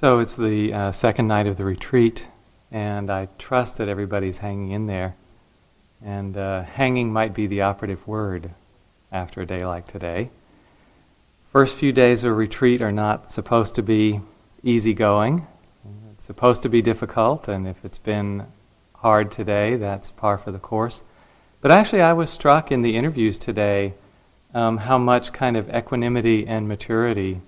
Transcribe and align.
So 0.00 0.18
it's 0.20 0.34
the 0.34 0.72
uh, 0.72 0.92
second 0.92 1.26
night 1.26 1.46
of 1.46 1.58
the 1.58 1.64
retreat, 1.66 2.26
and 2.72 3.10
I 3.10 3.28
trust 3.36 3.76
that 3.76 3.90
everybody's 3.90 4.38
hanging 4.38 4.70
in 4.70 4.86
there. 4.86 5.14
And 6.02 6.38
uh, 6.38 6.62
hanging 6.62 7.12
might 7.12 7.34
be 7.34 7.46
the 7.46 7.60
operative 7.60 8.08
word 8.08 8.52
after 9.12 9.42
a 9.42 9.46
day 9.46 9.62
like 9.62 9.86
today. 9.86 10.30
First 11.52 11.76
few 11.76 11.92
days 11.92 12.24
of 12.24 12.34
retreat 12.34 12.80
are 12.80 12.90
not 12.90 13.30
supposed 13.30 13.74
to 13.74 13.82
be 13.82 14.22
easygoing. 14.62 15.46
It's 16.12 16.24
supposed 16.24 16.62
to 16.62 16.70
be 16.70 16.80
difficult, 16.80 17.46
and 17.46 17.68
if 17.68 17.84
it's 17.84 17.98
been 17.98 18.46
hard 18.94 19.30
today, 19.30 19.76
that's 19.76 20.10
par 20.12 20.38
for 20.38 20.50
the 20.50 20.58
course. 20.58 21.02
But 21.60 21.72
actually, 21.72 22.00
I 22.00 22.14
was 22.14 22.30
struck 22.30 22.72
in 22.72 22.80
the 22.80 22.96
interviews 22.96 23.38
today 23.38 23.92
um, 24.54 24.78
how 24.78 24.96
much 24.96 25.34
kind 25.34 25.58
of 25.58 25.68
equanimity 25.68 26.46
and 26.46 26.66
maturity 26.66 27.42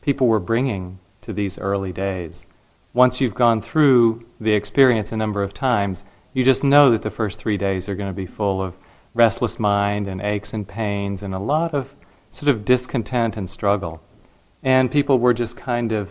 people 0.00 0.26
were 0.26 0.40
bringing 0.40 0.98
to 1.22 1.32
these 1.32 1.58
early 1.58 1.92
days. 1.92 2.46
Once 2.94 3.20
you've 3.20 3.34
gone 3.34 3.62
through 3.62 4.24
the 4.40 4.52
experience 4.52 5.12
a 5.12 5.16
number 5.16 5.42
of 5.42 5.54
times, 5.54 6.04
you 6.34 6.44
just 6.44 6.62
know 6.62 6.90
that 6.90 7.02
the 7.02 7.10
first 7.10 7.38
three 7.38 7.56
days 7.56 7.88
are 7.88 7.94
going 7.94 8.08
to 8.08 8.14
be 8.14 8.26
full 8.26 8.62
of 8.62 8.74
restless 9.14 9.58
mind 9.58 10.06
and 10.06 10.20
aches 10.20 10.52
and 10.52 10.66
pains 10.66 11.22
and 11.22 11.34
a 11.34 11.38
lot 11.38 11.74
of 11.74 11.94
sort 12.30 12.48
of 12.48 12.64
discontent 12.64 13.36
and 13.36 13.48
struggle. 13.48 14.02
And 14.62 14.90
people 14.90 15.18
were 15.18 15.34
just 15.34 15.56
kind 15.56 15.92
of 15.92 16.08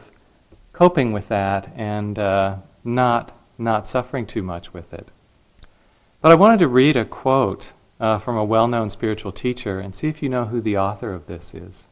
coping 0.73 1.11
with 1.13 1.27
that 1.29 1.71
and 1.75 2.17
uh, 2.17 2.57
not, 2.83 3.37
not 3.57 3.87
suffering 3.87 4.25
too 4.25 4.43
much 4.43 4.73
with 4.73 4.93
it. 4.93 5.09
But 6.21 6.31
I 6.31 6.35
wanted 6.35 6.59
to 6.59 6.67
read 6.67 6.95
a 6.95 7.05
quote 7.05 7.73
uh, 7.99 8.19
from 8.19 8.37
a 8.37 8.45
well 8.45 8.67
known 8.67 8.89
spiritual 8.89 9.31
teacher 9.31 9.79
and 9.79 9.95
see 9.95 10.07
if 10.07 10.21
you 10.21 10.29
know 10.29 10.45
who 10.45 10.61
the 10.61 10.77
author 10.77 11.13
of 11.13 11.27
this 11.27 11.53
is. 11.53 11.87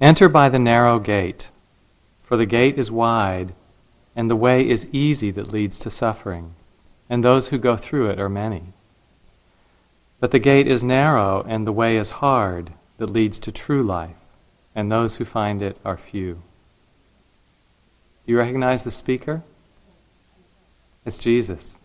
Enter 0.00 0.28
by 0.28 0.50
the 0.50 0.58
narrow 0.58 0.98
gate, 0.98 1.48
for 2.22 2.36
the 2.36 2.44
gate 2.44 2.78
is 2.78 2.90
wide, 2.90 3.54
and 4.14 4.30
the 4.30 4.36
way 4.36 4.68
is 4.68 4.86
easy 4.92 5.30
that 5.30 5.52
leads 5.52 5.78
to 5.78 5.90
suffering, 5.90 6.54
and 7.08 7.24
those 7.24 7.48
who 7.48 7.58
go 7.58 7.78
through 7.78 8.10
it 8.10 8.20
are 8.20 8.28
many. 8.28 8.74
But 10.20 10.32
the 10.32 10.38
gate 10.38 10.68
is 10.68 10.84
narrow, 10.84 11.44
and 11.48 11.66
the 11.66 11.72
way 11.72 11.96
is 11.96 12.10
hard 12.10 12.72
that 12.98 13.06
leads 13.06 13.38
to 13.38 13.52
true 13.52 13.82
life, 13.82 14.16
and 14.74 14.92
those 14.92 15.16
who 15.16 15.24
find 15.24 15.62
it 15.62 15.78
are 15.82 15.96
few. 15.96 16.34
Do 18.26 18.32
you 18.32 18.38
recognize 18.38 18.84
the 18.84 18.90
speaker? 18.90 19.42
It's 21.06 21.18
Jesus. 21.18 21.78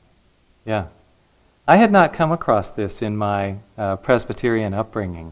Yeah. 0.66 0.88
I 1.66 1.78
had 1.78 1.92
not 1.92 2.14
come 2.14 2.34
across 2.34 2.70
this 2.70 3.02
in 3.02 3.16
my 3.16 3.58
uh, 3.78 3.96
Presbyterian 3.98 4.74
upbringing. 4.74 5.32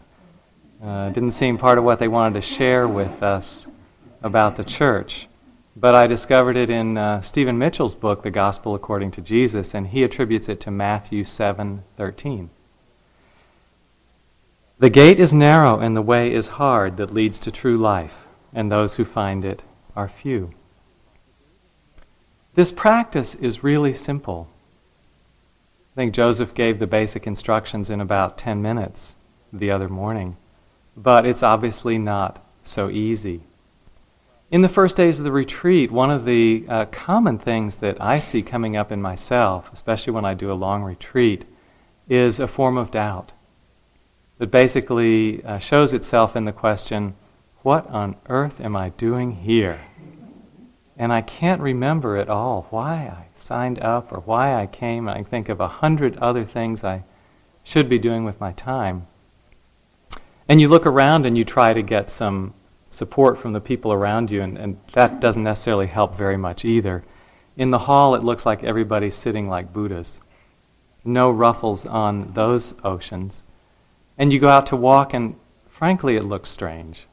Uh, 0.81 1.09
didn't 1.09 1.31
seem 1.31 1.57
part 1.57 1.77
of 1.77 1.83
what 1.83 1.99
they 1.99 2.07
wanted 2.07 2.41
to 2.41 2.47
share 2.47 2.87
with 2.87 3.21
us 3.21 3.67
about 4.21 4.55
the 4.55 4.63
church. 4.63 5.27
But 5.75 5.93
I 5.93 6.07
discovered 6.07 6.55
it 6.55 6.69
in 6.69 6.97
uh, 6.97 7.21
Stephen 7.21 7.57
Mitchell's 7.57 7.95
book, 7.95 8.23
The 8.23 8.31
Gospel 8.31 8.75
According 8.75 9.11
to 9.11 9.21
Jesus, 9.21 9.73
and 9.73 9.87
he 9.87 10.03
attributes 10.03 10.47
it 10.47 10.61
to 10.61 10.71
Matthew 10.71 11.25
7:13. 11.25 12.49
The 14.79 14.89
gate 14.89 15.19
is 15.19 15.33
narrow 15.33 15.79
and 15.79 15.97
the 15.97 16.01
way 16.01 16.31
is 16.31 16.47
hard 16.47 16.95
that 16.95 17.13
leads 17.13 17.41
to 17.41 17.51
true 17.51 17.77
life, 17.77 18.25
and 18.53 18.71
those 18.71 18.95
who 18.95 19.03
find 19.03 19.43
it 19.43 19.63
are 19.97 20.07
few. 20.07 20.51
This 22.55 22.71
practice 22.71 23.35
is 23.35 23.63
really 23.65 23.93
simple. 23.93 24.47
I 25.93 25.95
think 25.95 26.13
Joseph 26.13 26.53
gave 26.53 26.79
the 26.79 26.87
basic 26.87 27.27
instructions 27.27 27.89
in 27.89 27.99
about 27.99 28.37
10 28.37 28.61
minutes 28.61 29.17
the 29.51 29.71
other 29.71 29.89
morning 29.89 30.37
but 31.01 31.25
it's 31.25 31.43
obviously 31.43 31.97
not 31.97 32.45
so 32.61 32.89
easy. 32.89 33.41
In 34.51 34.61
the 34.61 34.69
first 34.69 34.97
days 34.97 35.19
of 35.19 35.23
the 35.23 35.31
retreat, 35.31 35.91
one 35.91 36.11
of 36.11 36.25
the 36.25 36.65
uh, 36.67 36.85
common 36.85 37.39
things 37.39 37.77
that 37.77 38.01
I 38.01 38.19
see 38.19 38.41
coming 38.41 38.75
up 38.75 38.91
in 38.91 39.01
myself, 39.01 39.69
especially 39.71 40.11
when 40.11 40.25
I 40.25 40.33
do 40.33 40.51
a 40.51 40.53
long 40.53 40.83
retreat, 40.83 41.45
is 42.09 42.39
a 42.39 42.47
form 42.47 42.77
of 42.77 42.91
doubt 42.91 43.31
that 44.39 44.51
basically 44.51 45.43
uh, 45.45 45.57
shows 45.59 45.93
itself 45.93 46.35
in 46.35 46.43
the 46.43 46.51
question, 46.51 47.15
What 47.61 47.87
on 47.87 48.17
earth 48.27 48.59
am 48.59 48.75
I 48.75 48.89
doing 48.89 49.31
here? 49.31 49.79
And 50.97 51.13
I 51.13 51.21
can't 51.21 51.61
remember 51.61 52.17
at 52.17 52.27
all 52.27 52.67
why 52.71 52.95
I 52.95 53.27
signed 53.35 53.79
up 53.79 54.11
or 54.11 54.19
why 54.19 54.53
I 54.53 54.65
came. 54.65 55.07
I 55.07 55.23
think 55.23 55.47
of 55.47 55.61
a 55.61 55.67
hundred 55.67 56.17
other 56.17 56.43
things 56.43 56.83
I 56.83 57.05
should 57.63 57.87
be 57.87 57.99
doing 57.99 58.25
with 58.25 58.41
my 58.41 58.51
time. 58.51 59.07
And 60.49 60.59
you 60.59 60.67
look 60.67 60.87
around 60.87 61.27
and 61.27 61.37
you 61.37 61.45
try 61.45 61.73
to 61.73 61.83
get 61.83 62.09
some 62.09 62.55
support 62.89 63.37
from 63.37 63.53
the 63.53 63.61
people 63.61 63.93
around 63.93 64.31
you, 64.31 64.41
and, 64.41 64.57
and 64.57 64.77
that 64.93 65.19
doesn't 65.19 65.43
necessarily 65.43 65.85
help 65.85 66.15
very 66.15 66.37
much 66.37 66.65
either. 66.65 67.03
In 67.55 67.69
the 67.69 67.77
hall, 67.77 68.15
it 68.15 68.23
looks 68.23 68.47
like 68.47 68.63
everybody's 68.63 69.13
sitting 69.13 69.47
like 69.47 69.71
Buddhas. 69.71 70.19
No 71.05 71.29
ruffles 71.29 71.85
on 71.85 72.33
those 72.33 72.73
oceans. 72.83 73.43
And 74.17 74.33
you 74.33 74.39
go 74.39 74.49
out 74.49 74.65
to 74.67 74.75
walk, 74.75 75.13
and 75.13 75.35
frankly, 75.69 76.15
it 76.15 76.23
looks 76.23 76.49
strange. 76.49 77.05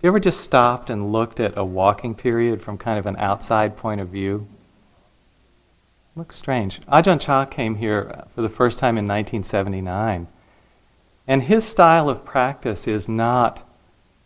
You 0.00 0.08
ever 0.08 0.20
just 0.20 0.40
stopped 0.40 0.90
and 0.90 1.10
looked 1.10 1.40
at 1.40 1.58
a 1.58 1.64
walking 1.64 2.14
period 2.14 2.62
from 2.62 2.78
kind 2.78 3.00
of 3.00 3.06
an 3.06 3.16
outside 3.16 3.76
point 3.76 4.00
of 4.00 4.08
view? 4.08 4.46
Looks 6.14 6.38
strange. 6.38 6.80
Ajahn 6.82 7.20
Chah 7.20 7.46
came 7.46 7.74
here 7.74 8.24
for 8.32 8.42
the 8.42 8.48
first 8.48 8.78
time 8.78 8.96
in 8.96 9.06
1979. 9.06 10.28
And 11.28 11.42
his 11.42 11.64
style 11.64 12.08
of 12.08 12.24
practice 12.24 12.86
is 12.86 13.08
not 13.08 13.68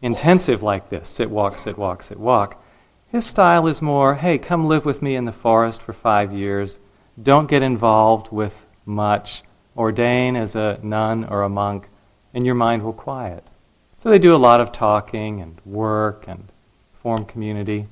intensive 0.02 0.62
like 0.62 0.90
this 0.90 1.08
sit, 1.08 1.30
walk, 1.30 1.58
sit, 1.58 1.78
walk, 1.78 2.02
sit, 2.02 2.18
walk. 2.18 2.62
His 3.08 3.24
style 3.26 3.66
is 3.66 3.80
more 3.80 4.16
hey, 4.16 4.38
come 4.38 4.66
live 4.66 4.84
with 4.84 5.02
me 5.02 5.16
in 5.16 5.24
the 5.24 5.32
forest 5.32 5.82
for 5.82 5.92
five 5.92 6.32
years. 6.32 6.78
Don't 7.22 7.48
get 7.48 7.62
involved 7.62 8.30
with 8.30 8.66
much. 8.84 9.42
Ordain 9.76 10.36
as 10.36 10.56
a 10.56 10.78
nun 10.82 11.24
or 11.24 11.42
a 11.42 11.48
monk, 11.48 11.88
and 12.34 12.44
your 12.44 12.54
mind 12.54 12.82
will 12.82 12.92
quiet. 12.92 13.44
So 14.02 14.10
they 14.10 14.18
do 14.18 14.34
a 14.34 14.36
lot 14.36 14.60
of 14.60 14.72
talking 14.72 15.40
and 15.40 15.60
work 15.64 16.24
and 16.26 16.48
form 17.02 17.24
community. 17.24 17.86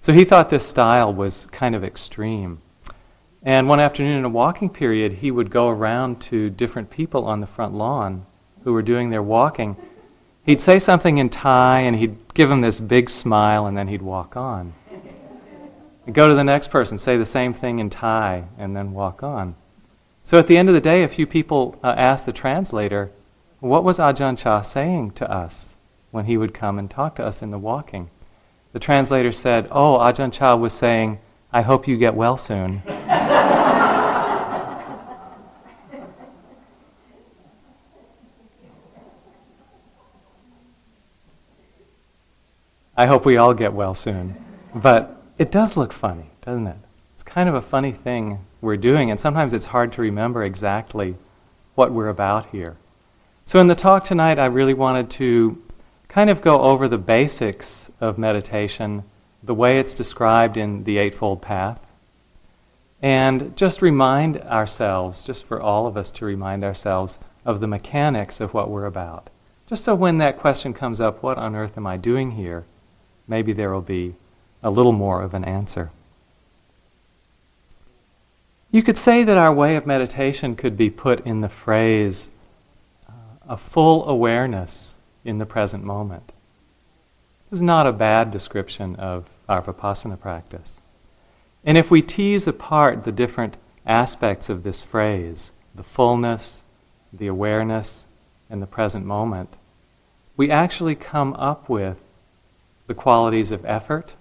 So 0.00 0.12
he 0.12 0.24
thought 0.24 0.48
this 0.48 0.66
style 0.66 1.12
was 1.12 1.46
kind 1.46 1.74
of 1.74 1.84
extreme. 1.84 2.62
And 3.42 3.68
one 3.68 3.80
afternoon 3.80 4.18
in 4.18 4.24
a 4.24 4.30
walking 4.30 4.70
period, 4.70 5.12
he 5.12 5.30
would 5.30 5.50
go 5.50 5.68
around 5.68 6.20
to 6.22 6.50
different 6.50 6.90
people 6.90 7.24
on 7.26 7.40
the 7.40 7.46
front 7.46 7.74
lawn 7.74 8.26
who 8.68 8.74
were 8.74 8.82
doing 8.82 9.08
their 9.08 9.22
walking, 9.22 9.74
he'd 10.44 10.60
say 10.60 10.78
something 10.78 11.16
in 11.16 11.30
Thai 11.30 11.80
and 11.80 11.96
he'd 11.96 12.18
give 12.34 12.50
them 12.50 12.60
this 12.60 12.78
big 12.78 13.08
smile 13.08 13.64
and 13.64 13.74
then 13.74 13.88
he'd 13.88 14.02
walk 14.02 14.36
on. 14.36 14.74
He'd 16.04 16.14
go 16.14 16.28
to 16.28 16.34
the 16.34 16.44
next 16.44 16.68
person, 16.68 16.98
say 16.98 17.16
the 17.16 17.24
same 17.24 17.54
thing 17.54 17.78
in 17.78 17.88
Thai, 17.88 18.44
and 18.58 18.76
then 18.76 18.92
walk 18.92 19.22
on. 19.22 19.54
So 20.22 20.38
at 20.38 20.48
the 20.48 20.58
end 20.58 20.68
of 20.68 20.74
the 20.74 20.82
day, 20.82 21.02
a 21.02 21.08
few 21.08 21.26
people 21.26 21.78
uh, 21.82 21.94
asked 21.96 22.26
the 22.26 22.32
translator, 22.32 23.10
What 23.60 23.84
was 23.84 23.96
Ajahn 23.96 24.36
Chah 24.36 24.60
saying 24.60 25.12
to 25.12 25.30
us 25.30 25.76
when 26.10 26.26
he 26.26 26.36
would 26.36 26.52
come 26.52 26.78
and 26.78 26.90
talk 26.90 27.16
to 27.16 27.24
us 27.24 27.40
in 27.40 27.50
the 27.50 27.58
walking? 27.58 28.10
The 28.74 28.80
translator 28.80 29.32
said, 29.32 29.66
Oh, 29.70 29.96
Ajahn 29.96 30.30
Chah 30.30 30.56
was 30.56 30.74
saying, 30.74 31.20
I 31.54 31.62
hope 31.62 31.88
you 31.88 31.96
get 31.96 32.14
well 32.14 32.36
soon. 32.36 32.82
I 42.98 43.06
hope 43.06 43.24
we 43.24 43.36
all 43.36 43.54
get 43.54 43.74
well 43.74 43.94
soon. 43.94 44.44
But 44.74 45.22
it 45.38 45.52
does 45.52 45.76
look 45.76 45.92
funny, 45.92 46.30
doesn't 46.44 46.66
it? 46.66 46.78
It's 47.14 47.22
kind 47.22 47.48
of 47.48 47.54
a 47.54 47.62
funny 47.62 47.92
thing 47.92 48.44
we're 48.60 48.76
doing, 48.76 49.12
and 49.12 49.20
sometimes 49.20 49.52
it's 49.52 49.66
hard 49.66 49.92
to 49.92 50.02
remember 50.02 50.42
exactly 50.42 51.14
what 51.76 51.92
we're 51.92 52.08
about 52.08 52.50
here. 52.50 52.76
So, 53.44 53.60
in 53.60 53.68
the 53.68 53.76
talk 53.76 54.02
tonight, 54.02 54.40
I 54.40 54.46
really 54.46 54.74
wanted 54.74 55.10
to 55.10 55.62
kind 56.08 56.28
of 56.28 56.42
go 56.42 56.60
over 56.60 56.88
the 56.88 56.98
basics 56.98 57.88
of 58.00 58.18
meditation, 58.18 59.04
the 59.44 59.54
way 59.54 59.78
it's 59.78 59.94
described 59.94 60.56
in 60.56 60.82
the 60.82 60.98
Eightfold 60.98 61.40
Path, 61.40 61.80
and 63.00 63.56
just 63.56 63.80
remind 63.80 64.38
ourselves, 64.38 65.22
just 65.22 65.46
for 65.46 65.62
all 65.62 65.86
of 65.86 65.96
us 65.96 66.10
to 66.10 66.24
remind 66.24 66.64
ourselves, 66.64 67.20
of 67.44 67.60
the 67.60 67.68
mechanics 67.68 68.40
of 68.40 68.54
what 68.54 68.70
we're 68.70 68.86
about. 68.86 69.30
Just 69.68 69.84
so 69.84 69.94
when 69.94 70.18
that 70.18 70.40
question 70.40 70.74
comes 70.74 71.00
up, 71.00 71.22
what 71.22 71.38
on 71.38 71.54
earth 71.54 71.78
am 71.78 71.86
I 71.86 71.96
doing 71.96 72.32
here? 72.32 72.64
Maybe 73.28 73.52
there 73.52 73.70
will 73.70 73.80
be 73.80 74.14
a 74.62 74.70
little 74.70 74.92
more 74.92 75.22
of 75.22 75.34
an 75.34 75.44
answer. 75.44 75.90
You 78.70 78.82
could 78.82 78.98
say 78.98 79.24
that 79.24 79.38
our 79.38 79.52
way 79.52 79.76
of 79.76 79.86
meditation 79.86 80.56
could 80.56 80.76
be 80.76 80.90
put 80.90 81.24
in 81.24 81.40
the 81.40 81.48
phrase 81.48 82.30
uh, 83.08 83.12
a 83.48 83.56
full 83.56 84.06
awareness 84.08 84.94
in 85.24 85.38
the 85.38 85.46
present 85.46 85.84
moment. 85.84 86.32
This 87.50 87.58
is 87.58 87.62
not 87.62 87.86
a 87.86 87.92
bad 87.92 88.30
description 88.30 88.96
of 88.96 89.30
our 89.48 89.62
vipassana 89.62 90.20
practice. 90.20 90.80
And 91.64 91.78
if 91.78 91.90
we 91.90 92.02
tease 92.02 92.46
apart 92.46 93.04
the 93.04 93.12
different 93.12 93.56
aspects 93.86 94.50
of 94.50 94.64
this 94.64 94.82
phrase, 94.82 95.50
the 95.74 95.82
fullness, 95.82 96.62
the 97.12 97.26
awareness, 97.26 98.06
and 98.50 98.60
the 98.60 98.66
present 98.66 99.06
moment, 99.06 99.56
we 100.36 100.50
actually 100.50 100.94
come 100.94 101.34
up 101.34 101.68
with 101.68 101.96
the 102.88 102.94
qualities 102.94 103.52
of 103.52 103.64
effort, 103.64 104.14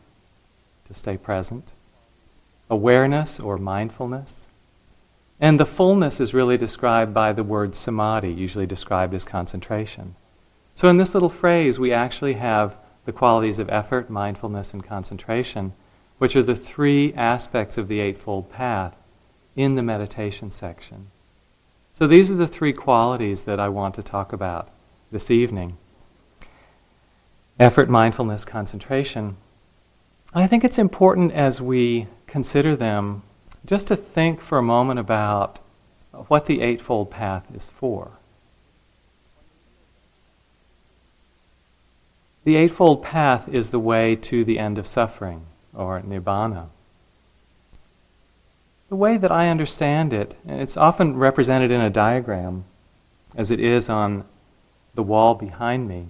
to 0.87 0.93
stay 0.93 1.17
present, 1.17 1.73
awareness 2.69 3.39
or 3.39 3.57
mindfulness, 3.57 4.47
and 5.39 5.59
the 5.59 5.65
fullness 5.65 6.19
is 6.19 6.33
really 6.33 6.57
described 6.57 7.13
by 7.13 7.31
the 7.31 7.43
word 7.43 7.75
samadhi, 7.75 8.31
usually 8.31 8.65
described 8.65 9.13
as 9.13 9.23
concentration. 9.23 10.15
So 10.75 10.89
in 10.89 10.97
this 10.97 11.13
little 11.13 11.29
phrase, 11.29 11.79
we 11.79 11.93
actually 11.93 12.33
have 12.33 12.75
the 13.05 13.13
qualities 13.13 13.57
of 13.57 13.69
effort, 13.69 14.09
mindfulness, 14.09 14.73
and 14.73 14.83
concentration, 14.83 15.73
which 16.17 16.35
are 16.35 16.43
the 16.43 16.55
three 16.55 17.13
aspects 17.13 17.77
of 17.77 17.87
the 17.87 17.99
Eightfold 17.99 18.51
Path 18.51 18.95
in 19.55 19.75
the 19.75 19.83
meditation 19.83 20.51
section. 20.51 21.07
So 21.97 22.05
these 22.05 22.29
are 22.31 22.35
the 22.35 22.47
three 22.47 22.73
qualities 22.73 23.43
that 23.43 23.59
I 23.59 23.69
want 23.69 23.95
to 23.95 24.03
talk 24.03 24.33
about 24.33 24.69
this 25.11 25.31
evening 25.31 25.77
effort, 27.59 27.89
mindfulness, 27.89 28.45
concentration. 28.45 29.37
I 30.33 30.47
think 30.47 30.63
it's 30.63 30.77
important 30.77 31.31
as 31.31 31.61
we 31.61 32.07
consider 32.27 32.75
them 32.75 33.23
just 33.65 33.87
to 33.87 33.95
think 33.95 34.41
for 34.41 34.57
a 34.57 34.63
moment 34.63 34.99
about 34.99 35.59
what 36.27 36.45
the 36.45 36.61
Eightfold 36.61 37.11
Path 37.11 37.45
is 37.53 37.69
for. 37.69 38.11
The 42.43 42.55
Eightfold 42.55 43.03
Path 43.03 43.49
is 43.49 43.71
the 43.71 43.79
way 43.79 44.15
to 44.15 44.45
the 44.45 44.57
end 44.57 44.77
of 44.77 44.87
suffering, 44.87 45.45
or 45.73 45.99
Nibbana. 45.99 46.67
The 48.89 48.95
way 48.95 49.17
that 49.17 49.33
I 49.33 49.49
understand 49.49 50.13
it, 50.13 50.35
and 50.47 50.61
it's 50.61 50.77
often 50.77 51.17
represented 51.17 51.71
in 51.71 51.81
a 51.81 51.89
diagram, 51.89 52.63
as 53.35 53.51
it 53.51 53.59
is 53.59 53.89
on 53.89 54.23
the 54.95 55.03
wall 55.03 55.35
behind 55.35 55.89
me, 55.89 56.07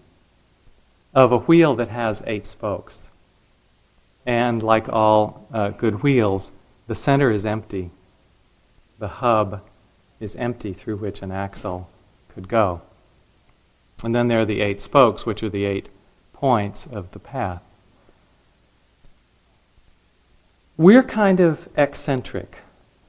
of 1.18 1.32
a 1.32 1.38
wheel 1.40 1.76
that 1.76 1.90
has 1.90 2.22
eight 2.28 2.46
spokes. 2.46 3.10
And 4.24 4.62
like 4.62 4.88
all 4.88 5.48
uh, 5.52 5.70
good 5.70 6.04
wheels, 6.04 6.52
the 6.86 6.94
center 6.94 7.32
is 7.32 7.44
empty. 7.44 7.90
The 9.00 9.08
hub 9.08 9.64
is 10.20 10.36
empty 10.36 10.74
through 10.74 10.98
which 10.98 11.24
an 11.24 11.32
axle 11.32 11.90
could 12.30 12.48
go. 12.48 12.82
And 14.04 14.14
then 14.14 14.28
there 14.28 14.42
are 14.42 14.46
the 14.46 14.62
eight 14.62 14.80
spokes, 14.80 15.26
which 15.26 15.42
are 15.42 15.50
the 15.50 15.66
eight 15.66 15.90
points 16.34 16.86
of 16.86 17.10
the 17.10 17.20
path. 17.20 17.64
We're 20.78 21.02
kind 21.02 21.40
of 21.40 21.68
eccentric. 21.76 22.58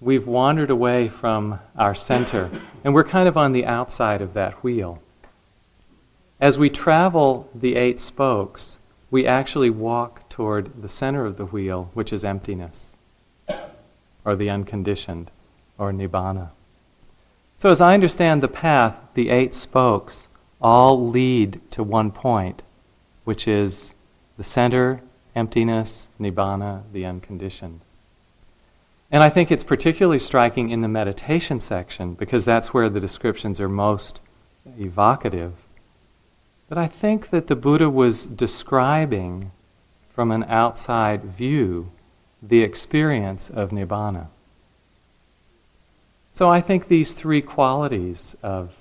We've 0.00 0.26
wandered 0.26 0.70
away 0.70 1.08
from 1.08 1.60
our 1.76 1.94
center, 1.94 2.50
and 2.82 2.94
we're 2.94 3.04
kind 3.04 3.28
of 3.28 3.36
on 3.36 3.52
the 3.52 3.66
outside 3.66 4.22
of 4.22 4.32
that 4.32 4.64
wheel. 4.64 5.02
As 6.40 6.56
we 6.56 6.70
travel 6.70 7.48
the 7.52 7.74
eight 7.74 7.98
spokes, 7.98 8.78
we 9.10 9.26
actually 9.26 9.70
walk 9.70 10.28
toward 10.28 10.82
the 10.82 10.88
center 10.88 11.26
of 11.26 11.36
the 11.36 11.46
wheel, 11.46 11.90
which 11.94 12.12
is 12.12 12.24
emptiness, 12.24 12.94
or 14.24 14.36
the 14.36 14.48
unconditioned, 14.48 15.32
or 15.78 15.90
nibbana. 15.92 16.50
So, 17.56 17.70
as 17.70 17.80
I 17.80 17.94
understand 17.94 18.40
the 18.40 18.48
path, 18.48 18.94
the 19.14 19.30
eight 19.30 19.52
spokes 19.52 20.28
all 20.62 21.08
lead 21.08 21.60
to 21.72 21.82
one 21.82 22.12
point, 22.12 22.62
which 23.24 23.48
is 23.48 23.94
the 24.36 24.44
center, 24.44 25.00
emptiness, 25.34 26.08
nibbana, 26.20 26.82
the 26.92 27.04
unconditioned. 27.04 27.80
And 29.10 29.24
I 29.24 29.28
think 29.28 29.50
it's 29.50 29.64
particularly 29.64 30.20
striking 30.20 30.70
in 30.70 30.82
the 30.82 30.88
meditation 30.88 31.58
section 31.58 32.14
because 32.14 32.44
that's 32.44 32.72
where 32.72 32.88
the 32.88 33.00
descriptions 33.00 33.60
are 33.60 33.68
most 33.68 34.20
evocative 34.78 35.67
but 36.68 36.78
I 36.78 36.86
think 36.86 37.30
that 37.30 37.46
the 37.46 37.56
Buddha 37.56 37.88
was 37.88 38.26
describing 38.26 39.50
from 40.10 40.30
an 40.30 40.44
outside 40.44 41.24
view 41.24 41.90
the 42.42 42.62
experience 42.62 43.50
of 43.50 43.70
Nibbana. 43.70 44.28
So 46.32 46.48
I 46.48 46.60
think 46.60 46.88
these 46.88 47.14
three 47.14 47.42
qualities 47.42 48.36
of 48.42 48.74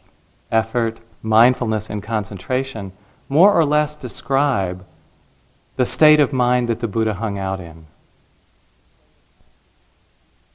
effort, 0.51 1.00
mindfulness, 1.24 1.89
and 1.89 2.04
concentration 2.04 2.92
more 3.30 3.54
or 3.54 3.66
less 3.66 3.95
describe 3.95 4.86
the 5.75 5.86
state 5.86 6.19
of 6.19 6.33
mind 6.33 6.69
that 6.69 6.80
the 6.80 6.88
Buddha 6.88 7.16
hung 7.16 7.38
out 7.38 7.60
in. 7.60 7.88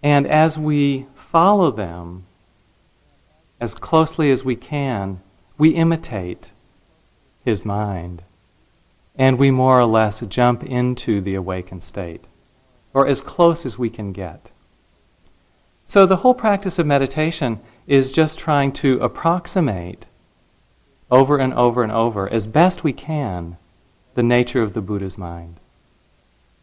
And 0.02 0.26
as 0.26 0.58
we 0.58 1.06
follow 1.14 1.70
them 1.70 2.24
as 3.60 3.74
closely 3.74 4.30
as 4.30 4.44
we 4.44 4.56
can, 4.56 5.20
we 5.58 5.70
imitate 5.70 6.50
his 7.44 7.64
mind. 7.64 8.22
And 9.16 9.38
we 9.38 9.50
more 9.50 9.78
or 9.78 9.86
less 9.86 10.20
jump 10.22 10.64
into 10.64 11.20
the 11.20 11.34
awakened 11.34 11.82
state, 11.82 12.24
or 12.94 13.06
as 13.06 13.20
close 13.20 13.66
as 13.66 13.78
we 13.78 13.90
can 13.90 14.12
get. 14.12 14.50
So 15.84 16.06
the 16.06 16.16
whole 16.16 16.34
practice 16.34 16.78
of 16.78 16.86
meditation 16.86 17.60
is 17.86 18.12
just 18.12 18.38
trying 18.38 18.72
to 18.72 18.98
approximate 19.00 20.06
over 21.10 21.36
and 21.36 21.52
over 21.52 21.82
and 21.82 21.92
over, 21.92 22.28
as 22.32 22.46
best 22.46 22.82
we 22.82 22.92
can, 22.92 23.58
the 24.14 24.22
nature 24.22 24.62
of 24.62 24.72
the 24.72 24.80
Buddha's 24.80 25.18
mind 25.18 25.60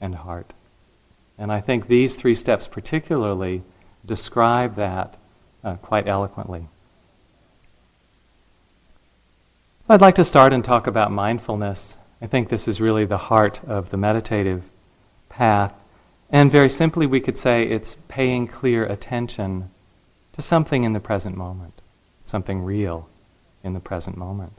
and 0.01 0.15
heart. 0.15 0.53
And 1.37 1.51
I 1.51 1.61
think 1.61 1.87
these 1.87 2.15
three 2.15 2.35
steps 2.35 2.67
particularly 2.67 3.61
describe 4.05 4.75
that 4.75 5.17
uh, 5.63 5.75
quite 5.75 6.07
eloquently. 6.07 6.67
I'd 9.91 10.01
like 10.01 10.15
to 10.15 10.25
start 10.25 10.53
and 10.53 10.63
talk 10.63 10.85
about 10.85 11.11
mindfulness. 11.11 11.97
I 12.21 12.27
think 12.27 12.49
this 12.49 12.67
is 12.67 12.79
really 12.79 13.05
the 13.05 13.17
heart 13.17 13.59
of 13.63 13.89
the 13.89 13.97
meditative 13.97 14.61
path. 15.29 15.73
And 16.29 16.51
very 16.51 16.69
simply, 16.69 17.07
we 17.07 17.19
could 17.19 17.39
say 17.39 17.63
it's 17.63 17.97
paying 18.07 18.45
clear 18.45 18.85
attention 18.85 19.71
to 20.33 20.43
something 20.43 20.83
in 20.83 20.93
the 20.93 20.99
present 20.99 21.35
moment, 21.35 21.81
something 22.23 22.61
real 22.61 23.09
in 23.63 23.73
the 23.73 23.79
present 23.79 24.15
moment. 24.15 24.53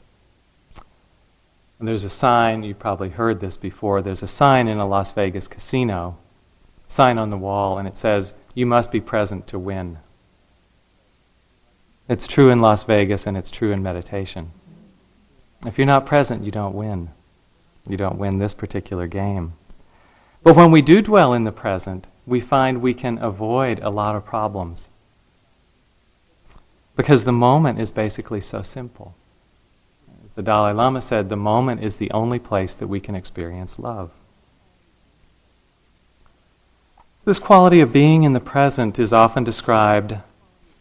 And 1.79 1.87
there's 1.87 2.03
a 2.03 2.09
sign, 2.09 2.63
you've 2.63 2.77
probably 2.77 3.11
heard 3.11 3.39
this 3.39 3.55
before, 3.55 4.01
there's 4.01 4.23
a 4.23 4.27
sign 4.27 4.67
in 4.67 4.79
a 4.79 4.85
Las 4.85 5.13
Vegas 5.13 5.47
casino, 5.47 6.17
sign 6.89 7.17
on 7.17 7.29
the 7.29 7.37
wall, 7.37 7.77
and 7.77 7.87
it 7.87 7.97
says, 7.97 8.33
You 8.53 8.65
must 8.65 8.91
be 8.91 8.99
present 8.99 9.47
to 9.47 9.57
win. 9.57 9.99
It's 12.09 12.27
true 12.27 12.49
in 12.49 12.59
Las 12.59 12.83
Vegas 12.83 13.25
and 13.25 13.37
it's 13.37 13.49
true 13.49 13.71
in 13.71 13.81
meditation. 13.81 14.51
If 15.65 15.77
you're 15.77 15.85
not 15.85 16.05
present, 16.05 16.43
you 16.43 16.51
don't 16.51 16.75
win. 16.75 17.09
You 17.87 17.97
don't 17.97 18.17
win 18.17 18.39
this 18.39 18.53
particular 18.53 19.07
game. 19.07 19.53
But 20.43 20.55
when 20.55 20.71
we 20.71 20.81
do 20.81 21.01
dwell 21.01 21.33
in 21.33 21.43
the 21.43 21.51
present, 21.51 22.07
we 22.25 22.39
find 22.39 22.81
we 22.81 22.93
can 22.93 23.17
avoid 23.19 23.79
a 23.79 23.89
lot 23.89 24.15
of 24.15 24.25
problems. 24.25 24.89
Because 26.95 27.23
the 27.23 27.31
moment 27.31 27.79
is 27.79 27.91
basically 27.91 28.41
so 28.41 28.61
simple. 28.61 29.15
As 30.25 30.33
the 30.33 30.41
Dalai 30.41 30.73
Lama 30.73 31.01
said, 31.01 31.29
the 31.29 31.35
moment 31.35 31.83
is 31.83 31.97
the 31.97 32.11
only 32.11 32.39
place 32.39 32.73
that 32.75 32.87
we 32.87 32.99
can 32.99 33.15
experience 33.15 33.79
love. 33.79 34.11
This 37.23 37.39
quality 37.39 37.81
of 37.81 37.93
being 37.93 38.23
in 38.23 38.33
the 38.33 38.39
present 38.39 38.97
is 38.97 39.13
often 39.13 39.43
described 39.43 40.17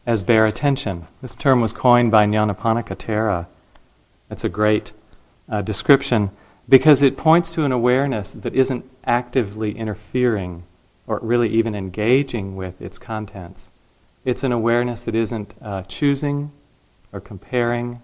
as 0.07 0.23
bare 0.23 0.47
attention. 0.47 1.07
This 1.21 1.37
term 1.37 1.61
was 1.61 1.75
coined 1.75 2.11
by 2.11 2.25
Nyanaponika 2.25 2.97
Thera 2.97 3.47
that's 4.30 4.44
a 4.44 4.49
great 4.49 4.94
uh, 5.49 5.60
description 5.60 6.30
because 6.68 7.02
it 7.02 7.16
points 7.16 7.50
to 7.50 7.64
an 7.64 7.72
awareness 7.72 8.32
that 8.32 8.54
isn't 8.54 8.88
actively 9.04 9.76
interfering 9.76 10.62
or 11.08 11.18
really 11.20 11.49
even 11.49 11.75
engaging 11.75 12.54
with 12.54 12.80
its 12.80 12.96
contents. 12.96 13.70
It's 14.25 14.44
an 14.44 14.52
awareness 14.52 15.02
that 15.02 15.16
isn't 15.16 15.54
uh, 15.60 15.82
choosing 15.82 16.52
or 17.12 17.20
comparing 17.20 18.00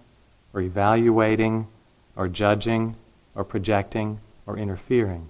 or 0.52 0.61
evaluating 0.61 1.68
or 2.16 2.26
judging 2.26 2.97
or 3.37 3.45
projecting 3.45 4.18
or 4.47 4.59
interfering. 4.59 5.28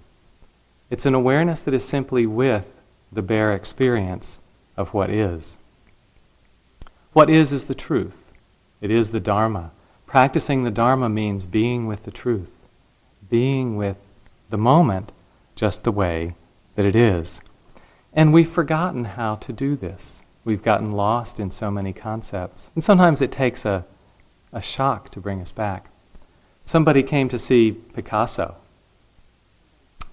It's 0.88 1.04
an 1.04 1.14
awareness 1.14 1.60
that 1.60 1.74
is 1.74 1.84
simply 1.84 2.24
with 2.24 2.72
the 3.12 3.22
bare 3.22 3.52
experience 3.52 4.40
of 4.78 4.94
what 4.94 5.10
is. 5.10 5.58
What 7.12 7.28
is 7.28 7.52
is 7.52 7.66
the 7.66 7.74
truth. 7.74 8.32
It 8.80 8.90
is 8.90 9.10
the 9.10 9.20
Dharma. 9.20 9.72
Practicing 10.06 10.62
the 10.62 10.70
Dharma 10.70 11.08
means 11.08 11.46
being 11.46 11.86
with 11.86 12.04
the 12.04 12.10
truth, 12.10 12.50
being 13.28 13.76
with 13.76 13.96
the 14.50 14.56
moment 14.56 15.10
just 15.56 15.82
the 15.82 15.92
way 15.92 16.34
that 16.76 16.84
it 16.84 16.94
is. 16.94 17.40
And 18.12 18.32
we've 18.32 18.48
forgotten 18.48 19.04
how 19.04 19.34
to 19.36 19.52
do 19.52 19.74
this. 19.76 20.22
We've 20.44 20.62
gotten 20.62 20.92
lost 20.92 21.40
in 21.40 21.50
so 21.50 21.70
many 21.70 21.92
concepts. 21.92 22.70
And 22.74 22.84
sometimes 22.84 23.20
it 23.20 23.32
takes 23.32 23.64
a, 23.64 23.84
a 24.52 24.62
shock 24.62 25.10
to 25.10 25.20
bring 25.20 25.40
us 25.42 25.50
back. 25.50 25.90
Somebody 26.64 27.02
came 27.02 27.28
to 27.28 27.38
see 27.38 27.72
Picasso. 27.72 28.56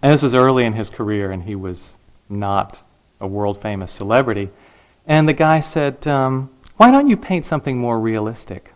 And 0.01 0.11
this 0.11 0.23
was 0.23 0.33
early 0.33 0.65
in 0.65 0.73
his 0.73 0.89
career, 0.89 1.31
and 1.31 1.43
he 1.43 1.55
was 1.55 1.95
not 2.29 2.81
a 3.21 3.27
world 3.27 3.61
famous 3.61 3.91
celebrity. 3.91 4.49
And 5.05 5.29
the 5.29 5.33
guy 5.33 5.59
said, 5.59 6.05
um, 6.07 6.49
Why 6.77 6.91
don't 6.91 7.07
you 7.07 7.15
paint 7.15 7.45
something 7.45 7.77
more 7.77 7.99
realistic? 7.99 8.72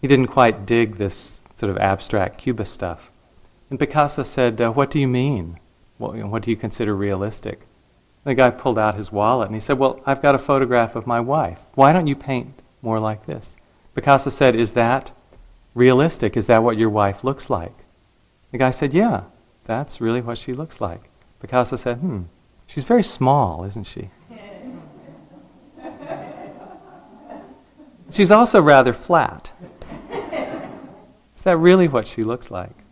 He 0.00 0.08
didn't 0.08 0.28
quite 0.28 0.66
dig 0.66 0.96
this 0.96 1.40
sort 1.56 1.70
of 1.70 1.78
abstract 1.78 2.38
cubist 2.38 2.72
stuff. 2.72 3.10
And 3.68 3.78
Picasso 3.78 4.22
said, 4.22 4.60
uh, 4.60 4.70
What 4.72 4.90
do 4.90 4.98
you 4.98 5.06
mean? 5.06 5.60
What, 5.98 6.16
you 6.16 6.22
know, 6.22 6.28
what 6.28 6.42
do 6.42 6.50
you 6.50 6.56
consider 6.56 6.94
realistic? 6.96 7.60
The 8.24 8.34
guy 8.34 8.50
pulled 8.50 8.78
out 8.78 8.96
his 8.96 9.12
wallet 9.12 9.46
and 9.46 9.54
he 9.54 9.60
said, 9.60 9.78
Well, 9.78 10.00
I've 10.04 10.22
got 10.22 10.34
a 10.34 10.38
photograph 10.38 10.96
of 10.96 11.06
my 11.06 11.20
wife. 11.20 11.58
Why 11.74 11.92
don't 11.92 12.06
you 12.06 12.16
paint 12.16 12.60
more 12.82 12.98
like 12.98 13.26
this? 13.26 13.56
Picasso 13.94 14.30
said, 14.30 14.56
Is 14.56 14.72
that 14.72 15.12
realistic? 15.74 16.36
Is 16.36 16.46
that 16.46 16.62
what 16.62 16.78
your 16.78 16.90
wife 16.90 17.22
looks 17.22 17.50
like? 17.50 17.74
The 18.50 18.58
guy 18.58 18.70
said, 18.70 18.92
Yeah, 18.94 19.24
that's 19.64 20.00
really 20.00 20.20
what 20.20 20.38
she 20.38 20.52
looks 20.52 20.80
like. 20.80 21.02
Picasso 21.40 21.76
said, 21.76 21.98
Hmm, 21.98 22.22
she's 22.66 22.84
very 22.84 23.04
small, 23.04 23.64
isn't 23.64 23.86
she? 23.86 24.10
she's 28.10 28.30
also 28.30 28.60
rather 28.60 28.92
flat. 28.92 29.52
Is 31.40 31.44
that 31.44 31.56
really 31.56 31.88
what 31.88 32.06
she 32.06 32.22
looks 32.22 32.50
like? 32.50 32.84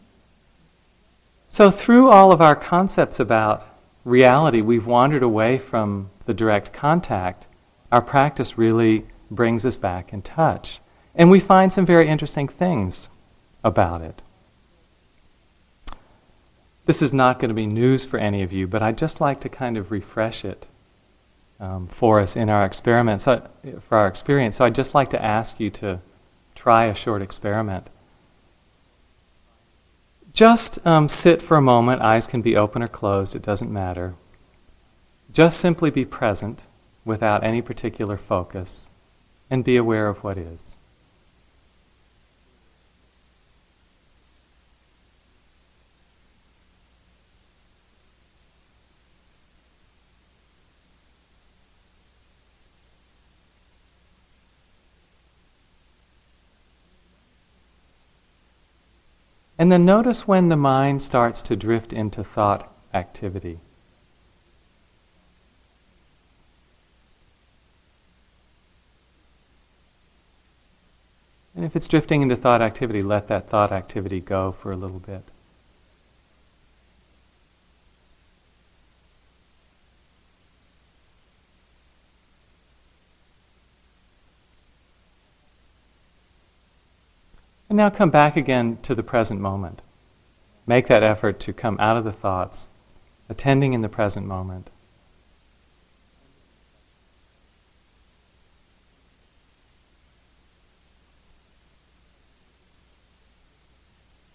So, 1.51 1.71
through 1.71 2.09
all 2.09 2.33
of 2.33 2.41
our 2.41 2.57
concepts 2.57 3.21
about 3.21 3.63
reality, 4.07 4.63
we've 4.63 4.87
wandered 4.87 5.23
away 5.23 5.59
from 5.59 6.09
the 6.25 6.33
direct 6.33 6.73
contact. 6.73 7.47
Our 7.93 8.01
practice 8.01 8.57
really 8.57 9.05
brings 9.31 9.67
us 9.67 9.77
back 9.77 10.15
in 10.15 10.23
touch. 10.23 10.81
And 11.15 11.31
we 11.31 11.41
find 11.41 11.71
some 11.71 11.85
very 11.85 12.09
interesting 12.09 12.49
things 12.49 13.11
about 13.63 14.01
it. 14.01 14.23
This 16.87 17.03
is 17.03 17.13
not 17.13 17.41
going 17.41 17.51
to 17.51 17.55
be 17.55 17.67
news 17.67 18.07
for 18.07 18.17
any 18.17 18.43
of 18.43 18.51
you, 18.51 18.67
but 18.67 18.81
I'd 18.81 18.97
just 18.97 19.21
like 19.21 19.43
to 19.43 19.51
kind 19.51 19.77
of 19.77 19.91
refresh 19.91 20.47
it 20.47 20.67
um, 21.61 21.87
for 21.89 22.19
us 22.19 22.35
in 22.35 22.49
our 22.49 22.65
experiment, 22.65 23.21
so, 23.21 23.47
for 23.87 23.99
our 23.99 24.09
experience. 24.09 24.57
So 24.57 24.65
I'd 24.65 24.75
just 24.75 24.95
like 24.95 25.11
to 25.11 25.23
ask 25.23 25.61
you 25.61 25.69
to 25.69 26.01
try 26.55 26.87
a 26.87 26.95
short 26.95 27.21
experiment. 27.21 27.91
Just 30.39 30.79
um, 30.87 31.09
sit 31.09 31.43
for 31.43 31.57
a 31.57 31.61
moment, 31.61 32.01
eyes 32.01 32.29
can 32.29 32.43
be 32.43 32.57
open 32.57 32.81
or 32.81 32.87
closed, 32.87 33.35
it 33.35 33.43
doesn't 33.43 33.73
matter. 33.73 34.15
Just 35.33 35.59
simply 35.59 35.91
be 35.91 36.05
present 36.05 36.63
without 37.05 37.43
any 37.43 37.61
particular 37.61 38.17
focus 38.17 38.89
and 39.51 39.65
be 39.65 39.77
aware 39.77 40.07
of 40.07 40.23
what 40.23 40.39
is. 40.39 40.77
And 59.59 59.73
then 59.73 59.85
notice 59.85 60.29
when 60.29 60.49
the 60.49 60.57
mind 60.57 61.03
starts 61.03 61.43
to 61.43 61.57
drift 61.57 61.93
into 61.93 62.23
thought 62.23 62.73
activity. 62.95 63.59
And 71.57 71.65
if 71.65 71.75
it's 71.75 71.89
drifting 71.89 72.23
into 72.23 72.37
thought 72.37 72.63
activity, 72.63 73.03
let 73.03 73.27
that 73.27 73.51
thought 73.51 73.73
activity 73.73 74.21
go 74.21 74.53
for 74.53 74.71
a 74.71 74.77
little 74.77 75.01
bit. 75.01 75.25
And 87.69 87.77
now 87.77 87.91
come 87.91 88.11
back 88.11 88.37
again 88.37 88.79
to 88.83 88.95
the 88.95 89.03
present 89.03 89.41
moment. 89.41 89.83
Make 90.67 90.87
that 90.89 91.03
effort 91.03 91.39
to 91.41 91.53
come 91.53 91.77
out 91.79 91.97
of 91.97 92.05
the 92.05 92.13
thoughts, 92.13 92.69
attending 93.29 93.73
in 93.75 93.83
the 93.83 93.89
present 93.89 94.27
moment. 94.27 94.71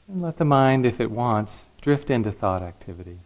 And 0.08 0.22
let 0.22 0.38
the 0.38 0.46
mind, 0.46 0.86
if 0.86 1.00
it 1.00 1.10
wants, 1.10 1.66
drift 1.82 2.12
into 2.12 2.32
thought 2.32 2.62
activity. 2.62 3.18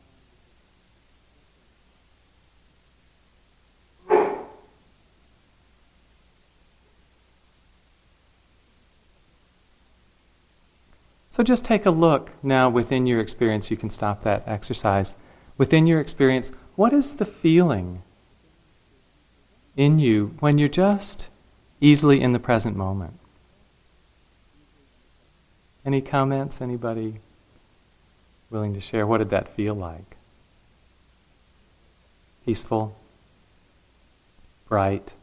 So 11.37 11.43
just 11.43 11.63
take 11.63 11.85
a 11.85 11.91
look 11.91 12.31
now 12.41 12.67
within 12.67 13.05
your 13.05 13.19
experience. 13.19 13.69
You 13.69 13.77
can 13.77 13.91
stop 13.91 14.23
that 14.23 14.47
exercise. 14.47 15.15
Within 15.55 15.85
your 15.85 16.01
experience, 16.01 16.51
what 16.75 16.93
is 16.93 17.17
the 17.17 17.25
feeling 17.25 18.01
in 19.75 19.99
you 19.99 20.33
when 20.39 20.57
you're 20.57 20.67
just 20.67 21.27
easily 21.79 22.21
in 22.21 22.31
the 22.31 22.39
present 22.39 22.75
moment? 22.75 23.19
Any 25.85 26.01
comments? 26.01 26.59
Anybody 26.59 27.19
willing 28.49 28.73
to 28.73 28.81
share? 28.81 29.05
What 29.05 29.19
did 29.19 29.29
that 29.29 29.55
feel 29.55 29.75
like? 29.75 30.17
Peaceful? 32.47 32.95
Bright? 34.67 35.13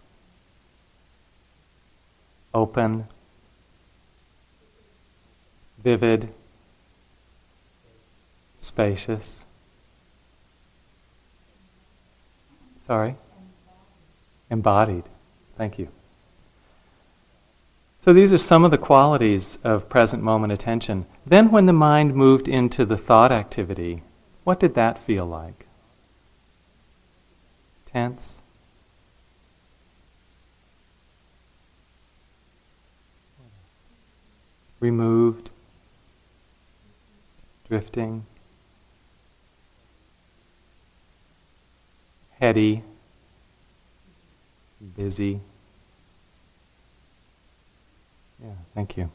Open? 2.54 3.08
Vivid, 5.84 6.30
spacious. 8.58 9.44
Sorry? 12.86 13.16
Embodied. 14.50 15.04
Thank 15.56 15.78
you. 15.78 15.88
So 18.00 18.12
these 18.12 18.32
are 18.32 18.38
some 18.38 18.64
of 18.64 18.70
the 18.70 18.78
qualities 18.78 19.58
of 19.62 19.88
present 19.88 20.22
moment 20.22 20.52
attention. 20.52 21.06
Then, 21.26 21.50
when 21.50 21.66
the 21.66 21.72
mind 21.72 22.14
moved 22.14 22.48
into 22.48 22.84
the 22.84 22.98
thought 22.98 23.32
activity, 23.32 24.02
what 24.42 24.60
did 24.60 24.74
that 24.74 25.02
feel 25.02 25.24
like? 25.24 25.66
Tense? 27.86 28.42
Removed? 34.80 35.48
Drifting, 37.68 38.26
heady, 42.38 42.82
busy. 44.96 45.40
Yeah, 48.42 48.50
thank 48.74 48.96
you. 48.96 49.10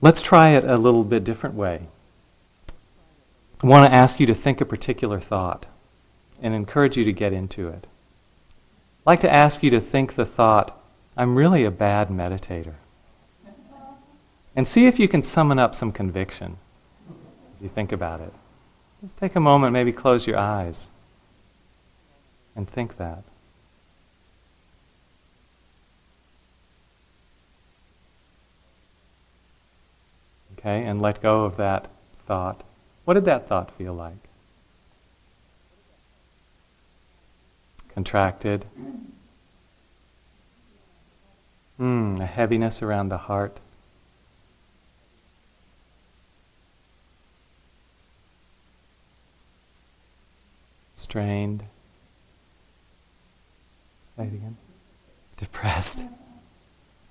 Let's 0.00 0.22
try 0.22 0.50
it 0.50 0.64
a 0.64 0.78
little 0.78 1.04
bit 1.04 1.24
different 1.24 1.56
way. 1.56 1.88
I 3.62 3.66
want 3.66 3.90
to 3.90 3.94
ask 3.94 4.18
you 4.18 4.26
to 4.26 4.34
think 4.34 4.62
a 4.62 4.64
particular 4.64 5.20
thought 5.20 5.66
and 6.40 6.54
encourage 6.54 6.96
you 6.96 7.04
to 7.04 7.12
get 7.12 7.34
into 7.34 7.68
it. 7.68 7.86
I'd 7.86 9.06
like 9.06 9.20
to 9.20 9.30
ask 9.30 9.62
you 9.62 9.68
to 9.70 9.80
think 9.80 10.14
the 10.14 10.24
thought, 10.24 10.82
I'm 11.18 11.36
really 11.36 11.66
a 11.66 11.70
bad 11.70 12.08
meditator. 12.08 12.76
And 14.56 14.66
see 14.66 14.86
if 14.86 14.98
you 14.98 15.08
can 15.08 15.22
summon 15.22 15.58
up 15.58 15.74
some 15.74 15.92
conviction 15.92 16.58
as 17.54 17.62
you 17.62 17.68
think 17.68 17.92
about 17.92 18.20
it. 18.20 18.32
Just 19.00 19.16
take 19.16 19.36
a 19.36 19.40
moment, 19.40 19.72
maybe 19.72 19.92
close 19.92 20.26
your 20.26 20.36
eyes 20.36 20.90
and 22.56 22.68
think 22.68 22.96
that. 22.96 23.22
Okay, 30.58 30.84
and 30.84 31.00
let 31.00 31.22
go 31.22 31.44
of 31.44 31.56
that 31.56 31.88
thought. 32.26 32.62
What 33.06 33.14
did 33.14 33.24
that 33.24 33.48
thought 33.48 33.74
feel 33.76 33.94
like? 33.94 34.12
Contracted. 37.94 38.66
Hmm, 41.78 42.18
a 42.20 42.26
heaviness 42.26 42.82
around 42.82 43.08
the 43.08 43.16
heart. 43.16 43.58
Strained. 51.10 51.64
Say 54.16 54.22
it 54.22 54.34
again. 54.34 54.56
Depressed. 55.38 56.04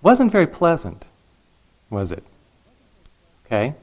Wasn't 0.01 0.31
very 0.31 0.47
pleasant, 0.47 1.03
was 1.89 2.13
it? 2.13 2.23
Okay. 3.45 3.73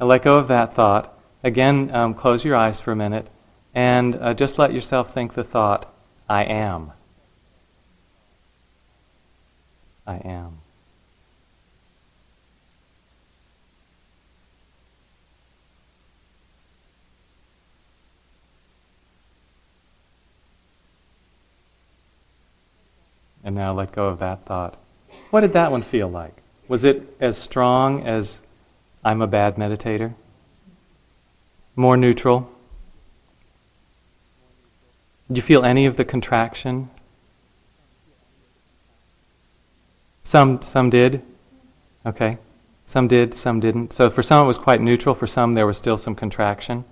Now 0.00 0.06
let 0.06 0.24
go 0.24 0.38
of 0.38 0.48
that 0.48 0.74
thought. 0.74 1.16
Again, 1.44 1.94
um, 1.94 2.14
close 2.14 2.44
your 2.44 2.56
eyes 2.56 2.80
for 2.80 2.90
a 2.90 2.96
minute 2.96 3.28
and 3.76 4.16
uh, 4.16 4.34
just 4.34 4.58
let 4.58 4.72
yourself 4.72 5.14
think 5.14 5.34
the 5.34 5.44
thought, 5.44 5.88
I 6.28 6.42
am. 6.42 6.90
I 10.04 10.16
am. 10.16 10.58
And 23.48 23.56
now 23.56 23.72
let 23.72 23.92
go 23.92 24.08
of 24.08 24.18
that 24.18 24.44
thought. 24.44 24.76
What 25.30 25.40
did 25.40 25.54
that 25.54 25.72
one 25.72 25.80
feel 25.80 26.06
like? 26.06 26.36
Was 26.68 26.84
it 26.84 27.16
as 27.18 27.38
strong 27.38 28.06
as 28.06 28.42
I'm 29.02 29.22
a 29.22 29.26
bad 29.26 29.56
meditator? 29.56 30.12
More 31.74 31.96
neutral? 31.96 32.52
Did 35.28 35.38
you 35.38 35.42
feel 35.42 35.64
any 35.64 35.86
of 35.86 35.96
the 35.96 36.04
contraction? 36.04 36.90
Some, 40.24 40.60
some 40.60 40.90
did. 40.90 41.22
Okay. 42.04 42.36
Some 42.84 43.08
did, 43.08 43.32
some 43.32 43.60
didn't. 43.60 43.94
So 43.94 44.10
for 44.10 44.22
some 44.22 44.44
it 44.44 44.46
was 44.46 44.58
quite 44.58 44.82
neutral. 44.82 45.14
For 45.14 45.26
some 45.26 45.54
there 45.54 45.66
was 45.66 45.78
still 45.78 45.96
some 45.96 46.14
contraction. 46.14 46.84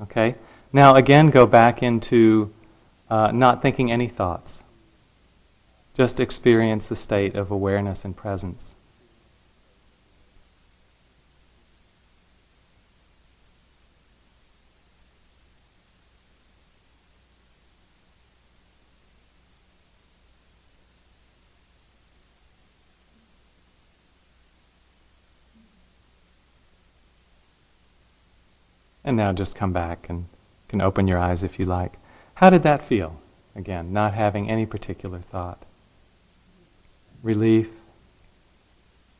Okay. 0.00 0.36
Now 0.72 0.94
again, 0.94 1.28
go 1.28 1.44
back 1.44 1.82
into 1.82 2.50
uh, 3.10 3.32
not 3.32 3.60
thinking 3.60 3.92
any 3.92 4.08
thoughts. 4.08 4.64
Just 5.94 6.20
experience 6.20 6.88
the 6.88 6.96
state 6.96 7.34
of 7.34 7.50
awareness 7.50 8.04
and 8.04 8.16
presence. 8.16 8.74
And 29.02 29.16
now 29.16 29.32
just 29.32 29.56
come 29.56 29.72
back 29.72 30.08
and 30.08 30.26
can 30.68 30.80
open 30.80 31.08
your 31.08 31.18
eyes 31.18 31.42
if 31.42 31.58
you 31.58 31.64
like. 31.64 31.94
How 32.34 32.48
did 32.48 32.62
that 32.62 32.86
feel? 32.86 33.20
Again, 33.56 33.92
not 33.92 34.14
having 34.14 34.48
any 34.48 34.66
particular 34.66 35.18
thought. 35.18 35.64
Relief. 37.22 37.68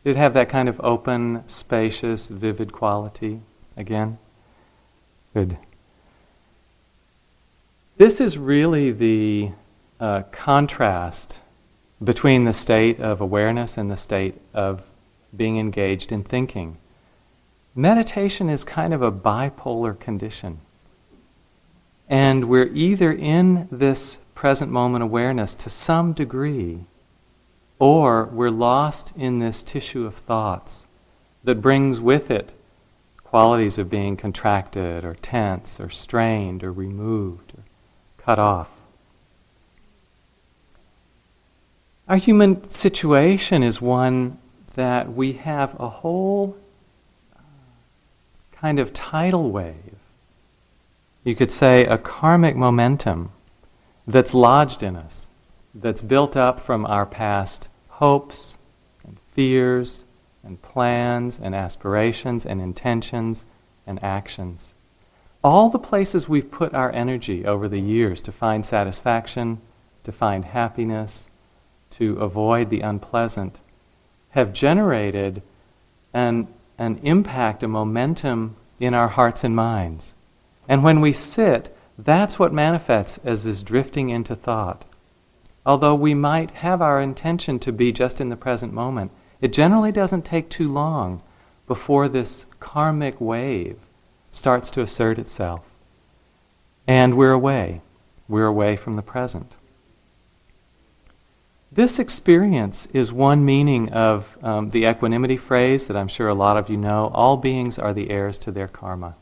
It 0.04 0.16
have 0.16 0.35
that 0.35 0.49
kind 0.49 0.69
of 0.69 0.80
open, 0.80 1.42
spacious, 1.47 2.28
vivid 2.28 2.73
quality? 2.73 3.40
Again? 3.76 4.19
Good. 5.35 5.59
This 7.99 8.21
is 8.21 8.38
really 8.38 8.92
the 8.92 9.50
uh, 10.00 10.23
contrast 10.33 11.40
between 12.02 12.45
the 12.45 12.52
state 12.52 12.99
of 12.99 13.21
awareness 13.21 13.76
and 13.76 13.90
the 13.90 13.97
state 13.97 14.40
of 14.54 14.83
being 15.37 15.59
engaged 15.59 16.11
in 16.11 16.25
thinking. 16.25 16.78
Meditation 17.75 18.49
is 18.49 18.64
kind 18.64 18.95
of 18.95 19.02
a 19.02 19.12
bipolar 19.12 19.99
condition. 19.99 20.61
And 22.09 22.49
we're 22.49 22.73
either 22.75 23.12
in 23.12 23.69
this 23.71 24.19
present 24.35 24.73
moment 24.73 25.04
awareness 25.04 25.54
to 25.57 25.71
some 25.71 26.12
degree, 26.12 26.87
or 27.81 28.27
we're 28.27 28.51
lost 28.51 29.13
in 29.17 29.41
this 29.41 29.65
tissue 29.65 30.07
of 30.07 30.15
thoughts 30.15 30.87
that 31.43 31.57
brings 31.57 31.99
with 31.99 32.31
it 32.31 32.53
qualities 33.25 33.79
of 33.79 33.89
being 33.89 34.17
contracted 34.17 35.05
or 35.05 35.15
tense 35.15 35.81
or 35.81 35.89
strained 35.89 36.63
or 36.63 36.73
removed 36.73 37.53
or 37.57 37.63
cut 38.19 38.39
off. 38.39 38.69
Our 42.07 42.17
human 42.17 42.69
situation 42.71 43.63
is 43.63 43.81
one 43.81 44.39
that 44.75 45.13
we 45.13 45.33
have 45.35 45.79
a 45.81 45.89
whole 45.89 46.57
uh, 47.35 47.41
kind 48.53 48.79
of 48.79 48.93
tidal 48.93 49.51
wave. 49.51 49.95
You 51.25 51.35
could 51.35 51.53
say 51.53 51.87
a 51.87 51.97
karmic 51.97 52.57
momentum 52.57 53.31
that's 54.07 54.35
lodged 54.35 54.83
in 54.83 54.97
us, 54.97 55.29
that's 55.75 56.03
built 56.03 56.37
up 56.37 56.61
from 56.61 56.85
our 56.85 57.07
past 57.07 57.69
hopes 58.01 58.57
and 59.07 59.19
fears 59.35 60.05
and 60.43 60.61
plans 60.63 61.39
and 61.41 61.55
aspirations 61.55 62.47
and 62.47 62.61
intentions 62.61 63.45
and 63.87 64.03
actions. 64.03 64.75
All 65.45 65.69
the 65.69 65.79
places 65.79 66.29
we've 66.29 66.51
put 66.51 66.75
our 66.75 66.91
energy 66.93 67.45
over 67.45 67.69
the 67.69 67.81
years 67.81 68.23
to 68.23 68.33
find 68.33 68.65
satisfaction, 68.65 69.61
to 70.05 70.13
find 70.13 70.47
happiness, 70.47 71.29
to 71.91 72.19
avoid 72.21 72.71
the 72.71 72.81
unpleasant, 72.81 73.59
have 74.31 74.53
generated 74.53 75.43
an 76.13 76.49
an 76.79 76.99
impact, 77.03 77.63
a 77.63 77.69
momentum 77.69 78.57
in 78.79 78.95
our 78.95 79.09
hearts 79.09 79.45
and 79.45 79.55
minds. 79.55 80.15
And 80.67 80.83
when 80.83 81.03
we 81.03 81.13
sit, 81.13 81.77
that's 81.99 82.39
what 82.39 82.55
manifests 82.55 83.19
as 83.23 83.45
this 83.45 83.63
drifting 83.63 84.09
into 84.09 84.35
thought. 84.35 84.87
Although 85.66 85.94
we 85.94 86.14
might 86.14 86.51
have 86.53 86.81
our 86.81 87.01
intention 87.01 87.59
to 87.61 87.73
be 87.73 87.92
just 87.92 88.20
in 88.20 88.29
the 88.29 88.37
present 88.37 88.73
moment, 88.73 89.11
it 89.40 89.53
generally 89.53 89.92
doesn't 89.92 90.25
take 90.25 90.49
too 90.49 90.70
long 90.70 91.23
before 91.66 92.09
this 92.09 92.46
karmic 92.59 93.20
wave 93.20 93.79
starts 94.31 94.70
to 94.73 94.83
assert 94.83 95.18
itself. 95.18 95.61
And 96.87 97.16
we're 97.16 97.33
away. 97.33 97.83
We're 98.29 98.46
away 98.46 98.77
from 98.77 98.96
the 98.96 99.03
present. 99.03 99.55
This 101.73 102.01
experience 102.01 102.87
is 102.92 103.12
one 103.12 103.44
meaning 103.44 103.90
of 103.90 104.37
um, 104.42 104.70
the 104.70 104.87
equanimity 104.87 105.37
phrase 105.37 105.87
that 105.87 105.96
I'm 105.96 106.09
sure 106.09 106.29
a 106.29 106.35
lot 106.35 106.57
of 106.57 106.68
you 106.68 106.77
know 106.77 107.12
all 107.14 107.37
beings 107.37 107.79
are 107.79 107.94
the 107.94 108.11
heirs 108.11 108.38
to 108.40 108.51
their 108.51 108.66
karma. 108.66 109.14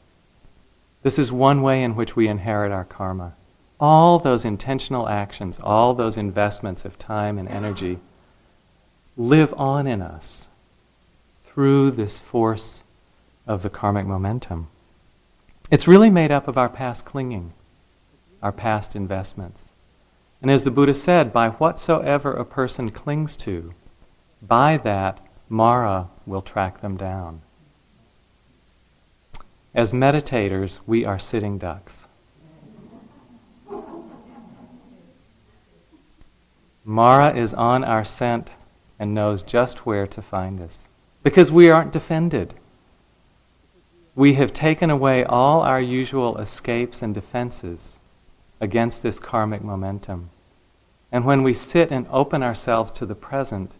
This 1.02 1.18
is 1.18 1.30
one 1.30 1.60
way 1.60 1.82
in 1.82 1.94
which 1.94 2.16
we 2.16 2.26
inherit 2.26 2.72
our 2.72 2.84
karma. 2.84 3.34
All 3.80 4.18
those 4.18 4.44
intentional 4.44 5.08
actions, 5.08 5.60
all 5.62 5.94
those 5.94 6.16
investments 6.16 6.84
of 6.84 6.98
time 6.98 7.38
and 7.38 7.48
energy 7.48 7.98
live 9.16 9.54
on 9.56 9.86
in 9.86 10.02
us 10.02 10.48
through 11.44 11.92
this 11.92 12.18
force 12.18 12.82
of 13.46 13.62
the 13.62 13.70
karmic 13.70 14.06
momentum. 14.06 14.68
It's 15.70 15.86
really 15.86 16.10
made 16.10 16.30
up 16.30 16.48
of 16.48 16.58
our 16.58 16.68
past 16.68 17.04
clinging, 17.04 17.52
our 18.42 18.52
past 18.52 18.96
investments. 18.96 19.70
And 20.40 20.50
as 20.50 20.64
the 20.64 20.70
Buddha 20.70 20.94
said, 20.94 21.32
by 21.32 21.50
whatsoever 21.50 22.32
a 22.32 22.44
person 22.44 22.90
clings 22.90 23.36
to, 23.38 23.74
by 24.42 24.76
that 24.78 25.20
Mara 25.48 26.08
will 26.26 26.42
track 26.42 26.80
them 26.80 26.96
down. 26.96 27.42
As 29.74 29.92
meditators, 29.92 30.80
we 30.86 31.04
are 31.04 31.18
sitting 31.18 31.58
ducks. 31.58 32.07
Mara 36.88 37.34
is 37.34 37.52
on 37.52 37.84
our 37.84 38.02
scent 38.02 38.54
and 38.98 39.12
knows 39.12 39.42
just 39.42 39.84
where 39.84 40.06
to 40.06 40.22
find 40.22 40.58
us. 40.58 40.88
Because 41.22 41.52
we 41.52 41.68
aren't 41.68 41.92
defended. 41.92 42.54
We 44.14 44.34
have 44.34 44.54
taken 44.54 44.88
away 44.88 45.22
all 45.22 45.60
our 45.60 45.82
usual 45.82 46.38
escapes 46.38 47.02
and 47.02 47.14
defenses 47.14 47.98
against 48.58 49.02
this 49.02 49.20
karmic 49.20 49.62
momentum. 49.62 50.30
And 51.12 51.26
when 51.26 51.42
we 51.42 51.52
sit 51.52 51.92
and 51.92 52.06
open 52.10 52.42
ourselves 52.42 52.90
to 52.92 53.04
the 53.04 53.14
present, 53.14 53.74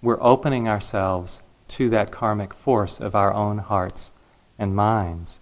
we're 0.00 0.22
opening 0.22 0.66
ourselves 0.66 1.42
to 1.68 1.90
that 1.90 2.10
karmic 2.10 2.54
force 2.54 2.98
of 2.98 3.14
our 3.14 3.34
own 3.34 3.58
hearts 3.58 4.10
and 4.58 4.74
minds. 4.74 5.38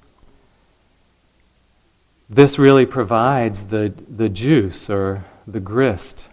This 2.28 2.58
really 2.58 2.85
provides 2.85 3.66
the, 3.66 3.94
the 4.08 4.28
juice 4.28 4.90
or 4.90 5.24
the 5.46 5.61
grist 5.61 6.24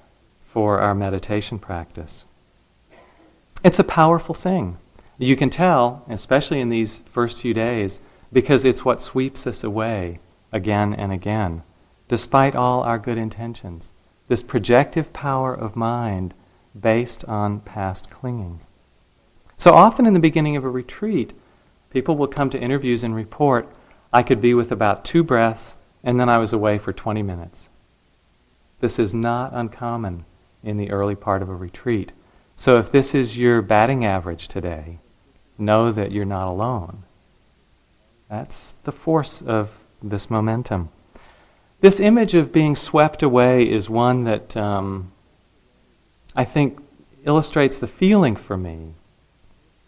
for 0.51 0.79
our 0.79 0.95
meditation 0.95 1.59
practice. 1.59 2.25
It's 3.63 3.79
a 3.79 3.83
powerful 3.83 4.35
thing. 4.35 4.77
You 5.17 5.35
can 5.35 5.49
tell, 5.49 6.05
especially 6.09 6.59
in 6.59 6.69
these 6.69 7.03
first 7.11 7.41
few 7.41 7.53
days, 7.53 7.99
because 8.31 8.63
it's 8.63 8.85
what 8.85 9.01
sweeps 9.01 9.45
us 9.45 9.63
away 9.63 10.19
again 10.51 10.93
and 10.93 11.11
again 11.11 11.63
despite 12.09 12.55
all 12.55 12.81
our 12.81 12.99
good 12.99 13.17
intentions. 13.17 13.93
This 14.27 14.43
projective 14.43 15.13
power 15.13 15.53
of 15.53 15.75
mind 15.75 16.33
based 16.77 17.23
on 17.25 17.61
past 17.61 18.09
clinging. 18.09 18.59
So 19.55 19.73
often 19.73 20.05
in 20.05 20.13
the 20.13 20.19
beginning 20.19 20.57
of 20.57 20.65
a 20.65 20.69
retreat, 20.69 21.33
people 21.91 22.17
will 22.17 22.27
come 22.27 22.49
to 22.49 22.59
interviews 22.59 23.03
and 23.03 23.15
report, 23.15 23.69
I 24.11 24.23
could 24.23 24.41
be 24.41 24.53
with 24.53 24.71
about 24.71 25.05
two 25.05 25.23
breaths 25.23 25.75
and 26.03 26.19
then 26.19 26.29
I 26.29 26.39
was 26.39 26.51
away 26.51 26.77
for 26.79 26.91
20 26.91 27.21
minutes. 27.21 27.69
This 28.79 28.97
is 28.97 29.13
not 29.13 29.53
uncommon 29.53 30.25
in 30.63 30.77
the 30.77 30.91
early 30.91 31.15
part 31.15 31.41
of 31.41 31.49
a 31.49 31.55
retreat. 31.55 32.11
So 32.55 32.77
if 32.77 32.91
this 32.91 33.15
is 33.15 33.37
your 33.37 33.61
batting 33.61 34.03
average 34.05 34.47
today, 34.47 34.99
know 35.57 35.91
that 35.91 36.11
you're 36.11 36.25
not 36.25 36.49
alone. 36.49 37.03
That's 38.29 38.75
the 38.83 38.91
force 38.91 39.41
of 39.41 39.77
this 40.01 40.29
momentum. 40.29 40.89
This 41.81 41.99
image 41.99 42.33
of 42.33 42.51
being 42.51 42.75
swept 42.75 43.23
away 43.23 43.69
is 43.69 43.89
one 43.89 44.25
that 44.25 44.55
um, 44.57 45.11
I 46.35 46.43
think 46.43 46.79
illustrates 47.23 47.77
the 47.77 47.87
feeling 47.87 48.35
for 48.35 48.57
me 48.57 48.93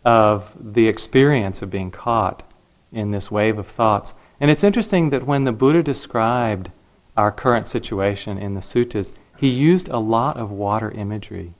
of 0.03 0.53
the 0.59 0.87
experience 0.87 1.61
of 1.61 1.69
being 1.69 1.91
caught 1.91 2.43
in 2.91 3.11
this 3.11 3.29
wave 3.29 3.57
of 3.57 3.67
thoughts. 3.67 4.13
And 4.39 4.49
it's 4.49 4.63
interesting 4.63 5.11
that 5.11 5.27
when 5.27 5.43
the 5.43 5.51
Buddha 5.51 5.83
described 5.83 6.71
our 7.15 7.31
current 7.31 7.67
situation 7.67 8.37
in 8.37 8.53
the 8.53 8.61
suttas, 8.61 9.11
he 9.41 9.49
used 9.49 9.89
a 9.89 9.97
lot 9.97 10.37
of 10.37 10.51
water 10.51 10.91
imagery. 10.91 11.55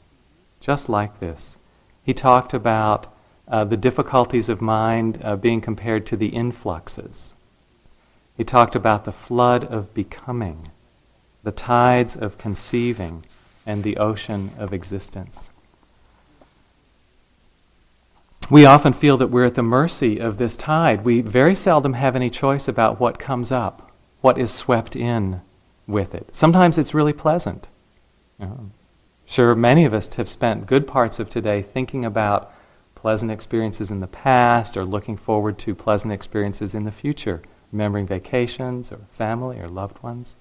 just 0.60 0.88
like 0.88 1.20
this. 1.20 1.58
He 2.04 2.14
talked 2.14 2.54
about 2.54 3.12
uh, 3.48 3.64
the 3.64 3.76
difficulties 3.76 4.50
of 4.50 4.62
mind 4.62 5.20
uh, 5.24 5.36
being 5.36 5.60
compared 5.60 6.06
to 6.06 6.16
the 6.16 6.28
influxes. 6.28 7.34
He 8.38 8.44
talked 8.44 8.76
about 8.76 9.04
the 9.04 9.12
flood 9.12 9.64
of 9.64 9.96
becoming, 9.96 10.70
the 11.42 11.52
tides 11.52 12.16
of 12.16 12.38
conceiving, 12.38 13.26
and 13.66 13.84
the 13.84 13.98
ocean 13.98 14.52
of 14.60 14.74
existence. 14.74 15.50
We 18.52 18.66
often 18.66 18.94
feel 18.94 19.18
that 19.18 19.32
we're 19.32 19.46
at 19.46 19.56
the 19.56 19.64
mercy 19.64 20.20
of 20.20 20.38
this 20.38 20.56
tide. 20.56 21.04
We 21.04 21.22
very 21.22 21.56
seldom 21.56 21.94
have 21.94 22.16
any 22.16 22.30
choice 22.30 22.68
about 22.68 23.00
what 23.00 23.18
comes 23.18 23.52
up, 23.52 23.92
what 24.22 24.38
is 24.38 24.54
swept 24.54 24.96
in 24.96 25.42
with 25.88 26.14
it. 26.14 26.36
Sometimes 26.36 26.78
it's 26.78 26.94
really 26.94 27.14
pleasant. 27.14 27.68
You 28.42 28.72
sure, 29.26 29.56
many 29.56 29.86
of 29.86 29.94
us 29.94 30.14
have 30.16 30.28
spent 30.28 30.66
good 30.66 30.88
parts 30.88 31.20
of 31.20 31.30
today 31.30 31.62
thinking 31.62 32.04
about 32.04 32.52
pleasant 32.96 33.32
experiences 33.32 33.92
in 33.92 34.00
the 34.00 34.08
past 34.08 34.76
or 34.76 34.84
looking 34.84 35.16
forward 35.16 35.58
to 35.60 35.76
pleasant 35.76 36.12
experiences 36.12 36.74
in 36.74 36.84
the 36.84 36.92
future, 36.92 37.42
remembering 37.72 38.08
vacations 38.08 38.92
or 38.92 39.00
family 39.12 39.60
or 39.60 39.68
loved 39.68 40.02
ones. 40.04 40.36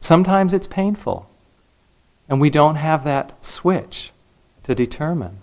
Sometimes 0.00 0.52
it's 0.52 0.66
painful, 0.66 1.28
and 2.28 2.40
we 2.40 2.50
don't 2.50 2.76
have 2.76 3.04
that 3.04 3.44
switch 3.44 4.12
to 4.64 4.74
determine. 4.74 5.38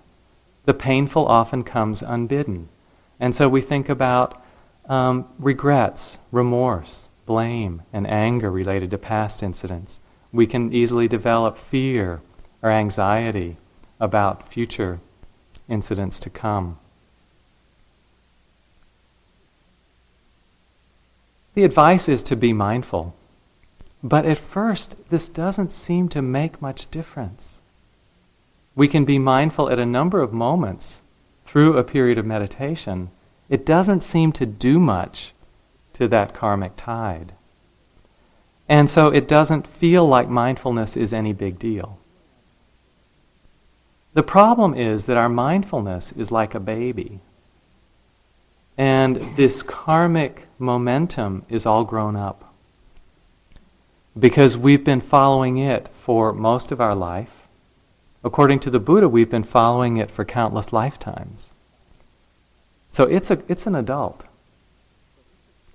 The 0.66 0.74
painful 0.74 1.26
often 1.28 1.64
comes 1.64 2.02
unbidden. 2.02 2.70
And 3.20 3.36
so 3.36 3.50
we 3.50 3.62
think 3.62 3.90
about 3.90 4.42
um, 4.86 5.28
regrets, 5.40 6.20
remorse, 6.32 7.08
blame, 7.26 7.82
and 7.92 8.06
anger 8.06 8.52
related 8.52 8.92
to 8.92 8.98
past 8.98 9.42
incidents. 9.42 10.00
We 10.34 10.48
can 10.48 10.74
easily 10.74 11.08
develop 11.08 11.58
fear 11.58 12.22
or 12.62 12.72
anxiety 12.72 13.56
about 14.00 14.52
future 14.52 15.00
incidents 15.70 16.20
to 16.22 16.30
come. 16.30 16.78
The 21.54 21.64
advice 21.64 22.10
is 22.10 22.24
to 22.24 22.36
be 22.36 22.52
mindful. 22.52 23.14
But 24.04 24.26
at 24.26 24.40
first, 24.40 24.96
this 25.10 25.30
doesn't 25.30 25.72
seem 25.72 26.10
to 26.10 26.22
make 26.22 26.62
much 26.62 26.92
difference. 26.92 27.62
We 28.76 28.88
can 28.88 29.06
be 29.06 29.20
mindful 29.20 29.70
at 29.70 29.80
a 29.80 29.86
number 29.86 30.20
of 30.22 30.34
moments 30.34 31.02
through 31.46 31.78
a 31.78 31.84
period 31.84 32.18
of 32.18 32.26
meditation. 32.26 33.12
It 33.50 33.66
doesn't 33.66 34.04
seem 34.04 34.32
to 34.34 34.46
do 34.46 34.80
much 34.80 35.34
to 35.94 36.08
that 36.08 36.34
karmic 36.34 36.74
tide. 36.76 37.34
And 38.68 38.90
so 38.90 39.08
it 39.10 39.28
doesn't 39.28 39.68
feel 39.68 40.08
like 40.08 40.30
mindfulness 40.30 40.96
is 40.96 41.14
any 41.14 41.34
big 41.34 41.60
deal. 41.60 41.98
The 44.14 44.24
problem 44.24 44.76
is 44.76 45.06
that 45.08 45.18
our 45.18 45.30
mindfulness 45.30 46.12
is 46.14 46.32
like 46.32 46.54
a 46.54 46.60
baby. 46.60 47.20
And 48.78 49.18
this 49.36 49.64
karmic 49.64 50.48
momentum 50.60 51.46
is 51.50 51.66
all 51.66 51.84
grown 51.84 52.16
up. 52.16 52.54
Because 54.18 54.56
we've 54.56 54.84
been 54.84 55.02
following 55.02 55.58
it 55.58 55.90
for 56.04 56.32
most 56.32 56.72
of 56.72 56.80
our 56.80 56.96
life. 56.96 57.32
According 58.24 58.60
to 58.62 58.70
the 58.70 58.80
Buddha, 58.80 59.10
we've 59.10 59.30
been 59.30 59.44
following 59.44 59.98
it 59.98 60.10
for 60.10 60.24
countless 60.24 60.72
lifetimes. 60.72 61.52
So 62.90 63.06
it's, 63.06 63.32
a, 63.32 63.42
it's 63.48 63.66
an 63.66 63.76
adult, 63.76 64.24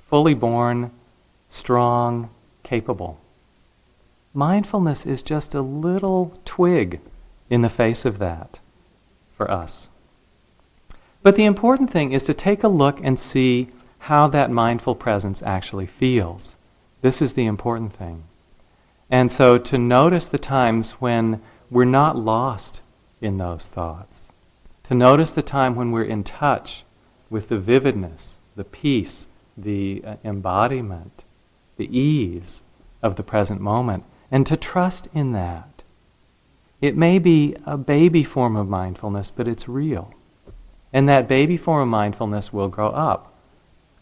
fully 0.08 0.34
born, 0.34 0.92
strong, 1.50 2.30
capable. 2.68 3.18
Mindfulness 4.34 5.06
is 5.06 5.22
just 5.22 5.54
a 5.54 5.62
little 5.62 6.34
twig 6.44 7.00
in 7.48 7.62
the 7.62 7.70
face 7.70 8.04
of 8.04 8.18
that 8.18 8.58
for 9.34 9.50
us. 9.50 9.88
But 11.22 11.36
the 11.36 11.46
important 11.46 11.90
thing 11.90 12.12
is 12.12 12.24
to 12.24 12.34
take 12.34 12.62
a 12.62 12.68
look 12.68 13.00
and 13.02 13.18
see 13.18 13.68
how 14.00 14.28
that 14.28 14.50
mindful 14.50 14.94
presence 14.94 15.42
actually 15.42 15.86
feels. 15.86 16.58
This 17.00 17.22
is 17.22 17.32
the 17.32 17.46
important 17.46 17.94
thing. 17.94 18.24
And 19.10 19.32
so 19.32 19.56
to 19.56 19.78
notice 19.78 20.26
the 20.28 20.38
times 20.38 20.92
when 20.92 21.40
we're 21.70 21.86
not 21.86 22.18
lost 22.18 22.82
in 23.22 23.38
those 23.38 23.66
thoughts. 23.66 24.28
To 24.84 24.94
notice 24.94 25.32
the 25.32 25.42
time 25.42 25.74
when 25.74 25.90
we're 25.90 26.04
in 26.04 26.22
touch 26.22 26.84
with 27.30 27.48
the 27.48 27.58
vividness, 27.58 28.40
the 28.56 28.64
peace, 28.64 29.26
the 29.56 30.02
uh, 30.06 30.16
embodiment, 30.22 31.24
the 31.78 31.98
ease 31.98 32.62
of 33.02 33.16
the 33.16 33.22
present 33.22 33.60
moment, 33.60 34.04
and 34.30 34.46
to 34.46 34.56
trust 34.56 35.08
in 35.14 35.32
that. 35.32 35.82
It 36.80 36.96
may 36.96 37.18
be 37.18 37.56
a 37.64 37.78
baby 37.78 38.22
form 38.22 38.56
of 38.56 38.68
mindfulness, 38.68 39.30
but 39.30 39.48
it's 39.48 39.68
real. 39.68 40.12
And 40.92 41.08
that 41.08 41.26
baby 41.26 41.56
form 41.56 41.82
of 41.82 41.88
mindfulness 41.88 42.52
will 42.52 42.68
grow 42.68 42.90
up 42.90 43.34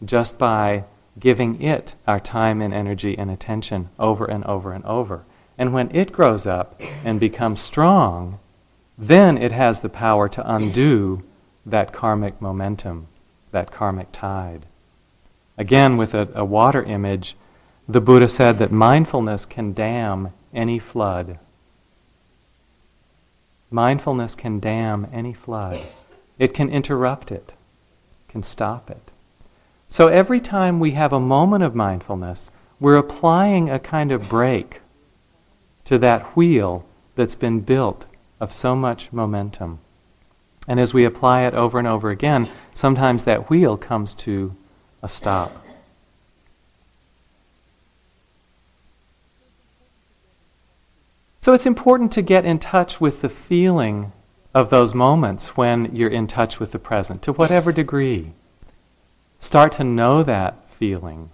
just 0.03 0.37
by 0.37 0.83
giving 1.19 1.61
it 1.61 1.95
our 2.05 2.19
time 2.19 2.61
and 2.61 2.73
energy 2.73 3.17
and 3.17 3.31
attention 3.31 3.89
over 3.97 4.25
and 4.25 4.43
over 4.45 4.71
and 4.73 4.85
over. 4.85 5.23
And 5.57 5.73
when 5.73 5.93
it 5.95 6.11
grows 6.11 6.45
up 6.45 6.79
and 7.03 7.19
becomes 7.19 7.61
strong, 7.61 8.39
then 8.97 9.37
it 9.37 9.51
has 9.51 9.79
the 9.79 9.89
power 9.89 10.29
to 10.29 10.53
undo 10.53 11.23
that 11.65 11.93
karmic 11.93 12.39
momentum, 12.41 13.07
that 13.51 13.71
karmic 13.71 14.11
tide. 14.11 14.65
Again, 15.57 15.97
with 15.97 16.13
a, 16.13 16.29
a 16.35 16.45
water 16.45 16.83
image, 16.83 17.35
the 17.87 18.01
Buddha 18.01 18.27
said 18.27 18.59
that 18.59 18.71
mindfulness 18.71 19.45
can 19.45 19.73
dam 19.73 20.33
any 20.53 20.79
flood 20.79 21.39
Mindfulness 23.69 24.35
can 24.35 24.59
dam 24.59 25.07
any 25.11 25.33
flood. 25.33 25.81
It 26.39 26.53
can 26.53 26.69
interrupt 26.69 27.31
it, 27.31 27.53
can 28.29 28.41
stop 28.41 28.89
it. 28.89 29.11
So 29.89 30.07
every 30.07 30.39
time 30.39 30.79
we 30.79 30.91
have 30.91 31.11
a 31.11 31.19
moment 31.19 31.63
of 31.63 31.75
mindfulness, 31.75 32.49
we're 32.79 32.95
applying 32.95 33.69
a 33.69 33.79
kind 33.79 34.11
of 34.11 34.29
brake 34.29 34.81
to 35.85 35.97
that 35.97 36.35
wheel 36.35 36.85
that's 37.15 37.35
been 37.35 37.59
built 37.59 38.05
of 38.39 38.53
so 38.53 38.75
much 38.75 39.11
momentum. 39.11 39.79
And 40.67 40.79
as 40.79 40.93
we 40.93 41.03
apply 41.03 41.45
it 41.45 41.53
over 41.53 41.79
and 41.79 41.87
over 41.87 42.09
again, 42.09 42.49
sometimes 42.73 43.23
that 43.23 43.49
wheel 43.49 43.75
comes 43.75 44.15
to 44.15 44.55
a 45.01 45.09
stop. 45.09 45.65
So 51.47 51.53
it's 51.53 51.65
important 51.65 52.11
to 52.11 52.21
get 52.21 52.43
in 52.43 52.59
touch 52.59 52.99
with 52.99 53.21
the 53.21 53.29
feeling 53.29 54.11
of 54.53 54.69
those 54.69 54.93
moments 54.93 55.55
when 55.55 55.95
you're 55.95 56.09
in 56.09 56.27
touch 56.27 56.59
with 56.59 56.73
the 56.73 56.77
present, 56.77 57.21
to 57.21 57.31
whatever 57.31 57.71
degree. 57.71 58.33
Start 59.39 59.71
to 59.75 59.85
know 59.85 60.23
that 60.23 60.69
feeling. 60.69 61.29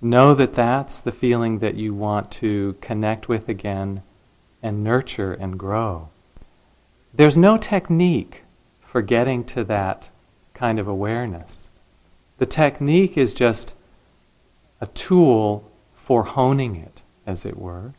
Know 0.00 0.32
that 0.32 0.54
that's 0.54 1.00
the 1.00 1.10
feeling 1.10 1.58
that 1.58 1.74
you 1.74 1.92
want 1.92 2.30
to 2.34 2.76
connect 2.80 3.28
with 3.28 3.48
again 3.48 4.04
and 4.62 4.84
nurture 4.84 5.32
and 5.32 5.58
grow. 5.58 6.10
There's 7.12 7.36
no 7.36 7.56
technique 7.56 8.44
for 8.80 9.02
getting 9.02 9.42
to 9.46 9.64
that 9.64 10.08
kind 10.54 10.78
of 10.78 10.86
awareness. 10.86 11.68
The 12.38 12.46
technique 12.46 13.18
is 13.18 13.34
just 13.34 13.74
a 14.80 14.86
tool 14.86 15.68
for 15.96 16.22
honing 16.22 16.76
it, 16.76 17.02
as 17.26 17.44
it 17.44 17.56
were. 17.58 17.94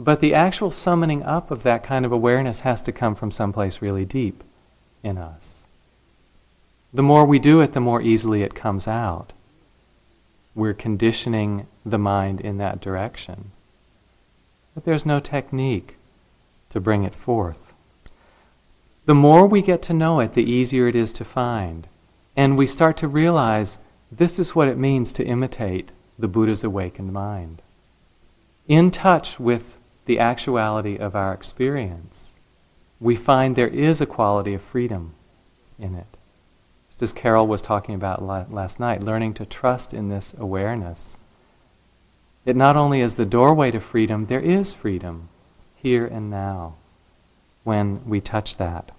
But 0.00 0.20
the 0.20 0.32
actual 0.32 0.70
summoning 0.70 1.24
up 1.24 1.50
of 1.50 1.64
that 1.64 1.82
kind 1.82 2.06
of 2.06 2.12
awareness 2.12 2.60
has 2.60 2.80
to 2.82 2.92
come 2.92 3.16
from 3.16 3.32
someplace 3.32 3.82
really 3.82 4.04
deep 4.04 4.44
in 5.02 5.18
us. 5.18 5.66
The 6.94 7.02
more 7.02 7.24
we 7.24 7.40
do 7.40 7.60
it, 7.60 7.72
the 7.72 7.80
more 7.80 8.00
easily 8.00 8.42
it 8.42 8.54
comes 8.54 8.86
out. 8.86 9.32
We're 10.54 10.72
conditioning 10.72 11.66
the 11.84 11.98
mind 11.98 12.40
in 12.40 12.58
that 12.58 12.80
direction. 12.80 13.50
But 14.74 14.84
there's 14.84 15.04
no 15.04 15.18
technique 15.18 15.96
to 16.70 16.80
bring 16.80 17.02
it 17.02 17.14
forth. 17.14 17.72
The 19.06 19.14
more 19.14 19.46
we 19.46 19.62
get 19.62 19.82
to 19.82 19.92
know 19.92 20.20
it, 20.20 20.34
the 20.34 20.48
easier 20.48 20.86
it 20.86 20.94
is 20.94 21.12
to 21.14 21.24
find. 21.24 21.88
And 22.36 22.56
we 22.56 22.68
start 22.68 22.96
to 22.98 23.08
realize 23.08 23.78
this 24.12 24.38
is 24.38 24.54
what 24.54 24.68
it 24.68 24.78
means 24.78 25.12
to 25.14 25.24
imitate 25.24 25.90
the 26.16 26.28
Buddha's 26.28 26.62
awakened 26.62 27.12
mind. 27.12 27.62
In 28.68 28.90
touch 28.90 29.40
with 29.40 29.77
the 30.08 30.18
actuality 30.18 30.96
of 30.96 31.14
our 31.14 31.34
experience, 31.34 32.32
we 32.98 33.14
find 33.14 33.54
there 33.54 33.68
is 33.68 34.00
a 34.00 34.06
quality 34.06 34.54
of 34.54 34.62
freedom 34.62 35.12
in 35.78 35.94
it. 35.94 36.16
Just 36.88 37.02
as 37.02 37.12
Carol 37.12 37.46
was 37.46 37.60
talking 37.60 37.94
about 37.94 38.22
last 38.22 38.80
night, 38.80 39.02
learning 39.02 39.34
to 39.34 39.44
trust 39.44 39.92
in 39.92 40.08
this 40.08 40.34
awareness. 40.38 41.18
It 42.46 42.56
not 42.56 42.74
only 42.74 43.02
is 43.02 43.16
the 43.16 43.26
doorway 43.26 43.70
to 43.70 43.80
freedom, 43.80 44.26
there 44.26 44.40
is 44.40 44.72
freedom 44.72 45.28
here 45.76 46.06
and 46.06 46.30
now 46.30 46.76
when 47.62 48.02
we 48.08 48.18
touch 48.18 48.56
that. 48.56 48.90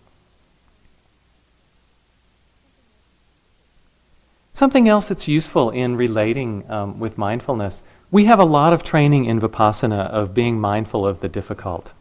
Something 4.54 4.88
else 4.88 5.08
that's 5.08 5.28
useful 5.28 5.72
in 5.72 5.96
relating 5.96 6.70
um, 6.70 7.00
with 7.00 7.18
mindfulness 7.18 7.82
we 8.12 8.26
have 8.26 8.40
a 8.40 8.46
lot 8.46 8.74
of 8.74 8.84
training 8.84 9.26
in 9.26 9.40
Vipassana 9.40 10.10
of 10.10 10.34
being 10.34 10.60
mindful 10.60 11.06
of 11.06 11.20
the 11.20 11.30
difficult. 11.30 11.94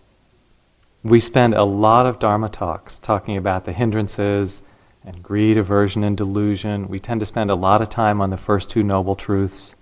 We 1.02 1.20
spend 1.20 1.54
a 1.54 1.64
lot 1.64 2.06
of 2.06 2.18
Dharma 2.18 2.48
talks 2.48 2.98
talking 2.98 3.36
about 3.36 3.66
the 3.66 3.72
hindrances 3.72 4.62
and 5.04 5.22
greed, 5.22 5.58
aversion, 5.58 6.02
and 6.02 6.16
delusion. 6.16 6.88
We 6.88 6.98
tend 6.98 7.20
to 7.20 7.26
spend 7.26 7.50
a 7.50 7.54
lot 7.54 7.82
of 7.82 7.90
time 7.90 8.22
on 8.22 8.30
the 8.30 8.38
first 8.38 8.70
two 8.70 8.82
noble 8.82 9.16
truths 9.16 9.74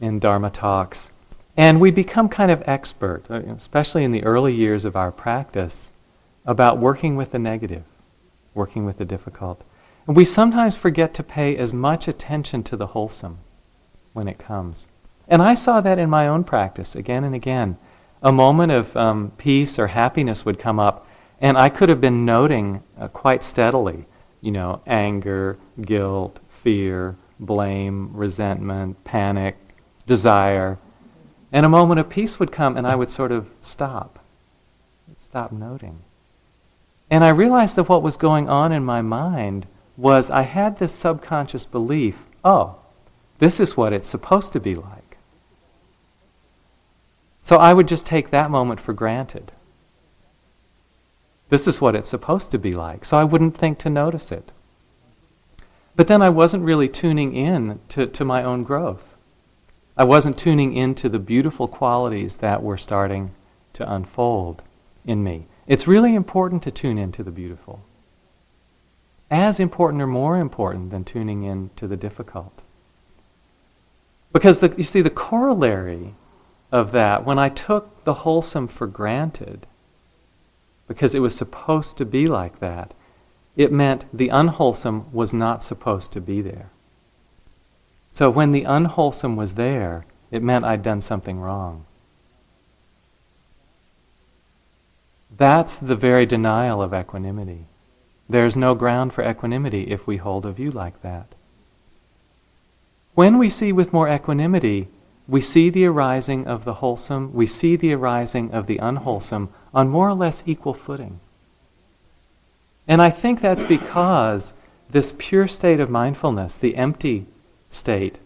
in 0.00 0.18
Dharma 0.18 0.50
talks. 0.50 1.12
And 1.56 1.80
we 1.80 1.92
become 1.92 2.28
kind 2.28 2.50
of 2.50 2.64
expert, 2.66 3.24
uh, 3.30 3.34
especially 3.56 4.02
in 4.02 4.10
the 4.10 4.24
early 4.24 4.54
years 4.54 4.84
of 4.84 4.96
our 4.96 5.12
practice, 5.12 5.92
about 6.44 6.78
working 6.78 7.14
with 7.14 7.30
the 7.30 7.38
negative, 7.38 7.84
working 8.52 8.84
with 8.84 8.98
the 8.98 9.04
difficult. 9.04 9.62
And 10.08 10.16
we 10.16 10.24
sometimes 10.24 10.74
forget 10.74 11.14
to 11.14 11.22
pay 11.22 11.56
as 11.56 11.72
much 11.72 12.08
attention 12.08 12.64
to 12.64 12.76
the 12.76 12.88
wholesome 12.88 13.38
when 14.12 14.26
it 14.26 14.38
comes. 14.38 14.88
And 15.28 15.42
I 15.42 15.54
saw 15.54 15.80
that 15.80 15.98
in 15.98 16.10
my 16.10 16.28
own 16.28 16.44
practice 16.44 16.94
again 16.94 17.24
and 17.24 17.34
again. 17.34 17.78
A 18.22 18.32
moment 18.32 18.72
of 18.72 18.96
um, 18.96 19.32
peace 19.36 19.78
or 19.78 19.88
happiness 19.88 20.44
would 20.44 20.58
come 20.58 20.78
up, 20.78 21.06
and 21.40 21.58
I 21.58 21.68
could 21.68 21.88
have 21.88 22.00
been 22.00 22.24
noting 22.24 22.82
uh, 22.98 23.08
quite 23.08 23.44
steadily, 23.44 24.06
you 24.40 24.50
know, 24.50 24.80
anger, 24.86 25.58
guilt, 25.80 26.40
fear, 26.62 27.16
blame, 27.38 28.10
resentment, 28.14 29.02
panic, 29.04 29.56
desire. 30.06 30.78
And 31.52 31.66
a 31.66 31.68
moment 31.68 32.00
of 32.00 32.08
peace 32.08 32.38
would 32.38 32.52
come, 32.52 32.76
and 32.76 32.86
I 32.86 32.94
would 32.94 33.10
sort 33.10 33.32
of 33.32 33.48
stop, 33.60 34.18
stop 35.18 35.52
noting. 35.52 36.00
And 37.10 37.24
I 37.24 37.28
realized 37.28 37.76
that 37.76 37.88
what 37.88 38.02
was 38.02 38.16
going 38.16 38.48
on 38.48 38.72
in 38.72 38.84
my 38.84 39.02
mind 39.02 39.66
was 39.96 40.30
I 40.30 40.42
had 40.42 40.78
this 40.78 40.92
subconscious 40.92 41.66
belief 41.66 42.16
oh, 42.44 42.76
this 43.38 43.58
is 43.58 43.76
what 43.76 43.92
it's 43.92 44.08
supposed 44.08 44.52
to 44.52 44.60
be 44.60 44.74
like. 44.74 45.03
So 47.44 47.58
I 47.58 47.74
would 47.74 47.86
just 47.86 48.06
take 48.06 48.30
that 48.30 48.50
moment 48.50 48.80
for 48.80 48.94
granted. 48.94 49.52
This 51.50 51.68
is 51.68 51.78
what 51.78 51.94
it's 51.94 52.08
supposed 52.08 52.50
to 52.52 52.58
be 52.58 52.74
like. 52.74 53.04
So 53.04 53.18
I 53.18 53.24
wouldn't 53.24 53.54
think 53.54 53.78
to 53.80 53.90
notice 53.90 54.32
it. 54.32 54.50
But 55.94 56.08
then 56.08 56.22
I 56.22 56.30
wasn't 56.30 56.64
really 56.64 56.88
tuning 56.88 57.36
in 57.36 57.80
to, 57.90 58.06
to 58.06 58.24
my 58.24 58.42
own 58.42 58.64
growth. 58.64 59.14
I 59.94 60.04
wasn't 60.04 60.38
tuning 60.38 60.74
into 60.74 61.10
the 61.10 61.18
beautiful 61.18 61.68
qualities 61.68 62.36
that 62.36 62.62
were 62.62 62.78
starting 62.78 63.34
to 63.74 63.92
unfold 63.92 64.62
in 65.04 65.22
me. 65.22 65.46
It's 65.66 65.86
really 65.86 66.14
important 66.14 66.62
to 66.62 66.70
tune 66.70 66.96
into 66.96 67.22
the 67.22 67.30
beautiful. 67.30 67.84
As 69.30 69.60
important 69.60 70.02
or 70.02 70.06
more 70.06 70.38
important 70.38 70.90
than 70.90 71.04
tuning 71.04 71.42
in 71.42 71.68
to 71.76 71.86
the 71.86 71.96
difficult. 71.96 72.62
Because 74.32 74.60
the, 74.60 74.74
you 74.78 74.82
see, 74.82 75.02
the 75.02 75.10
corollary 75.10 76.14
of 76.74 76.90
that, 76.90 77.24
when 77.24 77.38
I 77.38 77.48
took 77.50 78.02
the 78.02 78.14
wholesome 78.14 78.66
for 78.66 78.88
granted, 78.88 79.64
because 80.88 81.14
it 81.14 81.20
was 81.20 81.36
supposed 81.36 81.96
to 81.98 82.04
be 82.04 82.26
like 82.26 82.58
that, 82.58 82.92
it 83.54 83.70
meant 83.70 84.06
the 84.12 84.28
unwholesome 84.28 85.06
was 85.12 85.32
not 85.32 85.62
supposed 85.62 86.10
to 86.12 86.20
be 86.20 86.42
there. 86.42 86.70
So 88.10 88.28
when 88.28 88.50
the 88.50 88.64
unwholesome 88.64 89.36
was 89.36 89.54
there, 89.54 90.04
it 90.32 90.42
meant 90.42 90.64
I'd 90.64 90.82
done 90.82 91.00
something 91.00 91.38
wrong. 91.38 91.84
That's 95.36 95.78
the 95.78 95.96
very 95.96 96.26
denial 96.26 96.82
of 96.82 96.92
equanimity. 96.92 97.66
There's 98.28 98.56
no 98.56 98.74
ground 98.74 99.12
for 99.12 99.22
equanimity 99.24 99.92
if 99.92 100.08
we 100.08 100.16
hold 100.16 100.44
a 100.44 100.50
view 100.50 100.72
like 100.72 101.02
that. 101.02 101.28
When 103.14 103.38
we 103.38 103.48
see 103.48 103.70
with 103.70 103.92
more 103.92 104.08
equanimity, 104.08 104.88
we 105.26 105.40
see 105.40 105.70
the 105.70 105.86
arising 105.86 106.46
of 106.46 106.64
the 106.64 106.74
wholesome, 106.74 107.32
we 107.32 107.46
see 107.46 107.76
the 107.76 107.94
arising 107.94 108.52
of 108.52 108.66
the 108.66 108.78
unwholesome 108.78 109.48
on 109.72 109.88
more 109.88 110.08
or 110.08 110.14
less 110.14 110.42
equal 110.46 110.74
footing. 110.74 111.20
And 112.86 113.00
I 113.00 113.10
think 113.10 113.40
that's 113.40 113.62
because 113.62 114.52
this 114.90 115.14
pure 115.16 115.48
state 115.48 115.80
of 115.80 115.88
mindfulness, 115.88 116.56
the 116.56 116.76
empty 116.76 117.26
state 117.70 118.18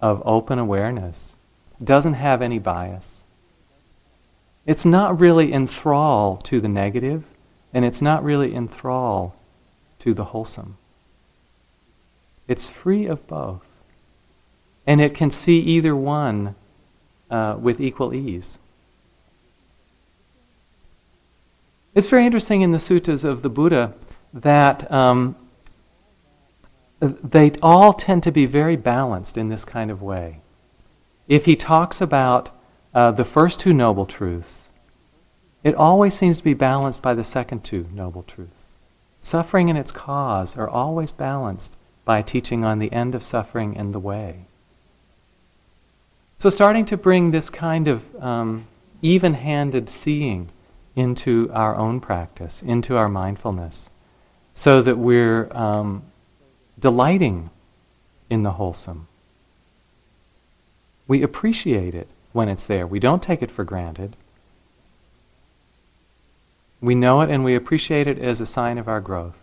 of 0.00 0.22
open 0.26 0.58
awareness, 0.58 1.36
doesn't 1.82 2.14
have 2.14 2.42
any 2.42 2.58
bias. 2.58 3.24
It's 4.66 4.84
not 4.84 5.20
really 5.20 5.52
in 5.52 5.66
thrall 5.66 6.36
to 6.38 6.60
the 6.60 6.68
negative, 6.68 7.24
and 7.72 7.84
it's 7.84 8.02
not 8.02 8.24
really 8.24 8.54
in 8.54 8.68
thrall 8.68 9.34
to 10.00 10.14
the 10.14 10.26
wholesome. 10.26 10.76
It's 12.48 12.68
free 12.68 13.06
of 13.06 13.26
both. 13.26 13.62
And 14.86 15.00
it 15.00 15.14
can 15.14 15.30
see 15.30 15.58
either 15.60 15.94
one 15.94 16.54
uh, 17.30 17.56
with 17.58 17.80
equal 17.80 18.12
ease. 18.12 18.58
It's 21.94 22.06
very 22.06 22.24
interesting 22.24 22.62
in 22.62 22.72
the 22.72 22.78
suttas 22.78 23.24
of 23.24 23.42
the 23.42 23.50
Buddha 23.50 23.92
that 24.32 24.90
um, 24.90 25.36
they 27.00 27.52
all 27.60 27.92
tend 27.92 28.22
to 28.22 28.32
be 28.32 28.46
very 28.46 28.76
balanced 28.76 29.36
in 29.36 29.48
this 29.48 29.64
kind 29.64 29.90
of 29.90 30.00
way. 30.00 30.40
If 31.28 31.44
he 31.44 31.54
talks 31.54 32.00
about 32.00 32.50
uh, 32.94 33.10
the 33.10 33.24
first 33.24 33.60
two 33.60 33.74
noble 33.74 34.06
truths, 34.06 34.68
it 35.62 35.74
always 35.74 36.14
seems 36.14 36.38
to 36.38 36.44
be 36.44 36.54
balanced 36.54 37.02
by 37.02 37.14
the 37.14 37.24
second 37.24 37.62
two 37.62 37.86
noble 37.92 38.22
truths. 38.22 38.74
Suffering 39.20 39.68
and 39.70 39.78
its 39.78 39.92
cause 39.92 40.56
are 40.56 40.68
always 40.68 41.12
balanced 41.12 41.76
by 42.04 42.22
teaching 42.22 42.64
on 42.64 42.78
the 42.78 42.92
end 42.92 43.14
of 43.14 43.22
suffering 43.22 43.76
and 43.76 43.94
the 43.94 44.00
way. 44.00 44.46
So, 46.42 46.50
starting 46.50 46.86
to 46.86 46.96
bring 46.96 47.30
this 47.30 47.50
kind 47.50 47.86
of 47.86 48.02
um, 48.20 48.66
even 49.00 49.34
handed 49.34 49.88
seeing 49.88 50.48
into 50.96 51.48
our 51.52 51.76
own 51.76 52.00
practice, 52.00 52.62
into 52.62 52.96
our 52.96 53.08
mindfulness, 53.08 53.88
so 54.52 54.82
that 54.82 54.98
we're 54.98 55.48
um, 55.56 56.02
delighting 56.76 57.50
in 58.28 58.42
the 58.42 58.50
wholesome. 58.54 59.06
We 61.06 61.22
appreciate 61.22 61.94
it 61.94 62.08
when 62.32 62.48
it's 62.48 62.66
there, 62.66 62.88
we 62.88 62.98
don't 62.98 63.22
take 63.22 63.40
it 63.40 63.50
for 63.52 63.62
granted. 63.62 64.16
We 66.80 66.96
know 66.96 67.20
it 67.20 67.30
and 67.30 67.44
we 67.44 67.54
appreciate 67.54 68.08
it 68.08 68.18
as 68.18 68.40
a 68.40 68.46
sign 68.46 68.78
of 68.78 68.88
our 68.88 69.00
growth 69.00 69.38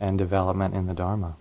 and 0.00 0.18
development 0.18 0.74
in 0.74 0.88
the 0.88 0.94
Dharma. 0.94 1.36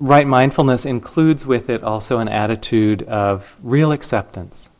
Right 0.00 0.26
mindfulness 0.26 0.86
includes 0.86 1.46
with 1.46 1.68
it 1.68 1.84
also 1.84 2.18
an 2.18 2.28
attitude 2.28 3.02
of 3.02 3.56
real 3.62 3.92
acceptance. 3.92 4.70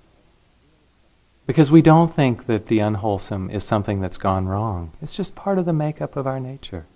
Because 1.47 1.71
we 1.71 1.83
don't 1.83 2.15
think 2.15 2.47
that 2.47 2.69
the 2.69 2.79
unwholesome 2.79 3.51
is 3.51 3.63
something 3.63 4.01
that's 4.01 4.17
gone 4.17 4.47
wrong. 4.47 4.93
It's 5.03 5.15
just 5.15 5.35
part 5.35 5.59
of 5.59 5.67
the 5.67 5.73
makeup 5.73 6.17
of 6.17 6.27
our 6.27 6.41
nature. 6.41 6.87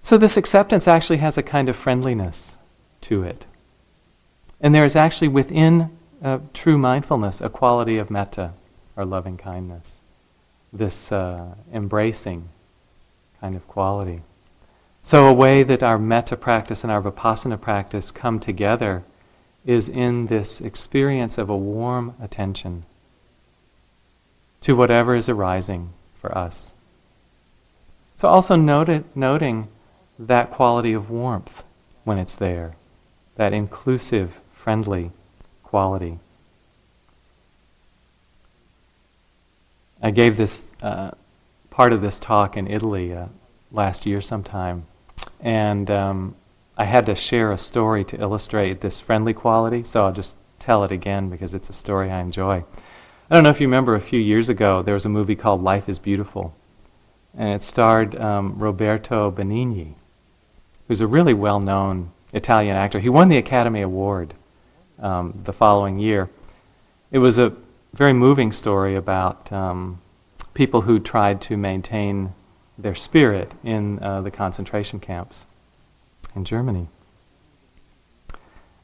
So, 0.00 0.16
this 0.16 0.36
acceptance 0.36 0.86
actually 0.86 1.16
has 1.16 1.36
a 1.36 1.42
kind 1.42 1.68
of 1.68 1.74
friendliness 1.74 2.58
to 3.02 3.24
it. 3.24 3.46
And 4.60 4.74
there 4.74 4.84
is 4.84 4.94
actually 4.94 5.28
within 5.28 5.90
uh, 6.22 6.38
true 6.54 6.78
mindfulness 6.78 7.40
a 7.40 7.48
quality 7.48 7.98
of 7.98 8.10
metta, 8.10 8.52
or 8.96 9.04
loving 9.04 9.36
kindness, 9.36 10.00
this 10.72 11.10
uh, 11.10 11.54
embracing 11.72 12.48
kind 13.40 13.56
of 13.56 13.66
quality. 13.66 14.22
So, 15.06 15.28
a 15.28 15.32
way 15.32 15.62
that 15.62 15.84
our 15.84 16.00
metta 16.00 16.36
practice 16.36 16.82
and 16.82 16.90
our 16.90 17.00
vipassana 17.00 17.60
practice 17.60 18.10
come 18.10 18.40
together 18.40 19.04
is 19.64 19.88
in 19.88 20.26
this 20.26 20.60
experience 20.60 21.38
of 21.38 21.48
a 21.48 21.56
warm 21.56 22.16
attention 22.20 22.84
to 24.62 24.74
whatever 24.74 25.14
is 25.14 25.28
arising 25.28 25.90
for 26.20 26.36
us. 26.36 26.72
So, 28.16 28.26
also 28.26 28.56
noting 28.56 29.68
that 30.18 30.50
quality 30.50 30.92
of 30.92 31.08
warmth 31.08 31.62
when 32.02 32.18
it's 32.18 32.34
there, 32.34 32.74
that 33.36 33.52
inclusive, 33.52 34.40
friendly 34.52 35.12
quality. 35.62 36.18
I 40.02 40.10
gave 40.10 40.36
this 40.36 40.66
uh, 40.82 41.12
part 41.70 41.92
of 41.92 42.02
this 42.02 42.18
talk 42.18 42.56
in 42.56 42.66
Italy 42.66 43.14
uh, 43.14 43.26
last 43.70 44.04
year 44.04 44.20
sometime 44.20 44.84
and 45.40 45.90
um, 45.90 46.34
I 46.76 46.84
had 46.84 47.06
to 47.06 47.14
share 47.14 47.52
a 47.52 47.58
story 47.58 48.04
to 48.04 48.20
illustrate 48.20 48.80
this 48.80 49.00
friendly 49.00 49.32
quality, 49.32 49.82
so 49.84 50.04
I'll 50.04 50.12
just 50.12 50.36
tell 50.58 50.84
it 50.84 50.92
again 50.92 51.30
because 51.30 51.54
it's 51.54 51.70
a 51.70 51.72
story 51.72 52.10
I 52.10 52.20
enjoy. 52.20 52.64
I 53.30 53.34
don't 53.34 53.44
know 53.44 53.50
if 53.50 53.60
you 53.60 53.66
remember 53.66 53.94
a 53.94 54.00
few 54.00 54.20
years 54.20 54.48
ago, 54.48 54.82
there 54.82 54.94
was 54.94 55.04
a 55.04 55.08
movie 55.10 55.36
called 55.36 55.62
Life 55.62 55.88
is 55.88 55.98
Beautiful, 55.98 56.54
and 57.36 57.50
it 57.54 57.62
starred 57.62 58.14
um, 58.16 58.58
Roberto 58.58 59.30
Benigni, 59.30 59.94
who's 60.88 61.00
a 61.00 61.06
really 61.06 61.34
well 61.34 61.60
known 61.60 62.12
Italian 62.32 62.76
actor. 62.76 63.00
He 63.00 63.08
won 63.08 63.28
the 63.28 63.38
Academy 63.38 63.82
Award 63.82 64.34
um, 64.98 65.40
the 65.44 65.52
following 65.52 65.98
year. 65.98 66.28
It 67.10 67.18
was 67.18 67.38
a 67.38 67.54
very 67.94 68.12
moving 68.12 68.52
story 68.52 68.94
about 68.94 69.50
um, 69.52 70.00
people 70.54 70.82
who 70.82 70.98
tried 70.98 71.40
to 71.42 71.56
maintain 71.56 72.34
their 72.78 72.94
spirit 72.94 73.52
in 73.64 73.98
uh, 74.02 74.20
the 74.20 74.30
concentration 74.30 75.00
camps 75.00 75.46
in 76.34 76.44
Germany. 76.44 76.88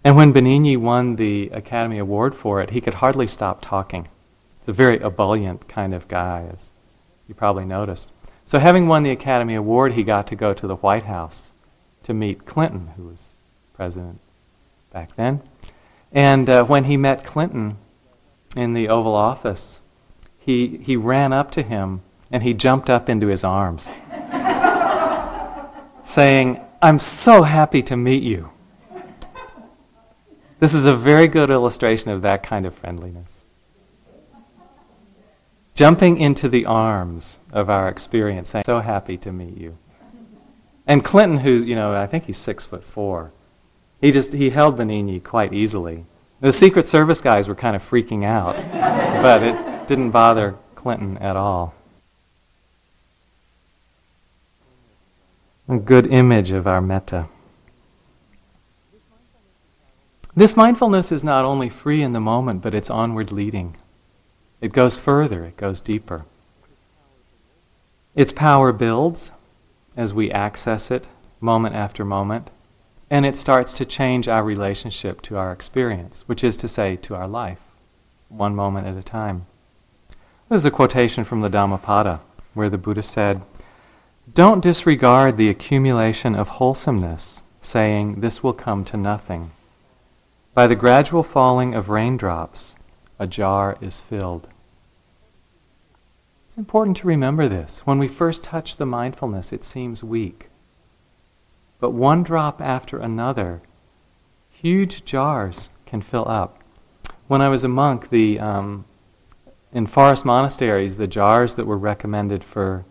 And 0.05 0.17
when 0.17 0.33
Benigni 0.33 0.77
won 0.77 1.17
the 1.17 1.49
Academy 1.51 1.99
Award 1.99 2.35
for 2.35 2.61
it, 2.61 2.71
he 2.71 2.81
could 2.81 2.95
hardly 2.95 3.27
stop 3.27 3.61
talking. 3.61 4.09
He's 4.61 4.69
a 4.69 4.73
very 4.73 4.99
ebullient 5.01 5.69
kind 5.69 5.95
of 5.95 6.09
guy, 6.09 6.49
as 6.53 6.71
you 7.29 7.35
probably 7.35 7.65
noticed. 7.65 8.11
So, 8.45 8.59
having 8.59 8.89
won 8.89 9.05
the 9.05 9.11
Academy 9.11 9.55
Award, 9.55 9.93
he 9.93 10.03
got 10.03 10.27
to 10.29 10.37
go 10.37 10.53
to 10.53 10.67
the 10.67 10.77
White 10.77 11.05
House 11.05 11.53
to 12.03 12.13
meet 12.13 12.45
Clinton, 12.47 12.91
who 12.97 13.05
was 13.05 13.37
president 13.75 14.19
back 14.93 15.15
then. 15.15 15.41
And 16.11 16.49
uh, 16.49 16.65
when 16.65 16.85
he 16.85 16.97
met 16.97 17.25
Clinton 17.25 17.77
in 18.57 18.75
the 18.75 18.89
Oval 18.89 19.15
Office, 19.15 19.81
he, 20.39 20.79
he 20.79 20.97
ran 20.97 21.33
up 21.33 21.51
to 21.53 21.63
him 21.63 22.03
and 22.33 22.43
he 22.43 22.55
jumped 22.55 22.89
up 22.89 23.09
into 23.11 23.27
his 23.29 23.45
arms, 23.45 23.93
saying, 26.03 26.61
I'm 26.81 26.99
so 26.99 27.43
happy 27.43 27.83
to 27.83 27.97
meet 27.97 28.23
you. 28.23 28.51
This 30.59 30.75
is 30.75 30.87
a 30.87 30.95
very 30.95 31.29
good 31.29 31.51
illustration 31.51 32.11
of 32.11 32.23
that 32.23 32.43
kind 32.43 32.65
of 32.67 32.75
friendliness. 32.75 33.45
Jumping 35.75 36.19
into 36.19 36.49
the 36.49 36.67
arms 36.67 37.39
of 37.53 37.69
our 37.69 37.89
experience, 37.89 38.51
saying, 38.51 38.65
so 38.67 38.81
happy 38.81 39.17
to 39.19 39.33
meet 39.33 39.57
you. 39.57 39.77
And 40.87 41.05
Clinton, 41.05 41.39
who's, 41.39 41.65
you 41.65 41.77
know, 41.77 41.93
I 41.93 42.07
think 42.07 42.25
he's 42.25 42.39
six 42.39 42.65
foot 42.65 42.83
four, 42.83 43.33
he 44.01 44.11
just, 44.11 44.33
he 44.33 44.51
held 44.51 44.79
Benigni 44.79 45.23
quite 45.23 45.53
easily. 45.53 46.07
The 46.41 46.53
Secret 46.53 46.87
Service 46.87 47.21
guys 47.21 47.47
were 47.47 47.55
kind 47.55 47.77
of 47.77 47.89
freaking 47.89 48.25
out, 48.25 48.57
but 49.23 49.43
it 49.43 49.87
didn't 49.87 50.11
bother 50.11 50.57
Clinton 50.75 51.19
at 51.19 51.37
all. 51.37 51.75
A 55.69 55.79
good 55.79 56.07
image 56.13 56.51
of 56.51 56.67
our 56.67 56.81
metta. 56.81 57.29
This 60.35 60.57
mindfulness 60.57 61.13
is 61.13 61.23
not 61.23 61.45
only 61.45 61.69
free 61.69 62.03
in 62.03 62.13
the 62.13 62.21
moment, 62.21 62.63
but 62.63 62.75
it's 62.75 62.91
onward 62.91 63.31
leading. 63.31 63.77
It 64.61 64.73
goes 64.73 64.97
further, 64.97 65.45
it 65.45 65.57
goes 65.57 65.81
deeper. 65.81 66.25
Its 68.17 68.33
power 68.33 68.73
builds 68.73 69.31
as 69.97 70.13
we 70.13 70.33
access 70.33 70.91
it 70.91 71.07
moment 71.41 71.77
after 71.77 72.05
moment, 72.05 72.51
and 73.09 73.25
it 73.25 73.37
starts 73.37 73.73
to 73.75 73.85
change 73.85 74.27
our 74.27 74.43
relationship 74.43 75.23
to 75.23 75.37
our 75.37 75.53
experience, 75.53 76.25
which 76.27 76.43
is 76.43 76.57
to 76.57 76.67
say, 76.67 76.97
to 76.97 77.15
our 77.15 77.29
life, 77.29 77.61
one 78.29 78.55
moment 78.55 78.87
at 78.87 78.97
a 78.97 79.03
time. 79.03 79.47
This 80.49 80.63
is 80.63 80.65
a 80.65 80.71
quotation 80.71 81.23
from 81.23 81.41
the 81.41 81.49
Dhammapada 81.49 82.21
where 82.55 82.69
the 82.69 82.79
Buddha 82.79 83.03
said, 83.03 83.43
Don't 84.35 84.63
disregard 84.63 85.37
the 85.37 85.51
accumulation 85.51 86.35
of 86.35 86.49
wholesomeness, 86.49 87.43
saying, 87.61 88.21
This 88.21 88.43
will 88.43 88.55
come 88.55 88.83
to 88.87 88.97
nothing. 88.97 89.51
By 90.55 90.67
the 90.67 90.75
gradual 90.75 91.23
falling 91.23 91.75
of 91.75 91.91
raindrops, 91.91 92.75
a 93.19 93.27
jar 93.27 93.77
is 93.83 94.01
filled. 94.01 94.49
It's 96.47 96.57
important 96.57 96.97
to 96.99 97.07
remember 97.07 97.47
this. 97.47 97.81
When 97.81 97.99
we 97.99 98.09
first 98.09 98.43
touch 98.43 98.79
the 98.79 98.87
mindfulness, 98.87 99.53
it 99.53 99.67
seems 99.67 100.03
weak. 100.03 100.49
But 101.79 101.91
one 101.91 102.23
drop 102.23 102.63
after 102.63 102.99
another, 102.99 103.61
huge 104.51 105.05
jars 105.05 105.69
can 105.85 106.01
fill 106.01 106.27
up. 106.27 106.59
When 107.29 107.43
I 107.43 107.51
was 107.51 107.65
a 107.65 107.69
monk, 107.69 108.09
the, 108.09 108.41
um, 108.41 108.87
in 109.75 109.87
forest 109.87 110.25
monasteries, 110.25 110.97
the 110.97 111.07
jars 111.07 111.55
that 111.57 111.67
were 111.67 111.77
recommended 111.77 112.43
for 112.43 112.87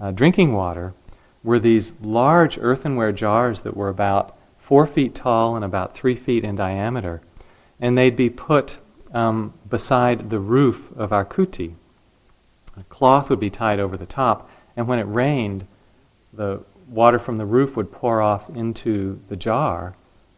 uh, 0.00 0.10
drinking 0.10 0.52
water 0.52 0.94
were 1.42 1.58
these 1.58 1.92
large 2.02 2.58
earthenware 2.58 3.12
jars 3.12 3.62
that 3.62 3.76
were 3.76 3.88
about 3.88 4.36
four 4.58 4.86
feet 4.86 5.14
tall 5.14 5.56
and 5.56 5.64
about 5.64 5.94
three 5.94 6.14
feet 6.14 6.44
in 6.44 6.56
diameter. 6.56 7.20
And 7.80 7.96
they'd 7.96 8.16
be 8.16 8.30
put 8.30 8.78
um, 9.12 9.54
beside 9.68 10.30
the 10.30 10.38
roof 10.38 10.92
of 10.96 11.12
our 11.12 11.24
kuti, 11.24 11.74
a 12.76 12.84
cloth 12.84 13.28
would 13.28 13.40
be 13.40 13.50
tied 13.50 13.80
over 13.80 13.96
the 13.96 14.06
top, 14.06 14.48
and 14.76 14.86
when 14.86 14.98
it 14.98 15.04
rained, 15.04 15.66
the 16.32 16.60
water 16.88 17.18
from 17.18 17.38
the 17.38 17.46
roof 17.46 17.76
would 17.76 17.90
pour 17.90 18.22
off 18.22 18.48
into 18.50 19.20
the 19.28 19.36
jar, 19.36 19.96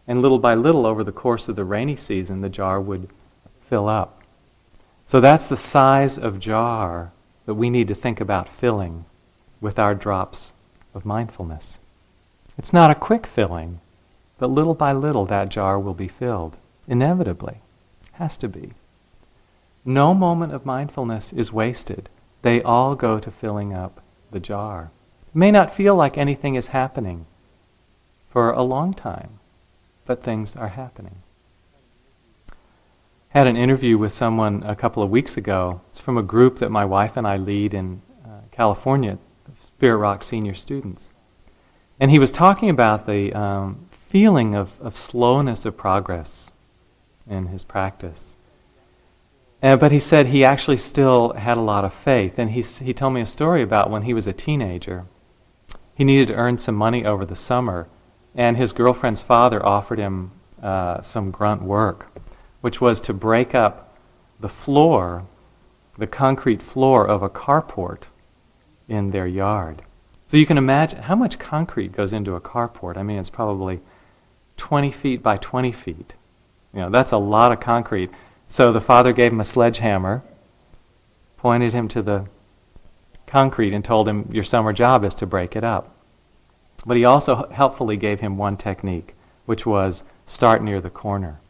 and 0.08 0.22
little 0.22 0.38
by 0.38 0.54
little, 0.54 0.86
over 0.86 1.04
the 1.04 1.12
course 1.12 1.48
of 1.48 1.56
the 1.56 1.64
rainy 1.64 1.96
season, 1.96 2.40
the 2.40 2.48
jar 2.48 2.80
would 2.80 3.08
fill 3.68 3.88
up. 3.88 4.22
So 5.04 5.20
that's 5.20 5.48
the 5.48 5.56
size 5.56 6.18
of 6.18 6.40
jar 6.40 7.12
that 7.44 7.54
we 7.54 7.70
need 7.70 7.88
to 7.88 7.94
think 7.94 8.20
about 8.20 8.48
filling 8.48 9.04
with 9.62 9.78
our 9.78 9.94
drops 9.94 10.52
of 10.92 11.06
mindfulness. 11.06 11.80
It's 12.58 12.74
not 12.74 12.90
a 12.90 12.94
quick 12.94 13.26
filling, 13.26 13.80
but 14.36 14.50
little 14.50 14.74
by 14.74 14.92
little 14.92 15.24
that 15.24 15.48
jar 15.48 15.80
will 15.80 15.94
be 15.94 16.08
filled. 16.08 16.58
Inevitably. 16.86 17.62
Has 18.12 18.36
to 18.36 18.48
be. 18.48 18.72
No 19.82 20.12
moment 20.12 20.52
of 20.52 20.66
mindfulness 20.66 21.32
is 21.32 21.50
wasted 21.50 22.10
they 22.42 22.60
all 22.62 22.94
go 22.94 23.18
to 23.18 23.30
filling 23.30 23.72
up 23.72 24.00
the 24.30 24.40
jar. 24.40 24.90
It 25.28 25.36
may 25.36 25.50
not 25.50 25.74
feel 25.74 25.94
like 25.94 26.18
anything 26.18 26.56
is 26.56 26.68
happening 26.68 27.26
for 28.30 28.50
a 28.50 28.62
long 28.62 28.92
time, 28.92 29.38
but 30.04 30.22
things 30.22 30.54
are 30.56 30.68
happening. 30.68 31.22
Had 33.30 33.46
an 33.46 33.56
interview 33.56 33.96
with 33.96 34.12
someone 34.12 34.62
a 34.64 34.76
couple 34.76 35.02
of 35.02 35.10
weeks 35.10 35.36
ago. 35.36 35.80
It's 35.90 36.00
from 36.00 36.18
a 36.18 36.22
group 36.22 36.58
that 36.58 36.70
my 36.70 36.84
wife 36.84 37.16
and 37.16 37.26
I 37.26 37.38
lead 37.38 37.72
in 37.72 38.02
uh, 38.24 38.40
California, 38.50 39.18
Spirit 39.82 39.96
Rock 39.96 40.22
senior 40.22 40.54
students. 40.54 41.10
And 41.98 42.08
he 42.08 42.20
was 42.20 42.30
talking 42.30 42.70
about 42.70 43.04
the 43.04 43.32
um, 43.32 43.88
feeling 44.08 44.54
of, 44.54 44.80
of 44.80 44.96
slowness 44.96 45.64
of 45.64 45.76
progress 45.76 46.52
in 47.28 47.46
his 47.46 47.64
practice. 47.64 48.36
But 49.60 49.90
he 49.90 49.98
said 49.98 50.26
he 50.26 50.44
actually 50.44 50.76
still 50.76 51.32
had 51.32 51.56
a 51.56 51.62
lot 51.62 51.84
of 51.84 51.92
faith. 51.92 52.38
And 52.38 52.52
he, 52.52 52.62
he 52.62 52.94
told 52.94 53.14
me 53.14 53.22
a 53.22 53.26
story 53.26 53.60
about 53.60 53.90
when 53.90 54.02
he 54.02 54.14
was 54.14 54.28
a 54.28 54.32
teenager. 54.32 55.04
He 55.96 56.04
needed 56.04 56.28
to 56.28 56.34
earn 56.34 56.58
some 56.58 56.76
money 56.76 57.04
over 57.04 57.24
the 57.24 57.34
summer, 57.34 57.88
and 58.36 58.56
his 58.56 58.72
girlfriend's 58.72 59.20
father 59.20 59.66
offered 59.66 59.98
him 59.98 60.30
uh, 60.62 61.00
some 61.02 61.32
grunt 61.32 61.60
work, 61.60 62.06
which 62.60 62.80
was 62.80 63.00
to 63.00 63.12
break 63.12 63.52
up 63.52 63.98
the 64.38 64.48
floor, 64.48 65.26
the 65.98 66.06
concrete 66.06 66.62
floor 66.62 67.04
of 67.04 67.24
a 67.24 67.28
carport 67.28 68.04
in 68.88 69.10
their 69.10 69.26
yard. 69.26 69.82
So 70.28 70.36
you 70.36 70.46
can 70.46 70.58
imagine 70.58 71.02
how 71.02 71.14
much 71.14 71.38
concrete 71.38 71.92
goes 71.92 72.12
into 72.12 72.34
a 72.34 72.40
carport. 72.40 72.96
I 72.96 73.02
mean, 73.02 73.18
it's 73.18 73.30
probably 73.30 73.80
20 74.56 74.90
feet 74.90 75.22
by 75.22 75.36
20 75.36 75.72
feet. 75.72 76.14
You 76.72 76.80
know, 76.80 76.90
that's 76.90 77.12
a 77.12 77.18
lot 77.18 77.52
of 77.52 77.60
concrete. 77.60 78.10
So 78.48 78.72
the 78.72 78.80
father 78.80 79.12
gave 79.12 79.32
him 79.32 79.40
a 79.40 79.44
sledgehammer, 79.44 80.22
pointed 81.36 81.74
him 81.74 81.88
to 81.88 82.02
the 82.02 82.26
concrete, 83.26 83.74
and 83.74 83.84
told 83.84 84.08
him, 84.08 84.28
Your 84.32 84.44
summer 84.44 84.72
job 84.72 85.04
is 85.04 85.14
to 85.16 85.26
break 85.26 85.54
it 85.56 85.64
up. 85.64 85.94
But 86.86 86.96
he 86.96 87.04
also 87.04 87.48
helpfully 87.50 87.96
gave 87.96 88.20
him 88.20 88.38
one 88.38 88.56
technique, 88.56 89.14
which 89.46 89.66
was 89.66 90.02
start 90.26 90.62
near 90.62 90.80
the 90.80 90.90
corner. 90.90 91.40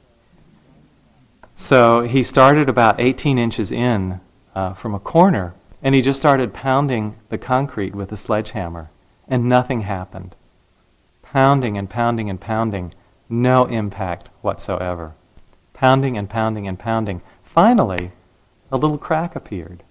So 1.54 2.02
he 2.02 2.22
started 2.22 2.68
about 2.68 3.00
18 3.00 3.38
inches 3.38 3.70
in 3.70 4.20
uh, 4.54 4.74
from 4.74 4.94
a 4.94 5.00
corner, 5.00 5.54
and 5.82 5.94
he 5.94 6.02
just 6.02 6.18
started 6.18 6.54
pounding 6.54 7.16
the 7.28 7.38
concrete 7.38 7.94
with 7.94 8.12
a 8.12 8.16
sledgehammer, 8.16 8.90
and 9.28 9.48
nothing 9.48 9.82
happened. 9.82 10.34
Pounding 11.22 11.76
and 11.76 11.90
pounding 11.90 12.30
and 12.30 12.40
pounding, 12.40 12.94
no 13.28 13.66
impact 13.66 14.30
whatsoever 14.40 15.14
pounding 15.82 16.16
and 16.16 16.30
pounding 16.30 16.68
and 16.68 16.78
pounding. 16.78 17.20
Finally, 17.42 18.12
a 18.70 18.76
little 18.76 18.96
crack 18.96 19.34
appeared 19.34 19.82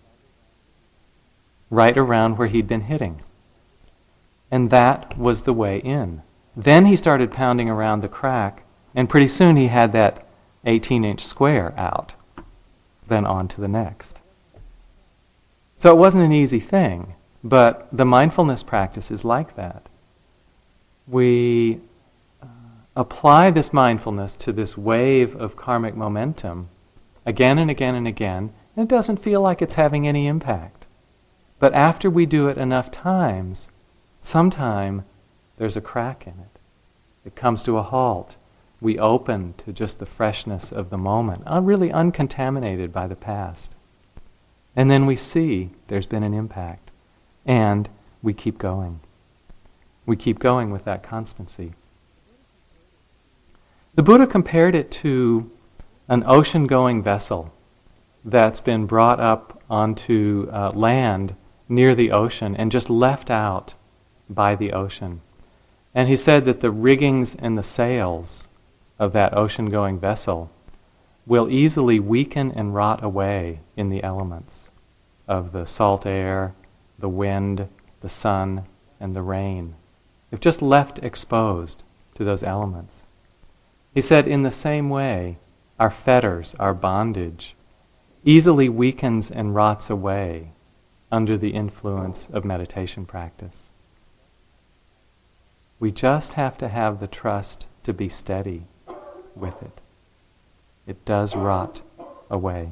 right 1.70 1.98
around 1.98 2.38
where 2.38 2.48
he'd 2.48 2.68
been 2.68 2.88
hitting. 2.94 3.22
And 4.50 4.70
that 4.70 5.18
was 5.18 5.42
the 5.42 5.52
way 5.52 5.80
in. 5.80 6.22
Then 6.56 6.86
he 6.86 6.96
started 6.96 7.30
pounding 7.30 7.70
around 7.70 8.00
the 8.00 8.08
crack, 8.08 8.64
and 8.96 9.10
pretty 9.10 9.28
soon 9.28 9.58
he 9.58 9.68
had 9.68 9.92
that 9.92 10.26
18 10.64 11.04
inch 11.04 11.26
square 11.26 11.74
out. 11.78 12.14
Then 13.10 13.26
on 13.26 13.50
to 13.50 13.60
the 13.60 13.68
next. 13.68 14.21
So 15.82 15.90
it 15.90 15.98
wasn't 15.98 16.26
an 16.26 16.32
easy 16.32 16.60
thing, 16.60 17.16
but 17.44 17.88
the 17.92 18.06
mindfulness 18.06 18.62
practice 18.62 19.10
is 19.10 19.26
like 19.26 19.56
that. 19.56 19.90
We 21.08 21.82
apply 22.96 23.50
this 23.50 23.74
mindfulness 23.74 24.36
to 24.36 24.54
this 24.54 24.78
wave 24.78 25.36
of 25.36 25.56
karmic 25.56 25.96
momentum 25.96 26.70
again 27.26 27.58
and 27.58 27.72
again 27.72 27.96
and 27.96 28.08
again, 28.08 28.54
and 28.76 28.84
it 28.84 28.96
doesn't 28.96 29.24
feel 29.24 29.42
like 29.42 29.60
it's 29.60 29.74
having 29.74 30.08
any 30.08 30.28
impact. 30.28 30.86
But 31.58 31.74
after 31.74 32.12
we 32.12 32.28
do 32.28 32.48
it 32.48 32.60
enough 32.60 32.92
times, 32.92 33.68
sometime 34.22 35.04
there's 35.58 35.76
a 35.76 35.82
crack 35.82 36.28
in 36.28 36.34
it. 36.34 36.60
It 37.26 37.36
comes 37.36 37.64
to 37.64 37.80
a 37.80 37.82
halt. 37.82 38.36
We 38.82 39.00
open 39.00 39.56
to 39.66 39.74
just 39.74 39.98
the 39.98 40.06
freshness 40.06 40.72
of 40.72 40.92
the 40.92 41.00
moment, 41.00 41.42
uh, 41.48 41.60
really 41.60 41.92
uncontaminated 41.92 42.94
by 42.94 43.08
the 43.08 43.16
past. 43.16 43.76
And 44.76 44.90
then 44.90 45.06
we 45.06 45.16
see 45.16 45.72
there's 45.88 46.06
been 46.06 46.24
an 46.24 46.34
impact. 46.34 46.92
And 47.46 47.90
we 48.22 48.34
keep 48.34 48.58
going. 48.58 49.00
We 50.06 50.16
keep 50.16 50.40
going 50.40 50.72
with 50.72 50.86
that 50.86 51.04
constancy. 51.04 51.74
The 53.96 54.04
Buddha 54.04 54.26
compared 54.26 54.76
it 54.76 54.90
to 54.92 55.52
an 56.08 56.24
ocean 56.26 56.68
going 56.68 57.04
vessel 57.04 57.54
that's 58.24 58.60
been 58.60 58.86
brought 58.86 59.20
up 59.20 59.62
onto 59.70 60.50
uh, 60.52 60.72
land 60.72 61.36
near 61.68 61.96
the 61.96 62.12
ocean 62.12 62.56
and 62.56 62.72
just 62.72 62.90
left 62.90 63.30
out 63.30 63.74
by 64.30 64.56
the 64.56 64.72
ocean. 64.72 65.22
And 65.94 66.08
he 66.08 66.16
said 66.16 66.46
that 66.46 66.62
the 66.62 66.72
riggings 66.72 67.36
and 67.36 67.58
the 67.58 67.64
sails 67.64 68.48
of 69.00 69.14
that 69.14 69.36
ocean 69.36 69.70
going 69.70 70.00
vessel 70.00 70.52
will 71.26 71.50
easily 71.50 72.00
weaken 72.00 72.52
and 72.52 72.74
rot 72.74 73.04
away 73.04 73.60
in 73.76 73.90
the 73.90 74.04
elements 74.04 74.70
of 75.28 75.52
the 75.52 75.66
salt 75.66 76.06
air, 76.06 76.54
the 76.98 77.10
wind, 77.10 77.68
the 78.02 78.10
sun, 78.10 78.66
and 79.00 79.16
the 79.16 79.22
rain. 79.22 79.76
If 80.32 80.40
just 80.40 80.62
left 80.62 81.00
exposed 81.00 81.84
to 82.16 82.24
those 82.24 82.44
elements. 82.44 83.04
He 83.94 84.02
said, 84.02 84.28
in 84.28 84.44
the 84.44 84.52
same 84.52 84.90
way, 84.90 85.38
our 85.80 85.92
fetters, 85.92 86.56
our 86.60 86.74
bondage, 86.74 87.56
easily 88.24 88.70
weakens 88.70 89.32
and 89.32 89.56
rots 89.56 89.90
away 89.90 90.52
under 91.12 91.38
the 91.38 91.50
influence 91.50 92.30
of 92.32 92.46
meditation 92.46 93.06
practice. 93.06 93.70
We 95.80 95.92
just 95.92 96.34
have 96.34 96.58
to 96.60 96.70
have 96.70 97.00
the 97.00 97.08
trust 97.08 97.68
to 97.84 97.94
be 97.94 98.08
steady 98.08 98.68
with 99.36 99.62
it. 99.62 99.81
It 100.88 101.04
does 101.06 101.36
rot 101.36 101.82
away. 102.30 102.70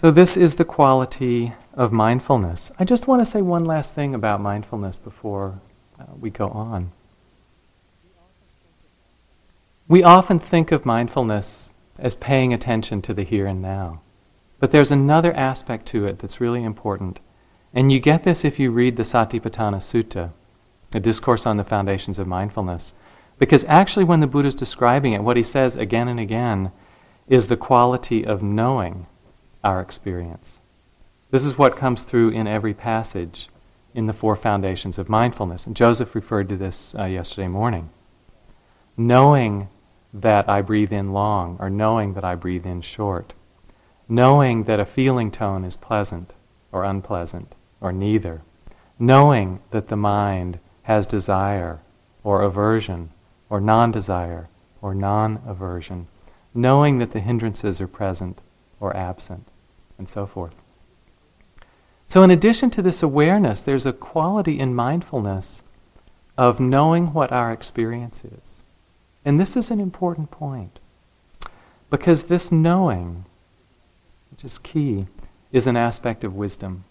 So, 0.00 0.10
this 0.10 0.36
is 0.36 0.56
the 0.56 0.64
quality 0.64 1.54
of 1.72 1.92
mindfulness. 1.92 2.70
I 2.78 2.84
just 2.84 3.06
want 3.06 3.20
to 3.20 3.26
say 3.26 3.40
one 3.40 3.64
last 3.64 3.94
thing 3.94 4.14
about 4.14 4.40
mindfulness 4.40 4.98
before 4.98 5.60
uh, 5.98 6.04
we 6.20 6.30
go 6.30 6.48
on. 6.48 6.92
We 9.88 10.02
often 10.02 10.38
think 10.38 10.72
of 10.72 10.84
mindfulness 10.84 11.72
as 11.98 12.16
paying 12.16 12.52
attention 12.52 13.02
to 13.02 13.14
the 13.14 13.22
here 13.22 13.46
and 13.46 13.62
now. 13.62 14.00
But 14.58 14.72
there's 14.72 14.90
another 14.90 15.32
aspect 15.34 15.86
to 15.86 16.06
it 16.06 16.18
that's 16.18 16.40
really 16.40 16.64
important. 16.64 17.20
And 17.72 17.90
you 17.90 18.00
get 18.00 18.24
this 18.24 18.44
if 18.44 18.58
you 18.58 18.70
read 18.70 18.96
the 18.96 19.02
Satipatthana 19.02 19.78
Sutta, 19.78 20.32
the 20.94 21.00
discourse 21.00 21.44
on 21.44 21.58
the 21.58 21.64
foundations 21.64 22.18
of 22.18 22.26
mindfulness. 22.26 22.94
Because 23.38 23.64
actually, 23.66 24.04
when 24.04 24.20
the 24.20 24.26
Buddha 24.26 24.48
is 24.48 24.54
describing 24.54 25.12
it, 25.12 25.22
what 25.22 25.36
he 25.36 25.42
says 25.42 25.76
again 25.76 26.08
and 26.08 26.20
again 26.20 26.72
is 27.28 27.48
the 27.48 27.56
quality 27.56 28.24
of 28.24 28.42
knowing 28.42 29.06
our 29.62 29.80
experience. 29.80 30.60
This 31.30 31.44
is 31.44 31.58
what 31.58 31.76
comes 31.76 32.04
through 32.04 32.30
in 32.30 32.46
every 32.46 32.74
passage 32.74 33.48
in 33.92 34.06
the 34.06 34.12
four 34.12 34.36
foundations 34.36 34.98
of 34.98 35.08
mindfulness. 35.08 35.66
And 35.66 35.74
Joseph 35.74 36.14
referred 36.14 36.48
to 36.48 36.56
this 36.56 36.94
uh, 36.94 37.06
yesterday 37.06 37.48
morning. 37.48 37.90
Knowing 38.96 39.68
that 40.12 40.48
I 40.48 40.62
breathe 40.62 40.92
in 40.92 41.12
long, 41.12 41.56
or 41.58 41.68
knowing 41.68 42.14
that 42.14 42.24
I 42.24 42.36
breathe 42.36 42.66
in 42.66 42.82
short. 42.82 43.32
Knowing 44.08 44.64
that 44.64 44.78
a 44.78 44.86
feeling 44.86 45.32
tone 45.32 45.64
is 45.64 45.76
pleasant 45.76 46.34
or 46.70 46.84
unpleasant, 46.84 47.56
or 47.80 47.92
neither. 47.92 48.42
Knowing 48.96 49.60
that 49.72 49.88
the 49.88 49.96
mind 49.96 50.60
has 50.84 51.06
desire 51.06 51.80
or 52.22 52.42
aversion 52.42 53.10
or 53.50 53.60
non 53.60 53.90
desire 53.90 54.48
or 54.80 54.94
non 54.94 55.42
aversion. 55.46 56.06
Knowing 56.54 56.98
that 56.98 57.12
the 57.12 57.20
hindrances 57.20 57.80
are 57.80 57.88
present 57.88 58.40
or 58.78 58.96
absent, 58.96 59.48
and 59.98 60.08
so 60.08 60.24
forth. 60.24 60.54
So, 62.06 62.22
in 62.22 62.30
addition 62.30 62.70
to 62.70 62.82
this 62.82 63.02
awareness, 63.02 63.62
there's 63.62 63.86
a 63.86 63.92
quality 63.92 64.60
in 64.60 64.74
mindfulness 64.74 65.62
of 66.36 66.60
knowing 66.60 67.12
what 67.12 67.32
our 67.32 67.52
experience 67.52 68.24
is. 68.24 68.62
And 69.24 69.40
this 69.40 69.56
is 69.56 69.70
an 69.70 69.80
important 69.80 70.30
point. 70.30 70.78
Because 71.90 72.24
this 72.24 72.52
knowing, 72.52 73.24
which 74.30 74.44
is 74.44 74.58
key, 74.58 75.06
is 75.50 75.66
an 75.66 75.76
aspect 75.76 76.24
of 76.24 76.34
wisdom. 76.34 76.84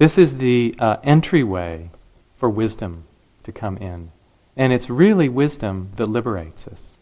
This 0.00 0.16
is 0.16 0.38
the 0.38 0.74
uh, 0.78 0.96
entryway 1.04 1.90
for 2.38 2.48
wisdom 2.48 3.04
to 3.42 3.52
come 3.52 3.76
in. 3.76 4.12
And 4.56 4.72
it's 4.72 4.88
really 4.88 5.28
wisdom 5.28 5.90
that 5.96 6.06
liberates 6.06 6.66
us. 6.66 6.96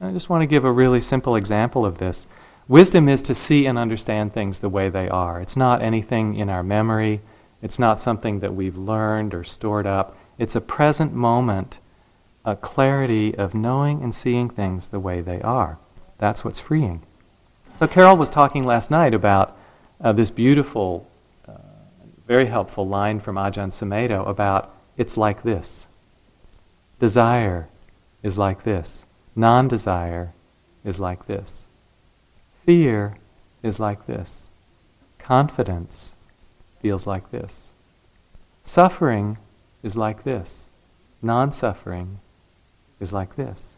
I 0.00 0.10
just 0.10 0.30
want 0.30 0.40
to 0.40 0.46
give 0.46 0.64
a 0.64 0.72
really 0.72 1.02
simple 1.02 1.36
example 1.36 1.84
of 1.84 1.98
this. 1.98 2.26
Wisdom 2.68 3.06
is 3.06 3.20
to 3.20 3.34
see 3.34 3.66
and 3.66 3.76
understand 3.76 4.32
things 4.32 4.60
the 4.60 4.70
way 4.70 4.88
they 4.88 5.10
are. 5.10 5.42
It's 5.42 5.58
not 5.58 5.82
anything 5.82 6.36
in 6.36 6.48
our 6.48 6.62
memory, 6.62 7.20
it's 7.60 7.78
not 7.78 8.00
something 8.00 8.40
that 8.40 8.54
we've 8.54 8.78
learned 8.78 9.34
or 9.34 9.44
stored 9.44 9.86
up. 9.86 10.16
It's 10.38 10.56
a 10.56 10.60
present 10.62 11.12
moment 11.12 11.80
a 12.46 12.56
clarity 12.56 13.36
of 13.36 13.52
knowing 13.52 14.02
and 14.02 14.14
seeing 14.14 14.48
things 14.48 14.88
the 14.88 15.00
way 15.00 15.20
they 15.20 15.42
are. 15.42 15.78
That's 16.16 16.46
what's 16.46 16.58
freeing. 16.58 17.02
So, 17.78 17.86
Carol 17.86 18.16
was 18.16 18.30
talking 18.30 18.64
last 18.64 18.90
night 18.90 19.12
about 19.12 19.58
uh, 20.00 20.12
this 20.12 20.30
beautiful, 20.30 21.06
very 22.30 22.46
helpful 22.46 22.86
line 22.86 23.18
from 23.18 23.34
Ajahn 23.34 23.72
Sumedho 23.72 24.24
about 24.28 24.72
it's 24.96 25.16
like 25.16 25.42
this. 25.42 25.88
Desire 27.00 27.68
is 28.22 28.38
like 28.38 28.62
this. 28.62 29.04
Non 29.34 29.66
desire 29.66 30.32
is 30.84 31.00
like 31.00 31.26
this. 31.26 31.66
Fear 32.64 33.16
is 33.64 33.80
like 33.80 34.06
this. 34.06 34.48
Confidence 35.18 36.14
feels 36.80 37.04
like 37.04 37.28
this. 37.32 37.72
Suffering 38.62 39.36
is 39.82 39.96
like 39.96 40.22
this. 40.22 40.68
Non 41.22 41.52
suffering 41.52 42.20
is 43.00 43.12
like 43.12 43.34
this. 43.34 43.70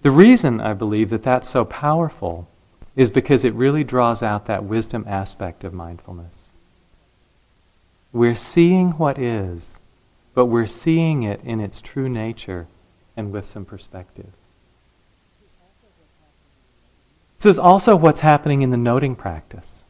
The 0.00 0.10
reason 0.10 0.62
I 0.62 0.72
believe 0.72 1.10
that 1.10 1.22
that's 1.22 1.50
so 1.50 1.66
powerful 1.66 2.48
is 2.96 3.10
because 3.10 3.44
it 3.44 3.52
really 3.52 3.84
draws 3.84 4.22
out 4.22 4.46
that 4.46 4.64
wisdom 4.64 5.04
aspect 5.06 5.62
of 5.62 5.74
mindfulness. 5.74 6.43
We're 8.14 8.36
seeing 8.36 8.92
what 8.92 9.18
is, 9.18 9.80
but 10.34 10.46
we're 10.46 10.68
seeing 10.68 11.24
it 11.24 11.40
in 11.42 11.58
its 11.58 11.82
true 11.82 12.08
nature 12.08 12.68
and 13.16 13.32
with 13.32 13.44
some 13.44 13.64
perspective. 13.64 14.30
This 17.38 17.46
is 17.46 17.58
also 17.58 17.96
what's 17.96 18.20
happening 18.20 18.62
in 18.62 18.70
the 18.70 18.76
noting 18.76 19.16
practice. 19.16 19.82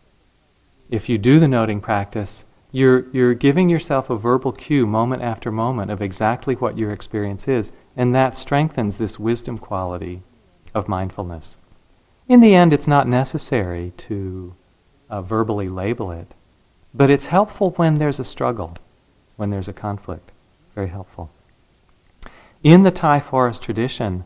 If 0.88 1.10
you 1.10 1.18
do 1.18 1.38
the 1.38 1.46
noting 1.46 1.82
practice, 1.82 2.46
you're, 2.72 3.10
you're 3.10 3.34
giving 3.34 3.68
yourself 3.68 4.08
a 4.08 4.16
verbal 4.16 4.52
cue 4.52 4.86
moment 4.86 5.20
after 5.22 5.52
moment 5.52 5.90
of 5.90 6.00
exactly 6.00 6.54
what 6.54 6.78
your 6.78 6.92
experience 6.92 7.46
is, 7.46 7.72
and 7.94 8.14
that 8.14 8.36
strengthens 8.36 8.96
this 8.96 9.18
wisdom 9.18 9.58
quality 9.58 10.22
of 10.74 10.88
mindfulness. 10.88 11.58
In 12.26 12.40
the 12.40 12.54
end, 12.54 12.72
it's 12.72 12.88
not 12.88 13.06
necessary 13.06 13.92
to 13.98 14.54
uh, 15.10 15.20
verbally 15.20 15.68
label 15.68 16.10
it, 16.10 16.32
but 16.94 17.10
it's 17.10 17.26
helpful 17.26 17.70
when 17.72 17.94
there's 17.94 18.20
a 18.20 18.24
struggle, 18.24 18.76
when 19.36 19.50
there's 19.50 19.68
a 19.68 19.72
conflict. 19.72 20.30
Very 20.74 20.88
helpful. 20.88 21.30
In 22.62 22.82
the 22.82 22.90
Thai 22.90 23.20
forest 23.20 23.62
tradition, 23.62 24.24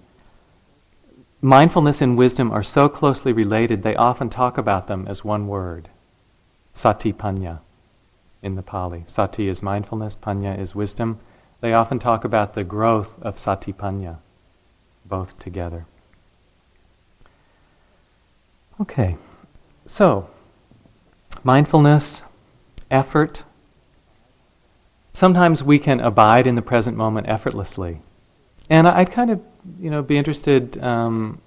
mindfulness 1.40 2.00
and 2.00 2.16
wisdom 2.16 2.52
are 2.52 2.62
so 2.62 2.88
closely 2.88 3.32
related, 3.32 3.82
they 3.82 3.96
often 3.96 4.28
talk 4.28 4.58
about 4.58 4.86
them 4.86 5.06
as 5.08 5.24
one 5.24 5.48
word 5.48 5.88
satipanya 6.74 7.58
in 8.42 8.54
the 8.54 8.62
Pali. 8.62 9.04
Sati 9.06 9.48
is 9.48 9.62
mindfulness, 9.62 10.16
panya 10.16 10.58
is 10.58 10.74
wisdom. 10.74 11.18
They 11.60 11.72
often 11.72 11.98
talk 11.98 12.24
about 12.24 12.54
the 12.54 12.62
growth 12.62 13.20
of 13.20 13.36
satipanya, 13.36 14.18
both 15.04 15.36
together. 15.40 15.86
Okay, 18.80 19.16
so 19.86 20.30
mindfulness, 21.42 22.22
effort. 22.90 23.42
Sometimes 25.12 25.62
we 25.62 25.78
can 25.78 26.00
abide 26.00 26.46
in 26.46 26.54
the 26.54 26.62
present 26.62 26.96
moment 26.96 27.28
effortlessly. 27.28 28.00
And 28.70 28.86
I'd 28.86 29.10
kind 29.10 29.30
of, 29.30 29.40
you 29.80 29.90
know, 29.90 30.02
be 30.02 30.18
interested 30.18 30.82
um, 30.82 31.40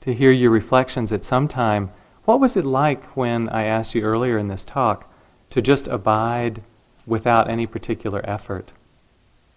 to 0.00 0.12
hear 0.12 0.32
your 0.32 0.50
reflections 0.50 1.12
at 1.12 1.24
some 1.24 1.48
time. 1.48 1.90
What 2.24 2.40
was 2.40 2.56
it 2.56 2.64
like 2.64 3.04
when 3.16 3.48
I 3.48 3.64
asked 3.64 3.94
you 3.94 4.02
earlier 4.02 4.38
in 4.38 4.48
this 4.48 4.64
talk 4.64 5.10
to 5.50 5.62
just 5.62 5.86
abide 5.88 6.62
without 7.06 7.48
any 7.48 7.66
particular 7.66 8.20
effort 8.28 8.70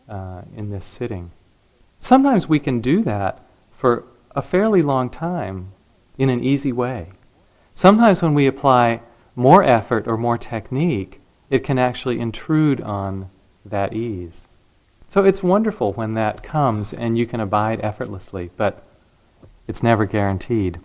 uh, 0.09 0.41
in 0.55 0.69
this 0.69 0.85
sitting. 0.85 1.31
Sometimes 1.99 2.47
we 2.47 2.59
can 2.59 2.81
do 2.81 3.03
that 3.03 3.43
for 3.71 4.05
a 4.31 4.41
fairly 4.41 4.81
long 4.81 5.09
time 5.09 5.73
in 6.17 6.29
an 6.29 6.43
easy 6.43 6.71
way. 6.71 7.11
Sometimes 7.73 8.21
when 8.21 8.33
we 8.33 8.47
apply 8.47 9.01
more 9.35 9.63
effort 9.63 10.07
or 10.07 10.17
more 10.17 10.37
technique, 10.37 11.19
it 11.49 11.63
can 11.63 11.77
actually 11.77 12.19
intrude 12.19 12.81
on 12.81 13.29
that 13.65 13.93
ease. 13.93 14.47
So 15.09 15.25
it's 15.25 15.43
wonderful 15.43 15.91
when 15.93 16.13
that 16.13 16.41
comes 16.41 16.93
and 16.93 17.17
you 17.17 17.25
can 17.25 17.41
abide 17.41 17.81
effortlessly, 17.83 18.49
but 18.55 18.83
it's 19.67 19.83
never 19.83 20.05
guaranteed. 20.05 20.79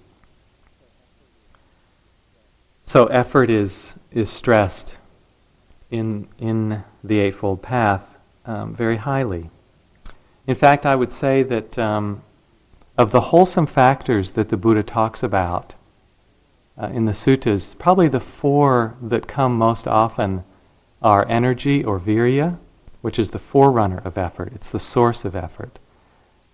So 2.84 3.06
effort 3.06 3.50
is, 3.50 3.94
is 4.10 4.30
stressed 4.30 4.96
in, 5.90 6.26
in 6.38 6.82
the 7.04 7.20
Eightfold 7.20 7.62
Path 7.62 8.16
um, 8.44 8.74
very 8.74 8.96
highly. 8.96 9.50
In 10.48 10.56
fact, 10.56 10.86
I 10.86 10.96
would 10.96 11.12
say 11.12 11.44
that 11.44 11.78
um, 11.78 12.22
of 12.98 13.12
the 13.12 13.20
wholesome 13.20 13.66
factors 13.66 14.32
that 14.32 14.48
the 14.48 14.56
Buddha 14.56 14.82
talks 14.82 15.22
about 15.22 15.74
uh, 16.80 16.88
in 16.88 17.04
the 17.06 17.12
suttas, 17.12 17.76
probably 17.78 18.08
the 18.08 18.20
four 18.20 18.96
that 19.00 19.26
come 19.26 19.56
most 19.56 19.88
often 19.88 20.44
are 21.02 21.26
energy 21.28 21.84
or 21.84 21.98
virya, 21.98 22.58
which 23.00 23.18
is 23.18 23.30
the 23.30 23.38
forerunner 23.38 24.02
of 24.04 24.18
effort, 24.18 24.52
it's 24.54 24.70
the 24.70 24.80
source 24.80 25.24
of 25.24 25.34
effort, 25.34 25.78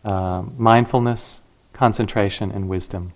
uh, 0.05 0.43
mindfulness, 0.57 1.41
concentration, 1.73 2.51
and 2.51 2.69
wisdom. 2.69 3.13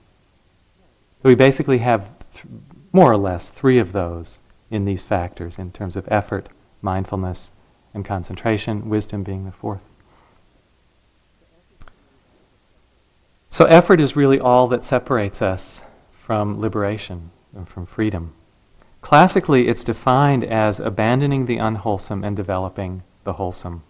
So 1.23 1.29
we 1.29 1.35
basically 1.35 1.79
have 1.79 2.09
th- 2.33 2.45
more 2.93 3.13
or 3.13 3.17
less 3.17 3.51
three 3.51 3.79
of 3.79 3.93
those 3.93 4.39
in 4.71 4.85
these 4.85 5.03
factors 5.03 5.59
in 5.59 5.71
terms 5.71 5.97
of 5.97 6.09
effort, 6.11 6.49
mindfulness, 6.83 7.51
and 7.95 8.05
concentration, 8.05 8.89
wisdom 8.89 9.23
being 9.23 9.45
the 9.45 9.53
fourth. 9.53 9.81
So, 13.49 13.65
effort 13.65 14.01
is 14.01 14.17
really 14.17 14.39
all 14.39 14.69
that 14.69 14.85
separates 14.85 15.41
us 15.41 15.83
from 16.27 16.61
liberation 16.61 17.31
and 17.55 17.69
from 17.69 17.87
freedom. 17.87 18.33
Classically, 19.01 19.69
it's 19.69 19.85
defined 19.85 20.43
as 20.43 20.81
abandoning 20.81 21.47
the 21.47 21.59
unwholesome 21.59 22.25
and 22.25 22.35
developing 22.35 23.05
the 23.23 23.35
wholesome. 23.35 23.85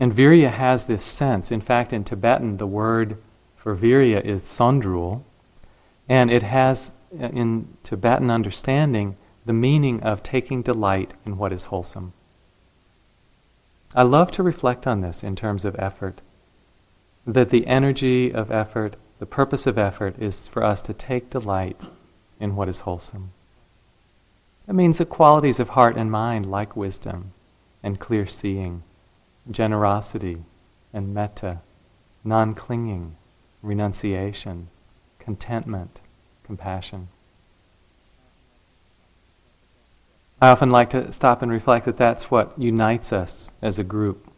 And 0.00 0.10
virya 0.10 0.50
has 0.50 0.86
this 0.86 1.04
sense. 1.04 1.50
In 1.50 1.60
fact, 1.60 1.92
in 1.92 2.02
Tibetan, 2.02 2.56
the 2.56 2.66
word 2.66 3.18
for 3.56 3.76
virya 3.76 4.24
is 4.24 4.44
sondrul, 4.44 5.22
and 6.08 6.30
it 6.30 6.42
has, 6.42 6.92
uh, 7.20 7.26
in 7.26 7.68
Tibetan 7.84 8.30
understanding, 8.30 9.18
the 9.44 9.52
meaning 9.52 10.02
of 10.02 10.22
taking 10.22 10.62
delight 10.62 11.12
in 11.26 11.36
what 11.36 11.52
is 11.52 11.64
wholesome. 11.64 12.14
I 13.94 14.04
love 14.04 14.30
to 14.32 14.42
reflect 14.42 14.86
on 14.86 15.02
this 15.02 15.22
in 15.22 15.36
terms 15.36 15.66
of 15.66 15.76
effort 15.78 16.22
that 17.26 17.50
the 17.50 17.66
energy 17.66 18.32
of 18.32 18.50
effort, 18.50 18.96
the 19.22 19.26
purpose 19.26 19.68
of 19.68 19.78
effort, 19.78 20.20
is 20.20 20.48
for 20.48 20.64
us 20.64 20.82
to 20.82 20.92
take 20.92 21.30
delight 21.30 21.80
in 22.40 22.56
what 22.56 22.68
is 22.68 22.80
wholesome. 22.80 23.30
That 24.66 24.72
means 24.72 24.98
the 24.98 25.06
qualities 25.06 25.60
of 25.60 25.68
heart 25.68 25.96
and 25.96 26.10
mind, 26.10 26.50
like 26.50 26.74
wisdom 26.74 27.30
and 27.84 28.00
clear 28.00 28.26
seeing, 28.26 28.82
generosity 29.48 30.42
and 30.92 31.14
metta, 31.14 31.60
non 32.24 32.56
clinging, 32.56 33.14
renunciation, 33.62 34.66
contentment, 35.20 36.00
compassion. 36.42 37.06
I 40.40 40.48
often 40.48 40.70
like 40.70 40.90
to 40.90 41.12
stop 41.12 41.42
and 41.42 41.52
reflect 41.52 41.86
that 41.86 41.96
that's 41.96 42.28
what 42.28 42.58
unites 42.58 43.12
us 43.12 43.52
as 43.62 43.78
a 43.78 43.84
group 43.84 44.31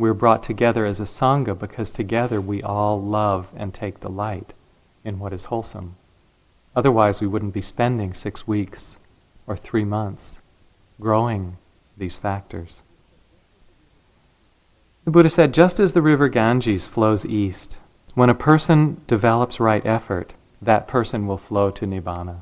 we're 0.00 0.14
brought 0.14 0.42
together 0.42 0.86
as 0.86 0.98
a 0.98 1.04
Sangha 1.04 1.56
because 1.56 1.90
together 1.90 2.40
we 2.40 2.62
all 2.62 3.00
love 3.00 3.48
and 3.54 3.74
take 3.74 4.00
delight 4.00 4.54
in 5.04 5.18
what 5.18 5.34
is 5.34 5.44
wholesome. 5.44 5.94
Otherwise, 6.74 7.20
we 7.20 7.26
wouldn't 7.26 7.52
be 7.52 7.60
spending 7.60 8.14
six 8.14 8.46
weeks 8.46 8.98
or 9.46 9.58
three 9.58 9.84
months 9.84 10.40
growing 10.98 11.58
these 11.98 12.16
factors. 12.16 12.80
The 15.04 15.10
Buddha 15.10 15.28
said 15.28 15.52
just 15.52 15.78
as 15.78 15.92
the 15.92 16.02
river 16.02 16.28
Ganges 16.28 16.86
flows 16.86 17.26
east, 17.26 17.76
when 18.14 18.30
a 18.30 18.34
person 18.34 19.02
develops 19.06 19.60
right 19.60 19.84
effort, 19.84 20.32
that 20.62 20.88
person 20.88 21.26
will 21.26 21.38
flow 21.38 21.70
to 21.72 21.86
Nibbana, 21.86 22.40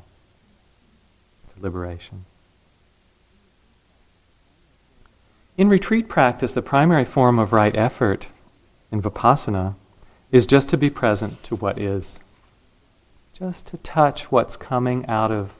to 1.53 1.61
liberation. 1.61 2.23
In 5.59 5.67
retreat 5.67 6.07
practice, 6.07 6.53
the 6.53 6.61
primary 6.61 7.03
form 7.03 7.37
of 7.37 7.51
right 7.51 7.75
effort 7.75 8.29
in 8.93 9.01
vipassana 9.01 9.75
is 10.31 10.45
just 10.45 10.69
to 10.69 10.77
be 10.77 10.89
present 10.89 11.43
to 11.43 11.57
what 11.57 11.77
is. 11.77 12.17
Just 13.33 13.67
to 13.67 13.77
touch 13.79 14.31
what's 14.31 14.55
coming 14.55 15.05
out 15.07 15.31
of 15.31 15.51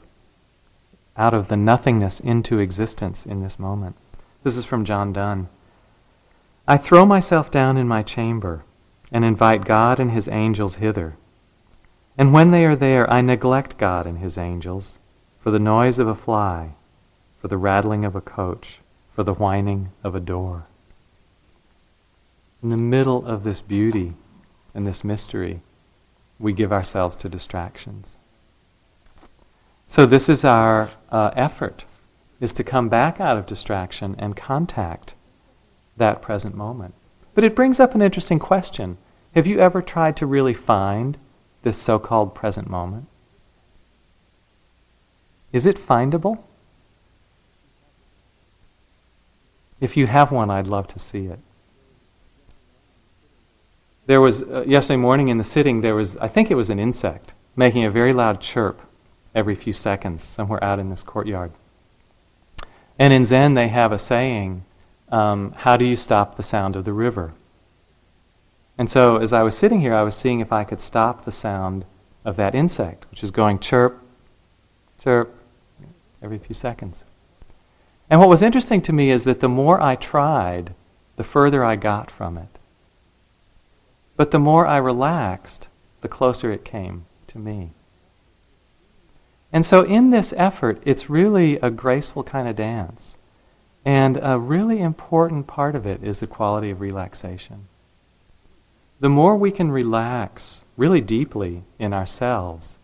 out 1.18 1.34
of 1.34 1.48
the 1.48 1.56
nothingness 1.58 2.18
into 2.18 2.60
existence 2.60 3.26
in 3.26 3.42
this 3.42 3.58
moment. 3.58 3.94
This 4.42 4.56
is 4.56 4.64
from 4.64 4.86
John 4.86 5.12
Donne. 5.12 5.50
I 6.66 6.78
throw 6.78 7.04
myself 7.04 7.50
down 7.50 7.76
in 7.76 7.86
my 7.86 8.02
chamber 8.02 8.64
and 9.12 9.22
invite 9.22 9.66
God 9.66 10.00
and 10.00 10.12
his 10.12 10.28
angels 10.28 10.76
hither. 10.76 11.18
And 12.16 12.32
when 12.32 12.52
they 12.52 12.64
are 12.64 12.74
there, 12.74 13.04
I 13.12 13.20
neglect 13.20 13.76
God 13.76 14.06
and 14.06 14.16
his 14.16 14.38
angels 14.38 14.98
for 15.40 15.50
the 15.50 15.58
noise 15.58 15.98
of 15.98 16.08
a 16.08 16.14
fly, 16.14 16.70
for 17.38 17.48
the 17.48 17.58
rattling 17.58 18.06
of 18.06 18.16
a 18.16 18.22
coach, 18.22 18.79
for 19.14 19.22
the 19.22 19.34
whining 19.34 19.90
of 20.02 20.14
a 20.14 20.20
door. 20.20 20.66
In 22.62 22.70
the 22.70 22.76
middle 22.76 23.26
of 23.26 23.44
this 23.44 23.60
beauty 23.60 24.14
and 24.74 24.86
this 24.86 25.02
mystery, 25.02 25.60
we 26.38 26.52
give 26.52 26.72
ourselves 26.72 27.16
to 27.16 27.28
distractions. 27.28 28.18
So 29.86 30.06
this 30.06 30.28
is 30.28 30.44
our 30.44 30.90
uh, 31.10 31.30
effort, 31.34 31.84
is 32.40 32.52
to 32.54 32.64
come 32.64 32.88
back 32.88 33.20
out 33.20 33.36
of 33.36 33.46
distraction 33.46 34.14
and 34.18 34.36
contact 34.36 35.14
that 35.96 36.22
present 36.22 36.54
moment. 36.54 36.94
But 37.34 37.44
it 37.44 37.54
brings 37.54 37.80
up 37.80 37.94
an 37.94 38.02
interesting 38.02 38.38
question. 38.38 38.98
Have 39.34 39.46
you 39.46 39.58
ever 39.58 39.82
tried 39.82 40.16
to 40.18 40.26
really 40.26 40.54
find 40.54 41.18
this 41.62 41.78
so-called 41.78 42.34
present 42.34 42.68
moment? 42.68 43.06
Is 45.52 45.66
it 45.66 45.76
findable? 45.76 46.38
If 49.80 49.96
you 49.96 50.06
have 50.06 50.30
one, 50.30 50.50
I'd 50.50 50.66
love 50.66 50.88
to 50.88 50.98
see 50.98 51.26
it. 51.26 51.38
There 54.06 54.20
was, 54.20 54.42
uh, 54.42 54.64
yesterday 54.66 54.96
morning 54.96 55.28
in 55.28 55.38
the 55.38 55.44
sitting, 55.44 55.80
there 55.80 55.94
was, 55.94 56.16
I 56.16 56.28
think 56.28 56.50
it 56.50 56.54
was 56.54 56.68
an 56.68 56.78
insect, 56.78 57.32
making 57.56 57.84
a 57.84 57.90
very 57.90 58.12
loud 58.12 58.40
chirp 58.40 58.80
every 59.34 59.54
few 59.54 59.72
seconds 59.72 60.24
somewhere 60.24 60.62
out 60.62 60.78
in 60.78 60.90
this 60.90 61.02
courtyard. 61.02 61.52
And 62.98 63.12
in 63.12 63.24
Zen, 63.24 63.54
they 63.54 63.68
have 63.68 63.92
a 63.92 63.98
saying 63.98 64.64
um, 65.10 65.52
How 65.56 65.76
do 65.76 65.84
you 65.84 65.96
stop 65.96 66.36
the 66.36 66.42
sound 66.42 66.76
of 66.76 66.84
the 66.84 66.92
river? 66.92 67.32
And 68.76 68.90
so 68.90 69.16
as 69.16 69.32
I 69.32 69.42
was 69.42 69.56
sitting 69.56 69.80
here, 69.80 69.94
I 69.94 70.02
was 70.02 70.16
seeing 70.16 70.40
if 70.40 70.52
I 70.52 70.64
could 70.64 70.80
stop 70.80 71.24
the 71.24 71.32
sound 71.32 71.84
of 72.24 72.36
that 72.36 72.54
insect, 72.54 73.08
which 73.10 73.22
is 73.22 73.30
going 73.30 73.58
chirp, 73.58 74.02
chirp, 75.02 75.34
every 76.22 76.38
few 76.38 76.54
seconds. 76.54 77.04
And 78.10 78.18
what 78.18 78.28
was 78.28 78.42
interesting 78.42 78.82
to 78.82 78.92
me 78.92 79.10
is 79.10 79.22
that 79.24 79.38
the 79.38 79.48
more 79.48 79.80
I 79.80 79.94
tried, 79.94 80.74
the 81.16 81.22
further 81.24 81.64
I 81.64 81.76
got 81.76 82.10
from 82.10 82.36
it. 82.36 82.58
But 84.16 84.32
the 84.32 84.40
more 84.40 84.66
I 84.66 84.78
relaxed, 84.78 85.68
the 86.00 86.08
closer 86.08 86.50
it 86.50 86.64
came 86.64 87.06
to 87.28 87.38
me. 87.38 87.70
And 89.52 89.64
so, 89.64 89.82
in 89.82 90.10
this 90.10 90.34
effort, 90.36 90.82
it's 90.84 91.10
really 91.10 91.56
a 91.56 91.70
graceful 91.70 92.24
kind 92.24 92.48
of 92.48 92.56
dance. 92.56 93.16
And 93.84 94.18
a 94.22 94.38
really 94.38 94.80
important 94.80 95.46
part 95.46 95.74
of 95.74 95.86
it 95.86 96.02
is 96.04 96.18
the 96.18 96.26
quality 96.26 96.70
of 96.70 96.80
relaxation. 96.80 97.66
The 99.00 99.08
more 99.08 99.36
we 99.36 99.50
can 99.50 99.70
relax 99.70 100.64
really 100.76 101.00
deeply 101.00 101.62
in 101.78 101.94
ourselves, 101.94 102.76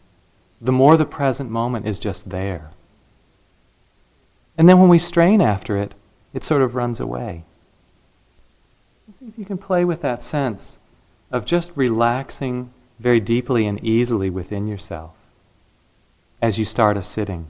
the 0.60 0.72
more 0.72 0.96
the 0.96 1.04
present 1.04 1.50
moment 1.50 1.86
is 1.86 1.98
just 1.98 2.30
there. 2.30 2.70
And 4.58 4.68
then 4.68 4.78
when 4.78 4.88
we 4.88 4.98
strain 4.98 5.40
after 5.40 5.76
it, 5.76 5.94
it 6.32 6.44
sort 6.44 6.62
of 6.62 6.74
runs 6.74 7.00
away. 7.00 7.44
See 9.18 9.26
if 9.26 9.38
you 9.38 9.44
can 9.44 9.58
play 9.58 9.84
with 9.84 10.02
that 10.02 10.22
sense 10.22 10.78
of 11.30 11.44
just 11.44 11.72
relaxing 11.74 12.70
very 12.98 13.20
deeply 13.20 13.66
and 13.66 13.82
easily 13.84 14.30
within 14.30 14.66
yourself 14.66 15.12
as 16.40 16.58
you 16.58 16.64
start 16.64 16.96
a 16.96 17.02
sitting. 17.02 17.46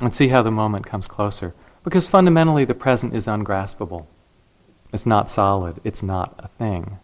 And 0.00 0.14
see 0.14 0.28
how 0.28 0.42
the 0.42 0.50
moment 0.50 0.86
comes 0.86 1.06
closer. 1.06 1.54
Because 1.84 2.08
fundamentally, 2.08 2.64
the 2.64 2.74
present 2.74 3.14
is 3.14 3.26
ungraspable. 3.26 4.06
It's 4.92 5.06
not 5.06 5.30
solid, 5.30 5.80
it's 5.84 6.02
not 6.02 6.34
a 6.38 6.48
thing. 6.48 6.98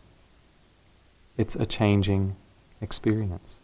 It's 1.36 1.54
a 1.54 1.66
changing 1.66 2.36
experience. 2.80 3.55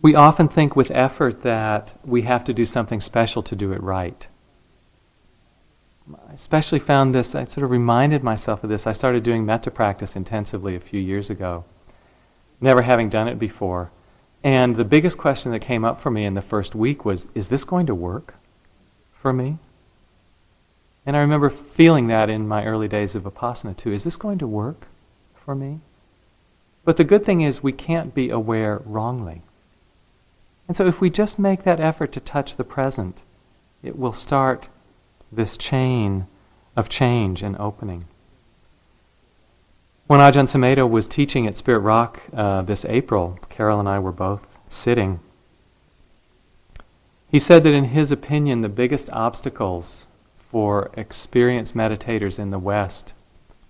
We 0.00 0.14
often 0.14 0.48
think 0.48 0.76
with 0.76 0.92
effort 0.92 1.42
that 1.42 1.98
we 2.04 2.22
have 2.22 2.44
to 2.44 2.54
do 2.54 2.64
something 2.64 3.00
special 3.00 3.42
to 3.42 3.56
do 3.56 3.72
it 3.72 3.82
right. 3.82 4.26
I 6.28 6.32
especially 6.32 6.78
found 6.78 7.14
this, 7.14 7.34
I 7.34 7.44
sort 7.44 7.64
of 7.64 7.70
reminded 7.70 8.22
myself 8.22 8.62
of 8.62 8.70
this. 8.70 8.86
I 8.86 8.92
started 8.92 9.24
doing 9.24 9.44
metta 9.44 9.70
practice 9.70 10.14
intensively 10.14 10.76
a 10.76 10.80
few 10.80 11.00
years 11.00 11.30
ago, 11.30 11.64
never 12.60 12.82
having 12.82 13.08
done 13.08 13.28
it 13.28 13.38
before. 13.38 13.90
And 14.44 14.76
the 14.76 14.84
biggest 14.84 15.18
question 15.18 15.50
that 15.50 15.60
came 15.60 15.84
up 15.84 16.00
for 16.00 16.10
me 16.10 16.24
in 16.24 16.34
the 16.34 16.42
first 16.42 16.74
week 16.74 17.04
was 17.04 17.26
is 17.34 17.48
this 17.48 17.64
going 17.64 17.86
to 17.86 17.94
work 17.94 18.34
for 19.20 19.32
me? 19.32 19.58
And 21.04 21.16
I 21.16 21.20
remember 21.20 21.50
feeling 21.50 22.06
that 22.06 22.30
in 22.30 22.46
my 22.46 22.64
early 22.64 22.86
days 22.86 23.14
of 23.16 23.24
Vipassana 23.24 23.76
too. 23.76 23.92
Is 23.92 24.04
this 24.04 24.16
going 24.16 24.38
to 24.38 24.46
work 24.46 24.86
for 25.34 25.54
me? 25.54 25.80
But 26.84 26.96
the 26.96 27.04
good 27.04 27.24
thing 27.24 27.40
is 27.40 27.62
we 27.62 27.72
can't 27.72 28.14
be 28.14 28.30
aware 28.30 28.80
wrongly. 28.84 29.42
And 30.68 30.76
so 30.76 30.86
if 30.86 31.00
we 31.00 31.08
just 31.08 31.38
make 31.38 31.64
that 31.64 31.80
effort 31.80 32.12
to 32.12 32.20
touch 32.20 32.56
the 32.56 32.64
present, 32.64 33.22
it 33.82 33.98
will 33.98 34.12
start 34.12 34.68
this 35.32 35.56
chain 35.56 36.26
of 36.76 36.90
change 36.90 37.42
and 37.42 37.56
opening. 37.58 38.04
When 40.06 40.20
Ajahn 40.20 40.46
Sumedho 40.46 40.88
was 40.88 41.06
teaching 41.06 41.46
at 41.46 41.56
Spirit 41.56 41.80
Rock 41.80 42.20
uh, 42.32 42.62
this 42.62 42.84
April, 42.84 43.38
Carol 43.50 43.80
and 43.80 43.88
I 43.88 43.98
were 43.98 44.12
both 44.12 44.46
sitting. 44.68 45.20
He 47.30 47.38
said 47.38 47.62
that 47.64 47.74
in 47.74 47.84
his 47.84 48.10
opinion, 48.10 48.60
the 48.60 48.68
biggest 48.68 49.10
obstacles 49.10 50.08
for 50.50 50.90
experienced 50.94 51.76
meditators 51.76 52.38
in 52.38 52.50
the 52.50 52.58
West 52.58 53.12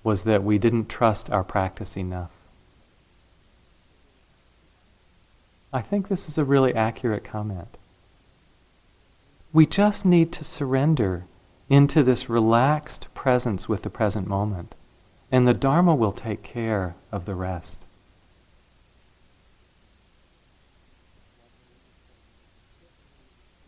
was 0.04 0.22
that 0.22 0.44
we 0.44 0.58
didn't 0.58 0.88
trust 0.88 1.28
our 1.30 1.42
practice 1.42 1.96
enough. 1.96 2.30
I 5.72 5.82
think 5.82 6.08
this 6.08 6.28
is 6.28 6.38
a 6.38 6.44
really 6.44 6.74
accurate 6.74 7.24
comment. 7.24 7.76
We 9.52 9.66
just 9.66 10.04
need 10.04 10.32
to 10.32 10.44
surrender 10.44 11.24
into 11.68 12.02
this 12.02 12.28
relaxed 12.28 13.08
presence 13.14 13.68
with 13.68 13.82
the 13.82 13.90
present 13.90 14.26
moment, 14.26 14.74
and 15.30 15.46
the 15.46 15.54
Dharma 15.54 15.94
will 15.94 16.12
take 16.12 16.42
care 16.42 16.94
of 17.12 17.26
the 17.26 17.34
rest. 17.34 17.84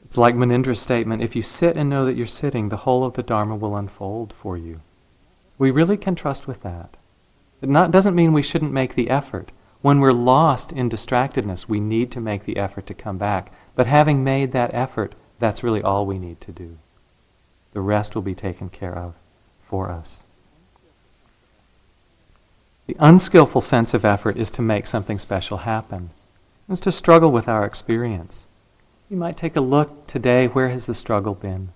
It's 0.05 0.17
like 0.17 0.35
Munindra's 0.35 0.81
statement 0.81 1.23
if 1.23 1.37
you 1.37 1.43
sit 1.43 1.77
and 1.77 1.89
know 1.89 2.05
that 2.05 2.17
you're 2.17 2.27
sitting, 2.27 2.69
the 2.69 2.79
whole 2.79 3.05
of 3.05 3.15
the 3.15 3.23
Dharma 3.23 3.55
will 3.55 3.77
unfold 3.77 4.33
for 4.33 4.57
you. 4.57 4.81
We 5.57 5.71
really 5.71 5.97
can 5.97 6.15
trust 6.15 6.49
with 6.49 6.63
that. 6.63 6.97
It 7.63 7.69
not, 7.69 7.91
doesn't 7.91 8.15
mean 8.15 8.33
we 8.33 8.43
shouldn't 8.43 8.73
make 8.73 8.95
the 8.95 9.11
effort. 9.11 9.53
When 9.83 10.01
we're 10.01 10.13
lost 10.13 10.73
in 10.73 10.91
distractedness, 10.91 11.69
we 11.69 11.81
need 11.81 12.11
to 12.13 12.21
make 12.21 12.45
the 12.45 12.59
effort 12.59 12.87
to 12.87 12.95
come 12.95 13.17
back. 13.17 13.53
But 13.75 13.87
having 13.87 14.23
made 14.23 14.53
that 14.53 14.75
effort, 14.75 15.15
that's 15.39 15.63
really 15.63 15.83
all 15.83 16.05
we 16.05 16.19
need 16.19 16.41
to 16.43 16.53
do. 16.53 16.77
The 17.73 17.81
rest 17.81 18.15
will 18.15 18.23
be 18.23 18.35
taken 18.35 18.69
care 18.69 18.97
of 18.97 19.15
for 19.63 19.91
us. 19.91 20.25
The 22.87 22.97
unskillful 22.99 23.61
sense 23.61 23.95
of 23.95 24.05
effort 24.05 24.37
is 24.37 24.51
to 24.53 24.63
make 24.63 24.87
something 24.87 25.19
special 25.19 25.59
happen. 25.59 26.11
It's 26.69 26.81
to 26.81 26.93
struggle 26.93 27.31
with 27.31 27.49
our 27.49 27.65
experience. 27.65 28.47
You 29.09 29.17
might 29.17 29.37
take 29.37 29.57
a 29.57 29.61
look 29.61 30.07
today 30.07 30.47
where 30.49 30.69
has 30.69 30.87
the 30.87 30.95
struggle 30.95 31.35
been? 31.35 31.71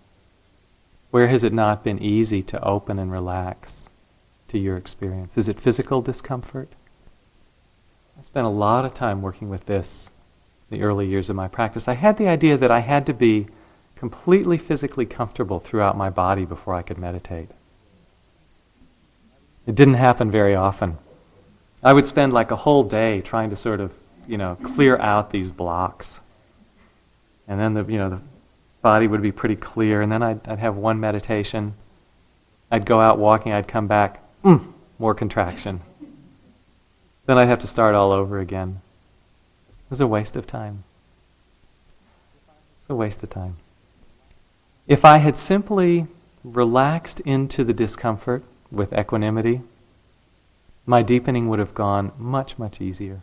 Where 1.11 1.29
has 1.29 1.45
it 1.45 1.53
not 1.53 1.85
been 1.85 2.03
easy 2.03 2.43
to 2.43 2.63
open 2.63 2.99
and 2.99 3.11
relax 3.11 3.89
to 4.49 4.59
your 4.59 4.77
experience? 4.77 5.39
Is 5.39 5.49
it 5.49 5.61
physical 5.61 6.03
discomfort? 6.03 6.69
I 8.19 8.23
spent 8.23 8.47
a 8.47 8.51
lot 8.51 8.85
of 8.85 8.95
time 8.95 9.23
working 9.23 9.49
with 9.49 9.67
this 9.67 10.11
the 10.71 10.83
early 10.83 11.07
years 11.07 11.31
of 11.31 11.37
my 11.37 11.49
practice. 11.49 11.89
I 11.89 11.95
had 11.95 12.17
the 12.17 12.29
idea 12.29 12.57
that 12.57 12.71
I 12.71 12.81
had 12.81 13.07
to 13.07 13.15
be 13.15 13.47
completely 13.97 14.59
physically 14.59 15.07
comfortable 15.07 15.61
throughout 15.61 15.97
my 15.97 16.11
body 16.11 16.45
before 16.45 16.75
I 16.75 16.83
could 16.83 16.99
meditate. 16.99 17.51
It 19.67 19.75
didn't 19.75 19.95
happen 19.95 20.31
very 20.31 20.55
often. 20.55 20.99
I 21.83 21.93
would 21.93 22.07
spend 22.07 22.33
like 22.33 22.51
a 22.51 22.57
whole 22.57 22.83
day 22.83 23.21
trying 23.21 23.51
to 23.51 23.57
sort 23.57 23.81
of, 23.81 23.93
you 24.27 24.39
know, 24.39 24.57
clear 24.63 24.97
out 24.99 25.31
these 25.31 25.51
blocks 25.51 26.21
and 27.49 27.61
then 27.61 27.75
the 27.75 27.85
you 27.85 27.99
know 27.99 28.11
the 28.11 28.21
body 28.83 29.07
would 29.07 29.23
be 29.23 29.33
pretty 29.33 29.57
clear, 29.57 30.03
and 30.03 30.11
then 30.11 30.23
I'd, 30.23 30.47
I'd 30.47 30.59
have 30.59 30.77
one 30.77 31.01
meditation. 31.01 31.75
I'd 32.71 32.87
go 32.87 33.01
out 33.01 33.19
walking. 33.19 33.53
I'd 33.53 33.69
come 33.69 33.87
back, 33.87 34.23
mm, 34.43 34.73
more 34.99 35.15
contraction. 35.15 35.81
Then 37.27 37.39
I'd 37.39 37.49
have 37.49 37.61
to 37.61 37.67
start 37.67 37.95
all 37.95 38.13
over 38.13 38.39
again. 38.39 38.81
It 39.69 39.91
was 39.91 40.01
a 40.01 40.07
waste 40.07 40.37
of 40.37 40.47
time. 40.47 40.85
It's 42.83 42.91
a 42.91 42.95
waste 42.95 43.23
of 43.23 43.31
time. 43.31 43.57
If 44.87 45.05
I 45.05 45.19
had 45.19 45.39
simply 45.39 46.07
relaxed 46.43 47.21
into 47.21 47.65
the 47.65 47.73
discomfort 47.73 48.43
with 48.71 48.93
equanimity, 48.93 49.63
my 50.85 51.03
deepening 51.03 51.49
would 51.49 51.59
have 51.59 51.75
gone 51.75 52.13
much, 52.19 52.59
much 52.59 52.81
easier, 52.81 53.23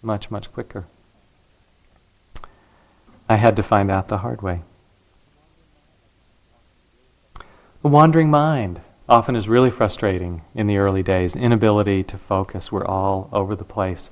much, 0.00 0.30
much 0.30 0.50
quicker. 0.52 0.86
I 3.28 3.36
had 3.36 3.56
to 3.56 3.62
find 3.62 3.90
out 3.90 4.08
the 4.08 4.18
hard 4.18 4.40
way. 4.40 4.62
The 7.82 7.88
wandering 7.88 8.30
mind 8.30 8.80
often 9.08 9.36
is 9.36 9.48
really 9.48 9.70
frustrating 9.70 10.42
in 10.54 10.66
the 10.66 10.78
early 10.78 11.02
days, 11.02 11.36
inability 11.36 12.02
to 12.04 12.18
focus. 12.18 12.72
We're 12.72 12.86
all 12.86 13.28
over 13.32 13.54
the 13.54 13.64
place. 13.64 14.10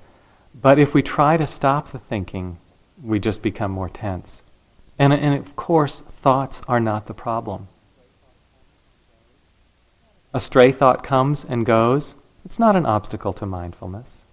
But 0.60 0.78
if 0.78 0.92
we 0.92 1.02
try 1.02 1.36
to 1.36 1.46
stop 1.46 1.90
the 1.90 1.98
thinking, 1.98 2.58
we 3.02 3.18
just 3.18 3.42
become 3.42 3.70
more 3.70 3.88
tense. 3.88 4.42
And, 4.98 5.12
and 5.12 5.34
of 5.34 5.56
course, 5.56 6.00
thoughts 6.00 6.60
are 6.68 6.80
not 6.80 7.06
the 7.06 7.14
problem. 7.14 7.68
A 10.34 10.40
stray 10.40 10.72
thought 10.72 11.02
comes 11.02 11.44
and 11.44 11.66
goes. 11.66 12.14
It's 12.44 12.58
not 12.58 12.76
an 12.76 12.86
obstacle 12.86 13.32
to 13.34 13.46
mindfulness. 13.46 14.24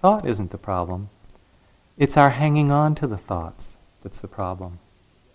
Thought 0.00 0.26
isn't 0.26 0.50
the 0.50 0.58
problem. 0.58 1.10
It's 1.96 2.16
our 2.16 2.30
hanging 2.30 2.70
on 2.70 2.94
to 2.96 3.06
the 3.06 3.18
thoughts 3.18 3.76
that's 4.02 4.20
the 4.20 4.28
problem. 4.28 4.78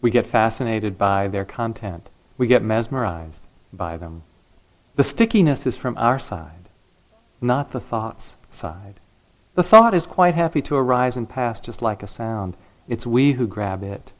We 0.01 0.11
get 0.11 0.27
fascinated 0.27 0.97
by 0.97 1.27
their 1.27 1.45
content. 1.45 2.09
We 2.37 2.47
get 2.47 2.63
mesmerized 2.63 3.45
by 3.73 3.97
them. 3.97 4.23
The 4.97 5.03
stickiness 5.03 5.67
is 5.67 5.77
from 5.77 5.95
our 5.99 6.17
side, 6.17 6.69
not 7.39 7.71
the 7.71 7.79
thought's 7.79 8.35
side. 8.49 8.99
The 9.53 9.61
thought 9.61 9.93
is 9.93 10.07
quite 10.07 10.33
happy 10.33 10.59
to 10.63 10.75
arise 10.75 11.15
and 11.15 11.29
pass 11.29 11.59
just 11.59 11.83
like 11.83 12.01
a 12.01 12.07
sound. 12.07 12.57
It's 12.87 13.05
we 13.05 13.33
who 13.33 13.45
grab 13.45 13.83
it. 13.83 14.11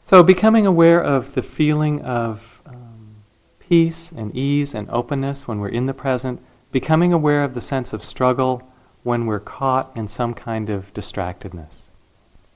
So, 0.00 0.22
becoming 0.22 0.66
aware 0.66 1.02
of 1.02 1.34
the 1.34 1.42
feeling 1.42 2.00
of 2.00 2.62
um, 2.64 3.16
peace 3.58 4.10
and 4.10 4.34
ease 4.34 4.74
and 4.74 4.88
openness 4.88 5.46
when 5.46 5.60
we're 5.60 5.68
in 5.68 5.84
the 5.84 5.92
present 5.92 6.40
becoming 6.72 7.12
aware 7.12 7.44
of 7.44 7.52
the 7.52 7.60
sense 7.60 7.92
of 7.92 8.02
struggle 8.02 8.62
when 9.02 9.26
we're 9.26 9.38
caught 9.38 9.94
in 9.94 10.08
some 10.08 10.32
kind 10.32 10.70
of 10.70 10.94
distractedness. 10.94 11.90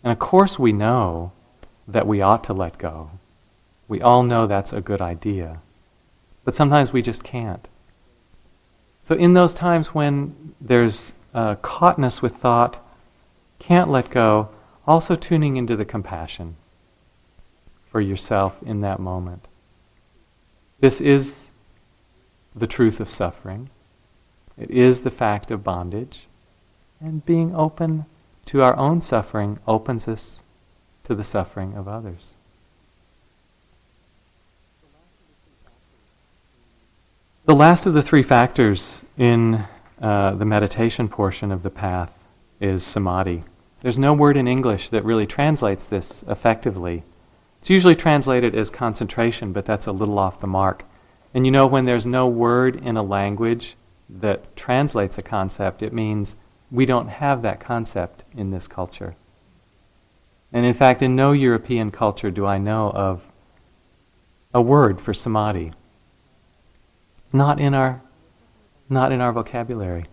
And 0.02 0.12
of 0.12 0.18
course, 0.18 0.58
we 0.58 0.72
know 0.72 1.32
that 1.86 2.06
we 2.06 2.20
ought 2.20 2.44
to 2.44 2.52
let 2.52 2.78
go. 2.78 3.10
We 3.88 4.00
all 4.00 4.22
know 4.22 4.46
that's 4.46 4.72
a 4.72 4.80
good 4.80 5.00
idea. 5.00 5.60
But 6.44 6.54
sometimes 6.54 6.92
we 6.92 7.02
just 7.02 7.24
can't. 7.24 7.66
So, 9.02 9.14
in 9.14 9.32
those 9.32 9.54
times 9.54 9.94
when 9.94 10.54
there's 10.60 11.12
uh, 11.34 11.56
caughtness 11.56 12.20
with 12.20 12.36
thought, 12.36 12.84
can't 13.58 13.90
let 13.90 14.10
go, 14.10 14.50
also 14.86 15.16
tuning 15.16 15.56
into 15.56 15.76
the 15.76 15.84
compassion 15.84 16.56
for 17.90 18.00
yourself 18.00 18.54
in 18.64 18.82
that 18.82 19.00
moment. 19.00 19.48
This 20.80 21.00
is 21.00 21.50
the 22.54 22.66
truth 22.66 23.00
of 23.00 23.10
suffering. 23.10 23.70
It 24.56 24.70
is 24.70 25.00
the 25.00 25.10
fact 25.10 25.50
of 25.50 25.64
bondage. 25.64 26.26
And 27.00 27.24
being 27.24 27.54
open 27.54 28.06
to 28.48 28.62
our 28.62 28.74
own 28.78 28.98
suffering 28.98 29.58
opens 29.68 30.08
us 30.08 30.42
to 31.04 31.14
the 31.14 31.22
suffering 31.22 31.74
of 31.74 31.86
others. 31.86 32.32
The 37.44 37.54
last 37.54 37.84
of 37.84 37.92
the 37.92 38.02
three 38.02 38.22
factors 38.22 39.02
in 39.18 39.66
uh, 40.00 40.34
the 40.34 40.46
meditation 40.46 41.10
portion 41.10 41.52
of 41.52 41.62
the 41.62 41.68
path 41.68 42.10
is 42.58 42.82
samadhi. 42.82 43.42
There's 43.82 43.98
no 43.98 44.14
word 44.14 44.38
in 44.38 44.48
English 44.48 44.88
that 44.90 45.04
really 45.04 45.26
translates 45.26 45.84
this 45.84 46.24
effectively. 46.26 47.02
It's 47.60 47.68
usually 47.68 47.96
translated 47.96 48.54
as 48.54 48.70
concentration, 48.70 49.52
but 49.52 49.66
that's 49.66 49.88
a 49.88 49.92
little 49.92 50.18
off 50.18 50.40
the 50.40 50.46
mark. 50.46 50.84
And 51.34 51.44
you 51.44 51.52
know, 51.52 51.66
when 51.66 51.84
there's 51.84 52.06
no 52.06 52.26
word 52.26 52.76
in 52.76 52.96
a 52.96 53.02
language, 53.02 53.76
that 54.08 54.56
translates 54.56 55.18
a 55.18 55.22
concept, 55.22 55.82
it 55.82 55.92
means 55.92 56.34
we 56.70 56.86
don't 56.86 57.08
have 57.08 57.42
that 57.42 57.60
concept 57.60 58.24
in 58.36 58.50
this 58.50 58.68
culture. 58.68 59.14
And 60.52 60.64
in 60.64 60.74
fact, 60.74 61.02
in 61.02 61.16
no 61.16 61.32
European 61.32 61.90
culture 61.90 62.30
do 62.30 62.46
I 62.46 62.58
know 62.58 62.90
of 62.90 63.22
a 64.54 64.62
word 64.62 65.00
for 65.00 65.12
samadhi. 65.12 65.72
Not 67.32 67.60
in 67.60 67.74
our, 67.74 68.00
not 68.88 69.12
in 69.12 69.20
our 69.20 69.32
vocabulary. 69.32 70.06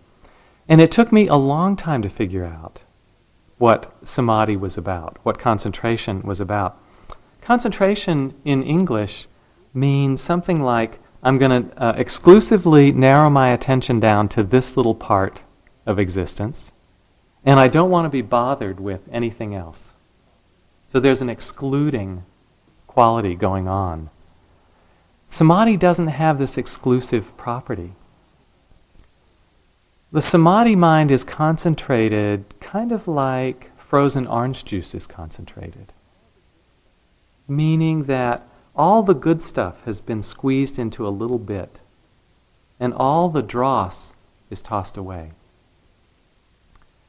And 0.68 0.80
it 0.80 0.90
took 0.90 1.12
me 1.12 1.28
a 1.28 1.36
long 1.36 1.76
time 1.76 2.02
to 2.02 2.10
figure 2.10 2.44
out 2.44 2.82
what 3.58 3.94
samadhi 4.04 4.56
was 4.56 4.76
about, 4.76 5.18
what 5.22 5.38
concentration 5.38 6.22
was 6.22 6.40
about. 6.40 6.78
Concentration 7.40 8.34
in 8.44 8.62
English 8.62 9.28
means 9.72 10.20
something 10.20 10.60
like 10.60 10.98
I'm 11.22 11.38
going 11.38 11.64
to 11.64 11.82
uh, 11.82 11.92
exclusively 11.96 12.92
narrow 12.92 13.30
my 13.30 13.50
attention 13.50 14.00
down 14.00 14.28
to 14.30 14.42
this 14.42 14.76
little 14.76 14.94
part 14.94 15.40
of 15.86 15.98
existence, 15.98 16.72
and 17.44 17.58
I 17.60 17.68
don't 17.68 17.90
want 17.90 18.04
to 18.04 18.10
be 18.10 18.22
bothered 18.22 18.80
with 18.80 19.00
anything 19.10 19.54
else. 19.54 19.96
So 20.92 21.00
there's 21.00 21.22
an 21.22 21.30
excluding 21.30 22.24
quality 22.86 23.34
going 23.34 23.68
on. 23.68 24.10
samadhi 25.28 25.76
doesn't 25.76 26.08
have 26.08 26.38
this 26.38 26.58
exclusive 26.58 27.36
property. 27.36 27.94
The 30.12 30.22
samadhi 30.22 30.76
mind 30.76 31.10
is 31.10 31.24
concentrated 31.24 32.54
kind 32.60 32.92
of 32.92 33.06
like 33.06 33.70
frozen 33.76 34.26
orange 34.26 34.64
juice 34.64 34.94
is 34.94 35.06
concentrated, 35.06 35.92
meaning 37.46 38.04
that 38.04 38.48
all 38.74 39.02
the 39.02 39.14
good 39.14 39.42
stuff 39.42 39.84
has 39.84 40.00
been 40.00 40.22
squeezed 40.22 40.78
into 40.78 41.06
a 41.06 41.10
little 41.10 41.38
bit, 41.38 41.80
and 42.80 42.92
all 42.94 43.28
the 43.28 43.42
dross 43.42 44.12
is 44.50 44.62
tossed 44.62 44.96
away. 44.96 45.32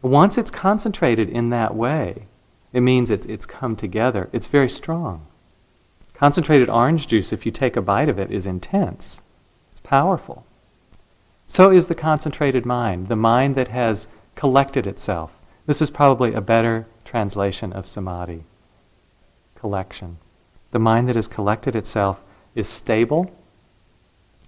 Once 0.02 0.38
it's 0.38 0.52
concentrated 0.52 1.30
in 1.30 1.50
that 1.50 1.76
way, 1.76 2.28
it 2.74 2.82
means 2.82 3.10
it's, 3.10 3.26
it's 3.26 3.46
come 3.46 3.76
together. 3.76 4.30
It's 4.32 4.48
very 4.48 4.70
strong. 4.70 5.26
Concentrated 6.14 6.70
orange 6.70 7.08
juice, 7.08 7.32
if 7.32 7.46
you 7.46 7.52
take 7.52 7.76
a 7.76 7.82
bite 7.82 8.10
of 8.10 8.20
it, 8.20 8.32
is 8.32 8.46
intense. 8.46 9.22
It's 9.72 9.80
powerful. 9.82 10.46
So 11.48 11.72
is 11.72 11.88
the 11.88 11.96
concentrated 11.96 12.66
mind, 12.66 13.08
the 13.08 13.16
mind 13.16 13.56
that 13.56 13.70
has 13.70 14.08
collected 14.36 14.86
itself. 14.86 15.32
This 15.66 15.82
is 15.82 15.90
probably 15.90 16.34
a 16.34 16.42
better 16.42 16.86
translation 17.06 17.74
of 17.74 17.88
samadhi. 17.88 18.44
Collection. 19.56 20.18
The 20.72 20.80
mind 20.80 21.08
that 21.08 21.16
has 21.16 21.28
collected 21.28 21.76
itself 21.76 22.22
is 22.54 22.68
stable, 22.68 23.32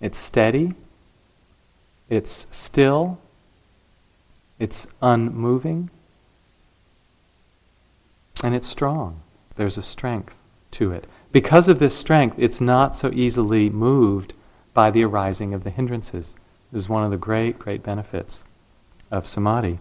it's 0.01 0.19
steady, 0.19 0.73
it's 2.09 2.47
still, 2.51 3.17
it's 4.59 4.85
unmoving, 5.01 5.89
and 8.43 8.53
it's 8.53 8.67
strong. 8.67 9.21
There's 9.55 9.77
a 9.77 9.83
strength 9.83 10.35
to 10.71 10.91
it. 10.91 11.07
Because 11.31 11.67
of 11.67 11.79
this 11.79 11.95
strength, 11.95 12.35
it's 12.37 12.61
not 12.61 12.95
so 12.95 13.11
easily 13.13 13.69
moved 13.69 14.33
by 14.73 14.91
the 14.91 15.03
arising 15.03 15.53
of 15.53 15.63
the 15.63 15.69
hindrances. 15.69 16.35
This 16.71 16.83
is 16.83 16.89
one 16.89 17.03
of 17.03 17.11
the 17.11 17.17
great, 17.17 17.57
great 17.57 17.83
benefits 17.83 18.43
of 19.11 19.27
samadhi. 19.27 19.79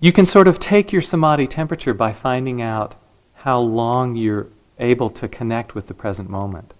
You 0.00 0.12
can 0.12 0.26
sort 0.26 0.48
of 0.48 0.58
take 0.58 0.92
your 0.92 1.02
samadhi 1.02 1.46
temperature 1.46 1.94
by 1.94 2.12
finding 2.12 2.60
out 2.60 2.94
how 3.34 3.60
long 3.60 4.16
you're 4.16 4.48
able 4.78 5.10
to 5.10 5.28
connect 5.28 5.74
with 5.74 5.86
the 5.86 5.94
present 5.94 6.28
moment. 6.28 6.74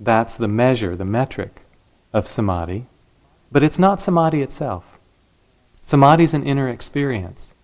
That's 0.00 0.36
the 0.36 0.48
measure, 0.48 0.96
the 0.96 1.04
metric 1.04 1.62
of 2.12 2.26
samadhi. 2.26 2.86
But 3.50 3.62
it's 3.62 3.78
not 3.78 4.00
samadhi 4.00 4.42
itself. 4.42 4.84
Samadhi 5.82 6.24
is 6.24 6.34
an 6.34 6.44
inner 6.44 6.68
experience. 6.68 7.54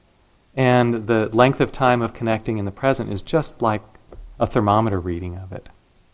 And 0.55 1.07
the 1.07 1.29
length 1.33 1.61
of 1.61 1.73
time 1.73 2.03
of 2.03 2.15
connecting 2.15 2.59
in 2.59 2.65
the 2.65 2.71
present 2.71 3.13
is 3.13 3.23
just 3.23 3.61
like 3.63 3.83
a 4.39 4.47
thermometer 4.47 5.01
reading 5.01 5.37
of 5.37 5.53
it. 5.53 5.69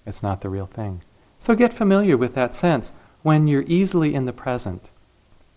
It's 0.07 0.23
not 0.23 0.41
the 0.41 0.49
real 0.49 0.67
thing. 0.67 1.03
So 1.39 1.55
get 1.55 1.75
familiar 1.75 2.17
with 2.17 2.35
that 2.35 2.55
sense 2.55 2.93
when 3.23 3.47
you're 3.47 3.65
easily 3.67 4.15
in 4.15 4.25
the 4.25 4.33
present 4.33 4.91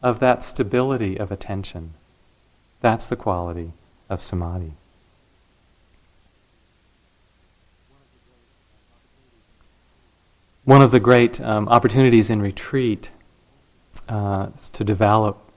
of 0.01 0.19
that 0.19 0.43
stability 0.43 1.17
of 1.17 1.31
attention. 1.31 1.93
That's 2.81 3.07
the 3.07 3.15
quality 3.15 3.73
of 4.09 4.21
samadhi. 4.21 4.73
One 10.63 10.81
of 10.81 10.91
the 10.91 10.99
great 10.99 11.39
um, 11.41 11.67
opportunities 11.69 12.29
in 12.29 12.41
retreat 12.41 13.09
uh, 14.07 14.47
to 14.73 14.83
develop 14.83 15.51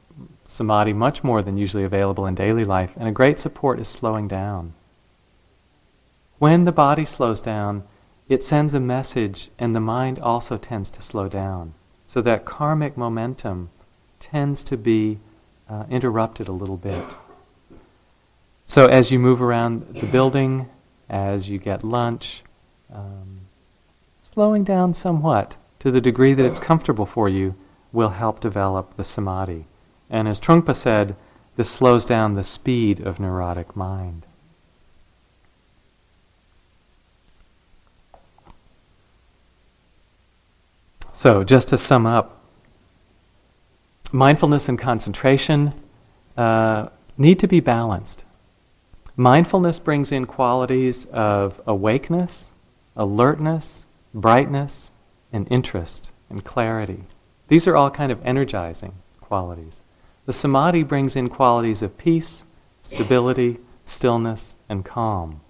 samadhi 0.46 0.92
much 0.92 1.24
more 1.24 1.42
than 1.42 1.56
usually 1.56 1.84
available 1.84 2.26
in 2.26 2.34
daily 2.34 2.64
life, 2.64 2.92
and 2.96 3.08
a 3.08 3.12
great 3.12 3.40
support 3.40 3.80
is 3.80 3.88
slowing 3.88 4.28
down. 4.28 4.74
When 6.38 6.64
the 6.64 6.72
body 6.72 7.04
slows 7.04 7.40
down, 7.40 7.84
it 8.28 8.42
sends 8.42 8.74
a 8.74 8.80
message, 8.80 9.50
and 9.58 9.74
the 9.74 9.80
mind 9.80 10.18
also 10.18 10.56
tends 10.56 10.90
to 10.90 11.02
slow 11.02 11.28
down. 11.28 11.74
So 12.06 12.20
that 12.22 12.44
karmic 12.44 12.96
momentum 12.96 13.70
tends 14.20 14.64
to 14.64 14.76
be 14.76 15.18
uh, 15.68 15.84
interrupted 15.90 16.48
a 16.48 16.52
little 16.52 16.76
bit. 16.76 17.04
So 18.66 18.86
as 18.86 19.10
you 19.10 19.18
move 19.18 19.42
around 19.42 19.94
the 19.94 20.06
building, 20.06 20.68
as 21.08 21.48
you 21.48 21.58
get 21.58 21.84
lunch, 21.84 22.42
um, 22.92 23.40
slowing 24.22 24.64
down 24.64 24.94
somewhat 24.94 25.56
to 25.80 25.90
the 25.90 26.00
degree 26.00 26.34
that 26.34 26.46
it's 26.46 26.60
comfortable 26.60 27.06
for 27.06 27.28
you 27.28 27.54
will 27.94 28.10
help 28.10 28.40
develop 28.40 28.96
the 28.96 29.04
samadhi. 29.04 29.64
And 30.10 30.28
as 30.28 30.40
Trungpa 30.40 30.74
said, 30.74 31.16
this 31.56 31.70
slows 31.70 32.04
down 32.04 32.34
the 32.34 32.44
speed 32.44 33.00
of 33.00 33.20
neurotic 33.20 33.76
mind. 33.76 34.26
So, 41.12 41.44
just 41.44 41.68
to 41.68 41.78
sum 41.78 42.06
up, 42.06 42.42
mindfulness 44.12 44.68
and 44.68 44.78
concentration 44.78 45.72
uh, 46.36 46.88
need 47.16 47.38
to 47.38 47.46
be 47.46 47.60
balanced. 47.60 48.24
Mindfulness 49.16 49.78
brings 49.78 50.10
in 50.10 50.26
qualities 50.26 51.04
of 51.06 51.60
awakeness, 51.66 52.50
alertness, 52.96 53.86
brightness, 54.12 54.90
and 55.32 55.46
interest 55.50 56.10
and 56.28 56.44
clarity. 56.44 57.04
These 57.54 57.68
are 57.68 57.76
all 57.76 57.88
kind 57.88 58.10
of 58.10 58.26
energizing 58.26 58.94
qualities. 59.20 59.80
The 60.26 60.32
samadhi 60.32 60.82
brings 60.82 61.14
in 61.14 61.28
qualities 61.28 61.82
of 61.82 61.96
peace, 61.96 62.42
stability, 62.82 63.60
stillness, 63.86 64.56
and 64.68 64.84
calm. 64.84 65.40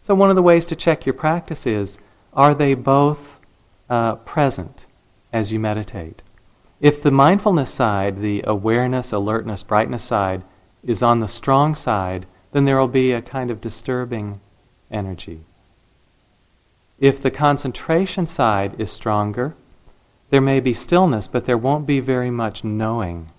So, 0.00 0.14
one 0.14 0.30
of 0.30 0.36
the 0.36 0.42
ways 0.42 0.64
to 0.64 0.74
check 0.74 1.04
your 1.04 1.12
practice 1.12 1.66
is 1.66 1.98
are 2.32 2.54
they 2.54 2.72
both 2.72 3.38
uh, 3.90 4.14
present 4.14 4.86
as 5.34 5.52
you 5.52 5.60
meditate? 5.60 6.22
If 6.80 7.02
the 7.02 7.10
mindfulness 7.10 7.70
side, 7.70 8.22
the 8.22 8.42
awareness, 8.46 9.12
alertness, 9.12 9.62
brightness 9.62 10.02
side, 10.02 10.44
is 10.82 11.02
on 11.02 11.20
the 11.20 11.28
strong 11.28 11.74
side, 11.74 12.24
then 12.52 12.64
there 12.64 12.80
will 12.80 12.88
be 12.88 13.12
a 13.12 13.20
kind 13.20 13.50
of 13.50 13.60
disturbing 13.60 14.40
energy. 14.90 15.44
If 16.98 17.20
the 17.20 17.30
concentration 17.30 18.26
side 18.26 18.80
is 18.80 18.90
stronger, 18.90 19.56
there 20.30 20.40
may 20.40 20.60
be 20.60 20.74
stillness, 20.74 21.28
but 21.28 21.46
there 21.46 21.58
won't 21.58 21.86
be 21.86 22.00
very 22.00 22.30
much 22.30 22.64
knowing 22.64 23.30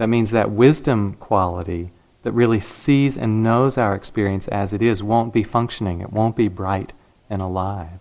that 0.00 0.08
means 0.08 0.30
that 0.30 0.50
wisdom 0.50 1.14
quality 1.20 1.90
that 2.22 2.32
really 2.32 2.58
sees 2.58 3.18
and 3.18 3.42
knows 3.42 3.76
our 3.76 3.94
experience 3.94 4.48
as 4.48 4.72
it 4.72 4.80
is 4.80 5.02
won't 5.02 5.30
be 5.30 5.44
functioning, 5.44 6.00
it 6.00 6.10
won't 6.10 6.36
be 6.36 6.48
bright 6.48 6.94
and 7.28 7.42
alive. 7.42 8.00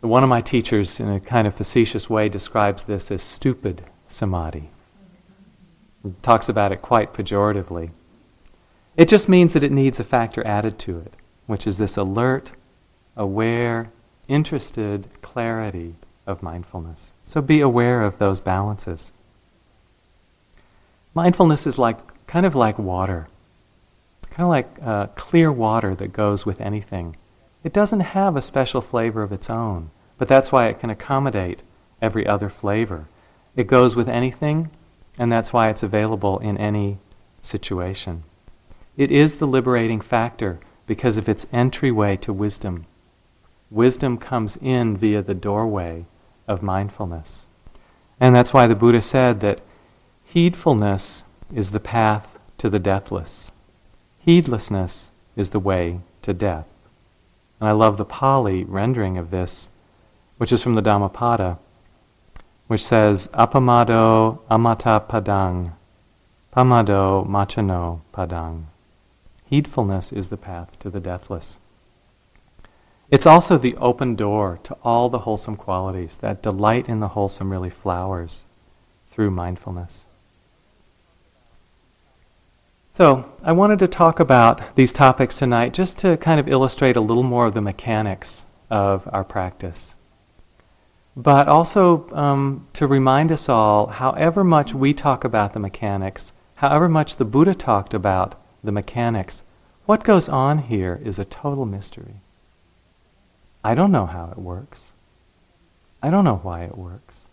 One 0.00 0.24
of 0.24 0.28
my 0.28 0.40
teachers, 0.40 0.98
in 0.98 1.08
a 1.08 1.20
kind 1.20 1.46
of 1.46 1.54
facetious 1.54 2.10
way, 2.10 2.28
describes 2.28 2.82
this 2.82 3.12
as 3.12 3.22
stupid 3.22 3.84
samadhi. 4.08 4.70
He 6.02 6.12
talks 6.20 6.48
about 6.48 6.72
it 6.72 6.82
quite 6.82 7.14
pejoratively. 7.14 7.90
It 8.96 9.08
just 9.08 9.28
means 9.28 9.52
that 9.52 9.62
it 9.62 9.70
needs 9.70 10.00
a 10.00 10.04
factor 10.04 10.44
added 10.44 10.80
to 10.80 10.98
it, 10.98 11.14
which 11.46 11.64
is 11.64 11.78
this 11.78 11.96
alert, 11.96 12.50
aware, 13.16 13.92
interested 14.26 15.06
clarity 15.22 15.94
of 16.26 16.42
mindfulness. 16.42 17.12
So 17.22 17.40
be 17.40 17.60
aware 17.60 18.02
of 18.02 18.18
those 18.18 18.40
balances. 18.40 19.12
Mindfulness 21.14 21.66
is 21.66 21.78
like 21.78 22.26
kind 22.26 22.46
of 22.46 22.54
like 22.54 22.78
water, 22.78 23.28
kind 24.30 24.42
of 24.42 24.48
like 24.48 24.70
uh, 24.82 25.06
clear 25.08 25.52
water 25.52 25.94
that 25.94 26.12
goes 26.12 26.46
with 26.46 26.60
anything. 26.60 27.16
It 27.64 27.72
doesn't 27.72 28.00
have 28.00 28.36
a 28.36 28.42
special 28.42 28.80
flavor 28.80 29.22
of 29.22 29.32
its 29.32 29.50
own, 29.50 29.90
but 30.18 30.28
that's 30.28 30.50
why 30.50 30.68
it 30.68 30.80
can 30.80 30.90
accommodate 30.90 31.62
every 32.00 32.26
other 32.26 32.48
flavor. 32.48 33.08
It 33.54 33.66
goes 33.66 33.94
with 33.94 34.08
anything, 34.08 34.70
and 35.18 35.30
that's 35.30 35.52
why 35.52 35.68
it's 35.68 35.82
available 35.82 36.38
in 36.38 36.56
any 36.56 36.98
situation. 37.42 38.24
It 38.96 39.10
is 39.10 39.36
the 39.36 39.46
liberating 39.46 40.00
factor 40.00 40.60
because 40.86 41.16
of 41.16 41.28
its 41.28 41.46
entryway 41.52 42.16
to 42.18 42.32
wisdom. 42.32 42.86
Wisdom 43.70 44.18
comes 44.18 44.56
in 44.60 44.96
via 44.96 45.22
the 45.22 45.34
doorway 45.34 46.04
of 46.46 46.62
mindfulness. 46.62 47.46
And 48.20 48.34
that's 48.34 48.52
why 48.52 48.66
the 48.66 48.74
Buddha 48.74 49.02
said 49.02 49.40
that 49.40 49.60
Heedfulness 50.32 51.24
is 51.52 51.72
the 51.72 51.80
path 51.80 52.38
to 52.58 52.70
the 52.70 52.78
deathless. 52.78 53.50
Heedlessness 54.20 55.10
is 55.36 55.50
the 55.50 55.60
way 55.60 56.00
to 56.22 56.32
death. 56.32 56.66
And 57.60 57.68
I 57.68 57.72
love 57.72 57.96
the 57.96 58.04
Pali 58.04 58.64
rendering 58.64 59.18
of 59.18 59.30
this, 59.30 59.68
which 60.38 60.52
is 60.52 60.62
from 60.62 60.74
the 60.74 60.82
Dhammapada, 60.82 61.58
which 62.66 62.84
says, 62.84 63.28
Apamado 63.34 64.38
amata 64.50 65.04
padang, 65.06 65.72
pamado 66.54 67.26
maccuno 67.26 68.00
padang. 68.12 68.66
Heedfulness 69.50 70.12
is 70.12 70.28
the 70.28 70.36
path 70.36 70.78
to 70.78 70.88
the 70.88 71.00
deathless. 71.00 71.58
It's 73.12 73.26
also 73.26 73.58
the 73.58 73.76
open 73.76 74.16
door 74.16 74.58
to 74.62 74.74
all 74.82 75.10
the 75.10 75.18
wholesome 75.18 75.56
qualities. 75.56 76.16
That 76.16 76.42
delight 76.42 76.88
in 76.88 77.00
the 77.00 77.08
wholesome 77.08 77.50
really 77.50 77.68
flowers 77.68 78.46
through 79.10 79.30
mindfulness. 79.32 80.06
So, 82.88 83.30
I 83.42 83.52
wanted 83.52 83.80
to 83.80 83.86
talk 83.86 84.18
about 84.18 84.76
these 84.76 84.94
topics 84.94 85.36
tonight 85.36 85.74
just 85.74 85.98
to 85.98 86.16
kind 86.16 86.40
of 86.40 86.48
illustrate 86.48 86.96
a 86.96 87.02
little 87.02 87.22
more 87.22 87.44
of 87.44 87.52
the 87.52 87.60
mechanics 87.60 88.46
of 88.70 89.06
our 89.12 89.24
practice. 89.24 89.94
But 91.14 91.48
also 91.48 92.08
um, 92.12 92.66
to 92.72 92.86
remind 92.86 93.30
us 93.30 93.46
all, 93.46 93.88
however 93.88 94.42
much 94.42 94.72
we 94.72 94.94
talk 94.94 95.22
about 95.22 95.52
the 95.52 95.60
mechanics, 95.60 96.32
however 96.54 96.88
much 96.88 97.16
the 97.16 97.26
Buddha 97.26 97.54
talked 97.54 97.92
about 97.92 98.40
the 98.64 98.72
mechanics, 98.72 99.42
what 99.84 100.02
goes 100.02 100.30
on 100.30 100.56
here 100.56 100.98
is 101.04 101.18
a 101.18 101.26
total 101.26 101.66
mystery. 101.66 102.22
I 103.64 103.74
don't 103.74 103.92
know 103.92 104.06
how 104.06 104.30
it 104.30 104.38
works. 104.38 104.92
I 106.02 106.10
don't 106.10 106.24
know 106.24 106.40
why 106.42 106.64
it 106.64 106.76
works. 106.76 107.26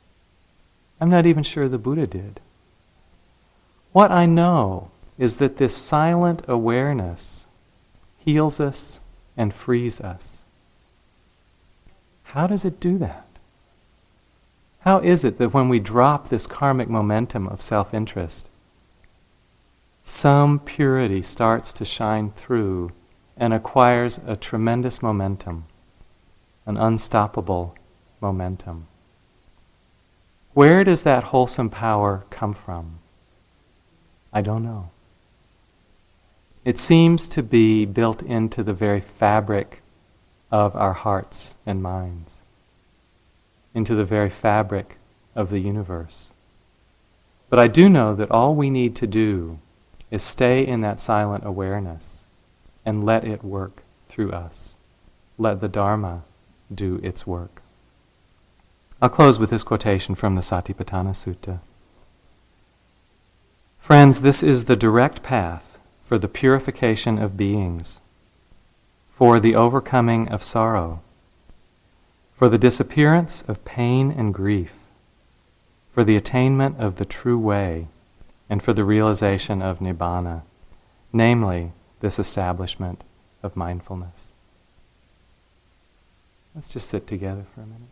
I'm 1.01 1.09
not 1.09 1.25
even 1.25 1.43
sure 1.43 1.67
the 1.67 1.77
Buddha 1.77 2.05
did. 2.05 2.39
What 3.91 4.11
I 4.11 4.25
know 4.25 4.91
is 5.17 5.37
that 5.37 5.57
this 5.57 5.75
silent 5.75 6.43
awareness 6.47 7.47
heals 8.17 8.59
us 8.59 8.99
and 9.35 9.53
frees 9.53 9.99
us. 9.99 10.43
How 12.23 12.45
does 12.45 12.63
it 12.63 12.79
do 12.79 12.97
that? 12.99 13.25
How 14.81 14.99
is 14.99 15.25
it 15.25 15.39
that 15.39 15.53
when 15.53 15.67
we 15.67 15.79
drop 15.79 16.29
this 16.29 16.47
karmic 16.47 16.87
momentum 16.87 17.47
of 17.47 17.61
self 17.61 17.93
interest, 17.93 18.49
some 20.03 20.59
purity 20.59 21.21
starts 21.21 21.73
to 21.73 21.85
shine 21.85 22.31
through 22.31 22.91
and 23.35 23.53
acquires 23.53 24.19
a 24.25 24.35
tremendous 24.35 25.01
momentum, 25.01 25.65
an 26.69 26.77
unstoppable 26.77 27.75
momentum? 28.21 28.85
Where 30.53 30.83
does 30.83 31.01
that 31.01 31.23
wholesome 31.23 31.71
power 31.71 32.25
come 32.29 32.53
from? 32.53 32.99
I 34.31 34.41
don't 34.41 34.61
know. 34.61 34.91
It 36.63 36.77
seems 36.77 37.27
to 37.29 37.41
be 37.41 37.85
built 37.85 38.21
into 38.21 38.61
the 38.61 38.75
very 38.75 39.01
fabric 39.01 39.81
of 40.51 40.75
our 40.75 40.93
hearts 40.93 41.55
and 41.65 41.81
minds, 41.81 42.43
into 43.73 43.95
the 43.95 44.05
very 44.05 44.29
fabric 44.29 44.97
of 45.35 45.49
the 45.49 45.59
universe. 45.59 46.29
But 47.49 47.57
I 47.57 47.67
do 47.67 47.89
know 47.89 48.13
that 48.13 48.29
all 48.29 48.53
we 48.53 48.69
need 48.69 48.95
to 48.97 49.07
do 49.07 49.57
is 50.11 50.21
stay 50.21 50.67
in 50.67 50.81
that 50.81 51.01
silent 51.01 51.47
awareness 51.47 52.25
and 52.85 53.03
let 53.03 53.25
it 53.25 53.43
work 53.43 53.81
through 54.07 54.33
us. 54.33 54.75
Let 55.39 55.61
the 55.61 55.67
Dharma 55.67 56.25
do 56.73 56.99
its 57.03 57.25
work. 57.25 57.61
I'll 59.01 59.09
close 59.09 59.39
with 59.39 59.49
this 59.49 59.63
quotation 59.63 60.15
from 60.15 60.35
the 60.35 60.41
Satipatthana 60.41 61.13
Sutta. 61.13 61.59
Friends, 63.79 64.21
this 64.21 64.43
is 64.43 64.65
the 64.65 64.75
direct 64.75 65.23
path 65.23 65.77
for 66.05 66.17
the 66.17 66.27
purification 66.27 67.17
of 67.17 67.37
beings, 67.37 68.01
for 69.15 69.39
the 69.39 69.55
overcoming 69.55 70.27
of 70.29 70.43
sorrow, 70.43 71.01
for 72.35 72.49
the 72.49 72.57
disappearance 72.57 73.41
of 73.47 73.65
pain 73.65 74.11
and 74.11 74.33
grief, 74.33 74.73
for 75.91 76.03
the 76.03 76.15
attainment 76.15 76.77
of 76.79 76.97
the 76.97 77.05
true 77.05 77.37
way, 77.37 77.87
and 78.49 78.61
for 78.61 78.73
the 78.73 78.83
realization 78.83 79.61
of 79.61 79.79
nibbana, 79.79 80.41
namely, 81.13 81.71
this 81.99 82.19
establishment 82.19 83.03
of 83.43 83.55
mindfulness. 83.55 84.28
Let's 86.55 86.69
just 86.69 86.89
sit 86.89 87.07
together 87.07 87.45
for 87.53 87.61
a 87.61 87.65
minute. 87.65 87.88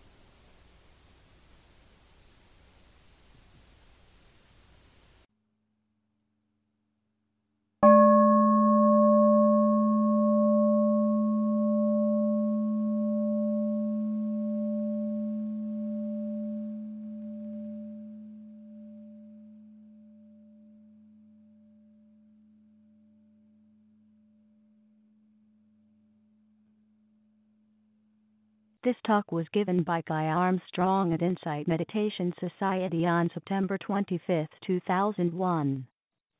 This 28.88 28.96
talk 29.06 29.34
was 29.34 29.46
given 29.52 29.84
by 29.84 30.02
Guy 30.08 30.28
Armstrong 30.28 31.12
at 31.12 31.22
Insight 31.22 31.68
Meditation 31.68 32.34
Society 32.40 33.06
on 33.06 33.30
September 33.34 33.78
25, 33.78 34.48
2001. 34.66 35.88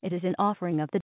It 0.02 0.12
is 0.14 0.24
an 0.24 0.34
offering 0.38 0.80
of 0.80 0.90
the 0.90 1.00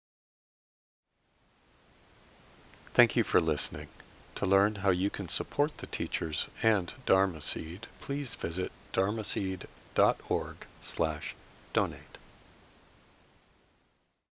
Thank 2.95 3.15
you 3.15 3.23
for 3.23 3.39
listening. 3.39 3.89
To 4.33 4.47
learn 4.47 4.77
how 4.77 4.89
you 4.89 5.11
can 5.11 5.29
support 5.29 5.77
the 5.77 5.85
teachers 5.85 6.47
and 6.63 6.91
Dharma 7.05 7.41
Seed, 7.41 7.85
please 8.01 8.33
visit 8.33 8.71
dharmaseed.org 8.91 10.55
slash 10.81 11.35
donate. 11.73 12.14